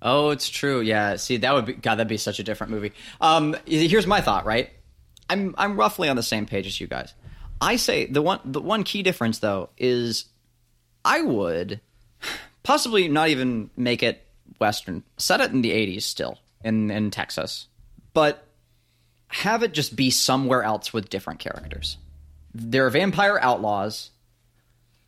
[0.00, 0.80] Oh, it's true.
[0.80, 1.16] Yeah.
[1.16, 1.96] See, that would be God.
[1.96, 2.92] That'd be such a different movie.
[3.20, 4.46] Um, here's my thought.
[4.46, 4.70] Right.
[5.28, 7.14] I'm I'm roughly on the same page as you guys.
[7.60, 10.26] I say the one the one key difference though is
[11.04, 11.80] I would
[12.62, 14.26] possibly not even make it
[14.60, 15.02] Western.
[15.16, 17.68] Set it in the '80s still in in Texas,
[18.12, 18.46] but
[19.28, 21.96] have it just be somewhere else with different characters.
[22.54, 24.10] They're vampire outlaws,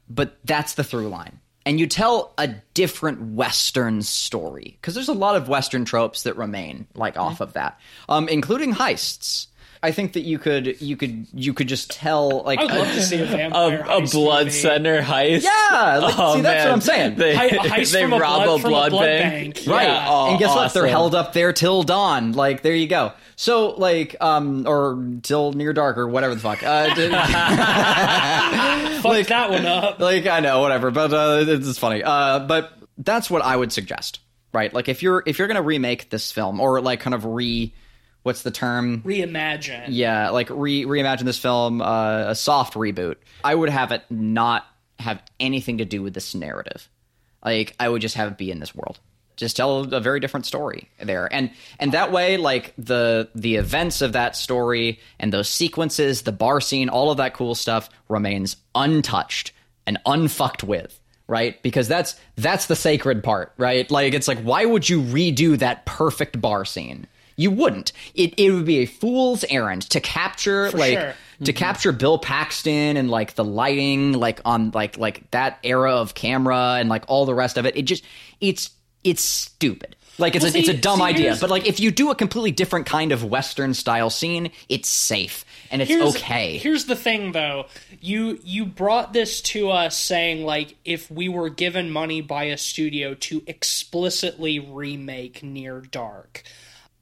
[0.09, 1.39] but that's the through line.
[1.65, 6.37] And you tell a different Western story because there's a lot of Western tropes that
[6.37, 9.49] remain like off of that, um, including heists.
[9.83, 13.03] I think that you could you could you could just tell like I'd love to
[13.03, 14.51] see a A, vampire a heist blood movie.
[14.59, 15.43] center heist.
[15.43, 16.67] Yeah, like, Oh, see, that's man.
[16.67, 17.15] what I'm saying.
[17.17, 19.55] They, Hei- heist they from a rob blood- a from a blood, blood bank.
[19.57, 19.67] bank.
[19.67, 19.87] Right.
[19.89, 20.07] Yeah.
[20.09, 20.73] Oh, and guess what?
[20.75, 22.33] They're held up there till dawn.
[22.33, 23.13] Like there you go.
[23.37, 26.63] So like um or till near dark or whatever the fuck.
[26.63, 27.09] Uh, d-
[29.03, 29.99] Fuck that one up.
[30.01, 32.03] like I know whatever, but uh, it's it's funny.
[32.03, 34.21] Uh, but that's what I would suggest.
[34.53, 34.73] Right?
[34.73, 37.75] Like if you're if you're gonna remake this film or like kind of re
[38.27, 39.03] what's the term?
[39.03, 39.87] Reimagine.
[39.89, 43.15] Yeah, like re reimagine this film, uh, a soft reboot.
[43.45, 44.67] I would have it not
[44.99, 46.89] have anything to do with this narrative.
[47.45, 48.99] Like I would just have it be in this world.
[49.37, 51.33] Just tell a very different story there.
[51.33, 56.33] And and that way like the the events of that story and those sequences, the
[56.33, 59.53] bar scene, all of that cool stuff remains untouched
[59.87, 60.99] and unfucked with
[61.29, 65.59] right because that's that's the sacred part right like it's like why would you redo
[65.59, 67.05] that perfect bar scene
[67.37, 71.15] you wouldn't it, it would be a fool's errand to capture like sure.
[71.45, 71.59] to mm-hmm.
[71.59, 76.77] capture bill paxton and like the lighting like on like like that era of camera
[76.79, 78.05] and like all the rest of it it just
[78.41, 78.71] it's
[79.05, 81.91] it's stupid like it's Well, a it's a dumb see, idea but like if you
[81.91, 86.59] do a completely different kind of western style scene it's safe and it's here's, okay
[86.59, 87.67] Here's the thing, though.
[88.01, 92.57] You you brought this to us saying like if we were given money by a
[92.57, 96.43] studio to explicitly remake Near Dark.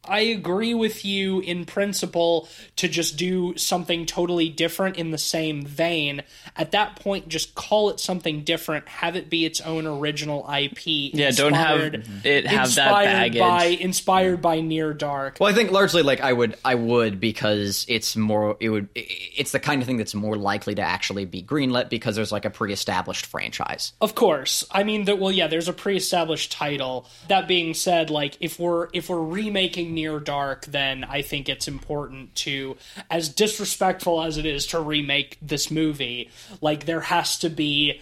[0.09, 5.65] I agree with you in principle to just do something totally different in the same
[5.65, 6.23] vein.
[6.57, 8.89] At that point, just call it something different.
[8.89, 10.87] Have it be its own original IP.
[10.87, 11.95] Yeah, don't have
[12.25, 13.41] it have that inspired baggage.
[13.41, 15.39] By, inspired by Near Dark.
[15.41, 19.53] Well, I think largely like I would I would because it's more it would it's
[19.53, 22.51] the kind of thing that's more likely to actually be greenlit because there's like a
[22.51, 23.93] pre-established franchise.
[24.01, 24.65] Of course.
[24.71, 27.07] I mean that well yeah, there's a pre-established title.
[27.29, 31.69] That being said, like if we're if we're remaking Near Dark, then I think it's
[31.69, 32.77] important to
[33.11, 36.31] as disrespectful as it is to remake this movie,
[36.61, 38.01] like there has to be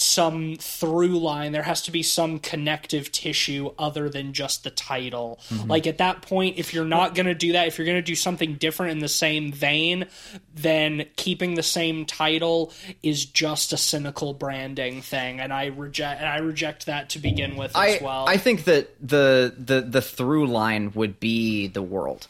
[0.00, 1.52] some through line.
[1.52, 5.40] There has to be some connective tissue other than just the title.
[5.50, 5.68] Mm-hmm.
[5.68, 8.02] Like at that point if you're not going to do that if you're going to
[8.02, 10.06] do something different in the same vein
[10.54, 12.72] then keeping the same title
[13.02, 17.56] is just a cynical branding thing and i reject and i reject that to begin
[17.56, 18.28] with I as well.
[18.28, 22.26] I think that the the the through line would be the world.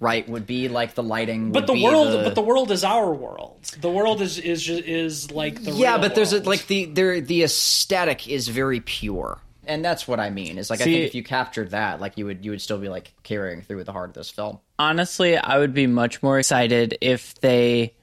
[0.00, 0.28] Right?
[0.28, 3.12] Would be like the lighting but the be world the- but the world is our
[3.12, 6.86] world the world is is is like the Yeah, real but there's a, like the
[6.86, 9.38] there the aesthetic is very pure.
[9.66, 10.58] And that's what I mean.
[10.58, 12.90] Is like I think if you captured that, like you would you would still be
[12.90, 14.58] like carrying through with the heart of this film.
[14.78, 17.94] honestly, I would be much more excited if they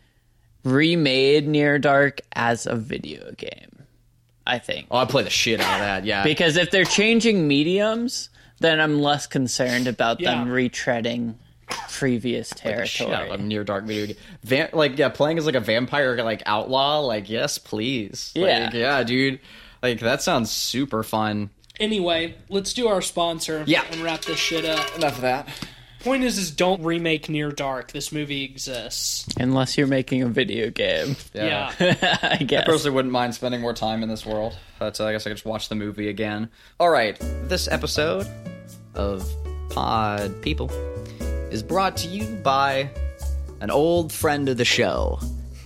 [0.64, 3.84] remade Near Dark as a video game.
[4.46, 4.88] I think.
[4.90, 6.06] Oh, I'd play the shit out of that.
[6.06, 6.24] Yeah.
[6.24, 11.36] Because if they're changing mediums, then I'm less concerned about them retreading
[11.90, 13.30] previous Shit, territory.
[13.30, 14.16] a near dark video game.
[14.44, 18.32] Van- like yeah, playing as like a vampire like outlaw, like yes, please.
[18.36, 18.66] Yeah.
[18.66, 19.40] Like, yeah, dude.
[19.82, 21.50] Like that sounds super fun.
[21.80, 23.84] anyway let's do our sponsor Yeah.
[23.92, 25.48] and wrap this shit up Enough of that.
[26.02, 30.70] point is is don't remake near dark this movie exists Unless you're making a video
[30.70, 31.16] game.
[31.34, 31.72] yeah,
[32.22, 32.62] I guess.
[32.64, 35.32] I personally wouldn't mind spending more time in this world, but uh, I guess I
[35.32, 36.50] could just watch the movie again.
[36.80, 37.18] All right,
[37.48, 38.28] this episode
[38.94, 39.28] of
[39.70, 40.70] Pod People
[41.52, 42.90] is brought to you by
[43.60, 45.20] an old friend of the show,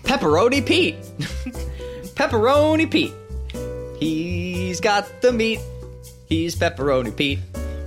[0.04, 0.96] Pepperoni Pete.
[2.16, 3.14] Pepperoni Pete.
[4.00, 5.60] He's got the meat.
[6.28, 7.40] He's Pepperoni Pete.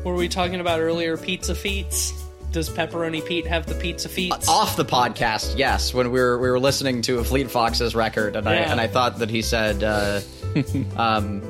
[0.05, 1.17] Were we talking about earlier?
[1.17, 2.13] Pizza feats.
[2.53, 4.49] Does Pepperoni Pete have the pizza feats?
[4.49, 8.37] Off the podcast, yes, when we were we were listening to a Fleet Foxes record,
[8.37, 9.83] and I and I thought that he said.
[9.83, 10.21] Uh,
[10.97, 11.43] um,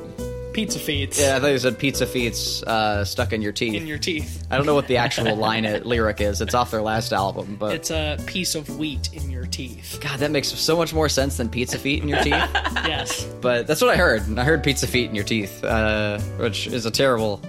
[0.59, 1.21] pizza feats.
[1.21, 3.75] Yeah, I thought you said pizza feets uh, stuck in your teeth.
[3.75, 4.45] In your teeth.
[4.51, 6.41] I don't know what the actual line it, lyric is.
[6.41, 9.99] It's off their last album, but It's a piece of wheat in your teeth.
[10.01, 12.33] God, that makes so much more sense than pizza feet in your teeth.
[12.89, 13.23] Yes.
[13.41, 14.37] but that's what I heard.
[14.39, 17.39] I heard pizza feet in your teeth, uh, which is a terrible,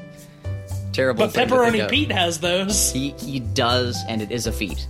[0.92, 1.24] terrible.
[1.26, 1.90] But thing to think Pepperoni.
[1.90, 2.92] Pete has those.
[2.92, 4.86] he he does, and it is a feat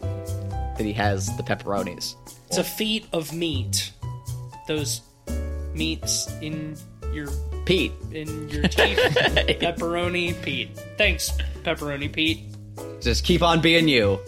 [0.00, 2.14] that he has the pepperonis.
[2.46, 3.92] It's a feat of meat.
[4.68, 5.00] Those
[5.74, 6.76] meats in
[7.18, 7.28] your
[7.64, 8.98] Pete, in your teeth.
[9.60, 10.76] Pepperoni Pete.
[10.96, 11.32] Thanks,
[11.64, 12.44] Pepperoni Pete.
[13.00, 14.18] just keep on being you.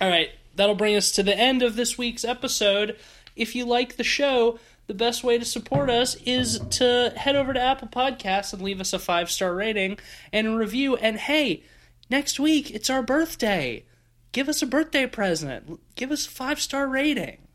[0.00, 2.96] All right, that'll bring us to the end of this week's episode.
[3.36, 7.52] If you like the show, the best way to support us is to head over
[7.52, 9.98] to Apple Podcasts and leave us a five star rating
[10.32, 10.96] and a review.
[10.96, 11.64] And hey,
[12.08, 13.84] next week it's our birthday.
[14.32, 15.80] Give us a birthday present.
[15.94, 17.45] Give us a five star rating.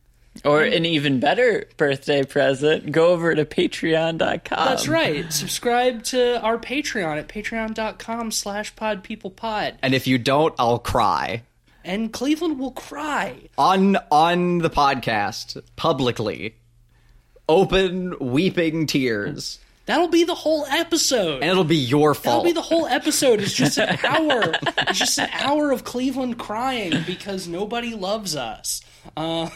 [0.44, 4.68] Or an even better birthday present, go over to patreon.com.
[4.68, 5.32] That's right.
[5.32, 9.76] Subscribe to our Patreon at patreon.com slash podpeoplepod.
[9.84, 11.44] And if you don't, I'll cry
[11.84, 13.50] And Cleveland will cry.
[13.58, 16.56] on on the podcast publicly.
[17.50, 19.60] Open weeping tears.
[19.88, 21.42] That'll be the whole episode.
[21.42, 22.24] And it'll be your fault.
[22.24, 23.42] That'll be the whole episode.
[23.42, 24.54] It's just an hour.
[24.88, 28.82] It's just an hour of Cleveland crying because nobody loves us.
[29.18, 29.50] Uh,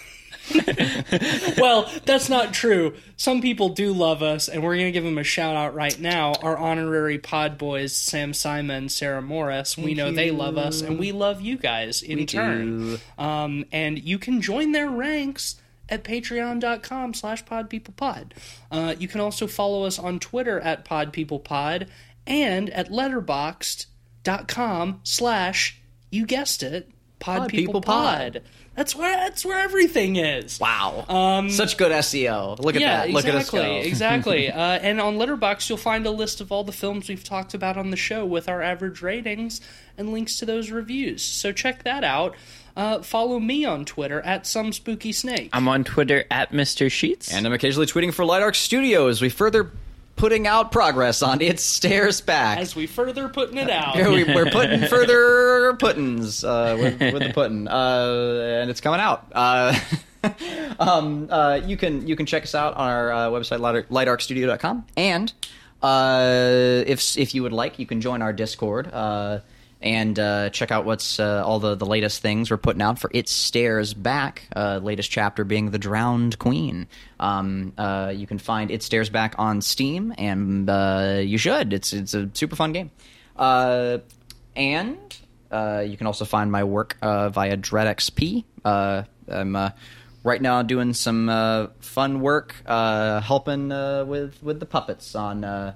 [1.58, 2.96] well, that's not true.
[3.18, 6.00] Some people do love us, and we're going to give them a shout out right
[6.00, 6.34] now.
[6.42, 9.78] Our honorary pod boys, Sam Simon, Sarah Morris.
[9.78, 13.00] We know they love us, and we love you guys in turn.
[13.18, 15.56] Um, and you can join their ranks
[15.90, 18.32] at patreon.com slash podpeoplepod.
[18.72, 21.88] Uh, you can also follow us on Twitter at podpeoplepod
[22.28, 26.90] and at letterboxd.com slash, you guessed it,
[27.20, 27.84] podpeoplepod.
[27.84, 28.42] Pod.
[28.76, 30.60] That's where that's where everything is.
[30.60, 31.06] Wow.
[31.08, 32.60] Um, Such good SEO.
[32.60, 33.10] Look at Yeah, that.
[33.12, 33.88] Look exactly, at us go.
[33.88, 34.50] exactly.
[34.56, 37.78] Uh, and on Letterboxd, you'll find a list of all the films we've talked about
[37.78, 39.62] on the show with our average ratings
[39.98, 41.24] and links to those reviews.
[41.24, 42.36] So check that out.
[42.76, 45.50] Uh, follow me on Twitter at some spooky snake.
[45.54, 46.92] I'm on Twitter at Mr.
[46.92, 47.34] Sheets.
[47.34, 49.22] And I'm occasionally tweeting for Light Arc Studios.
[49.22, 49.72] We further
[50.16, 52.60] putting out progress on It Stares Back.
[52.60, 53.96] As we further putting it out.
[53.96, 59.00] Here we, we're putting further puttins uh, with, with the puttin, uh, and it's coming
[59.00, 59.28] out.
[59.34, 59.78] Uh,
[60.80, 64.86] um, uh, you can you can check us out on our uh, website lightarc, lightarcstudio.com,
[64.98, 65.34] and
[65.82, 68.92] uh, if if you would like, you can join our Discord.
[69.86, 73.12] And uh, check out what's uh, all the, the latest things we're putting out for
[73.14, 74.48] It Stares Back.
[74.56, 76.88] Uh, latest chapter being The Drowned Queen.
[77.20, 81.72] Um, uh, you can find It Stares Back on Steam, and uh, you should.
[81.72, 82.90] It's it's a super fun game.
[83.36, 84.00] Uh,
[84.56, 84.98] and
[85.52, 88.44] you can also find my work via DreadXP.
[88.66, 89.72] I'm
[90.24, 95.76] right now doing some fun work, helping with with the puppets on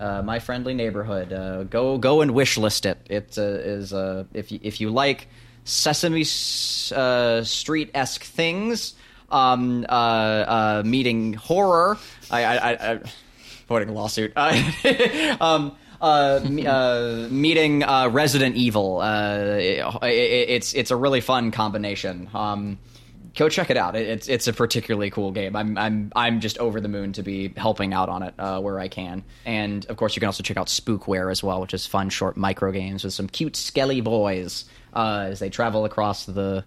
[0.00, 1.32] uh, my friendly neighborhood.
[1.32, 2.98] Uh, go go and wish list it.
[3.08, 3.92] It uh, is
[4.32, 5.28] if you, if you like
[5.64, 6.24] Sesame
[6.96, 8.94] uh, Street esque things,
[9.30, 11.98] um, uh, uh, meeting horror.
[12.30, 13.00] I, I, I, I
[13.92, 14.32] lawsuit.
[15.40, 15.76] Um,
[16.54, 19.02] me- meeting Resident Evil.
[19.02, 20.08] It, it,
[20.48, 22.30] it's it's a really fun combination.
[22.32, 22.78] Um,
[23.34, 23.96] go check it out.
[23.96, 25.56] It's it's a particularly cool game.
[25.56, 28.78] I'm I'm I'm just over the moon to be helping out on it uh, where
[28.78, 29.24] I can.
[29.44, 32.36] And of course, you can also check out Spookware as well, which is fun short
[32.36, 36.64] micro games with some cute skelly boys uh, as they travel across the.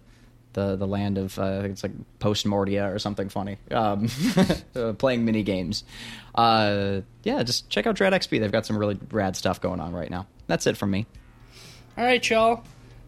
[0.52, 3.58] The, the land of uh, I think it's like post Mordia or something funny.
[3.72, 4.06] Um,
[4.76, 5.82] uh, playing mini games.
[6.32, 8.38] Uh, yeah, just check out Dread XP.
[8.38, 10.28] They've got some really rad stuff going on right now.
[10.46, 11.06] That's it from me.
[11.98, 12.62] All right, y'all.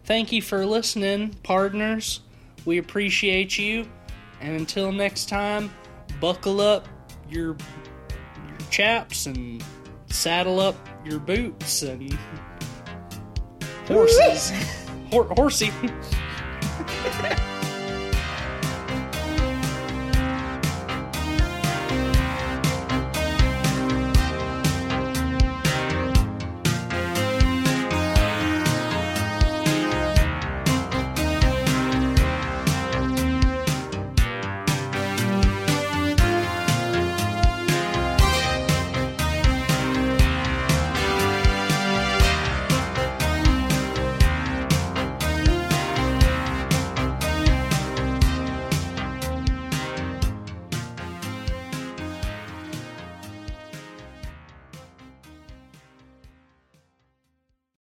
[0.07, 2.19] Thank you for listening, partners.
[2.67, 3.89] We appreciate you.
[4.41, 5.71] And until next time,
[6.21, 6.87] buckle up
[7.31, 7.57] your,
[8.49, 9.65] your chaps and
[10.11, 12.19] saddle up your boots and
[13.87, 14.53] horses.
[15.11, 15.73] Hor- horsey.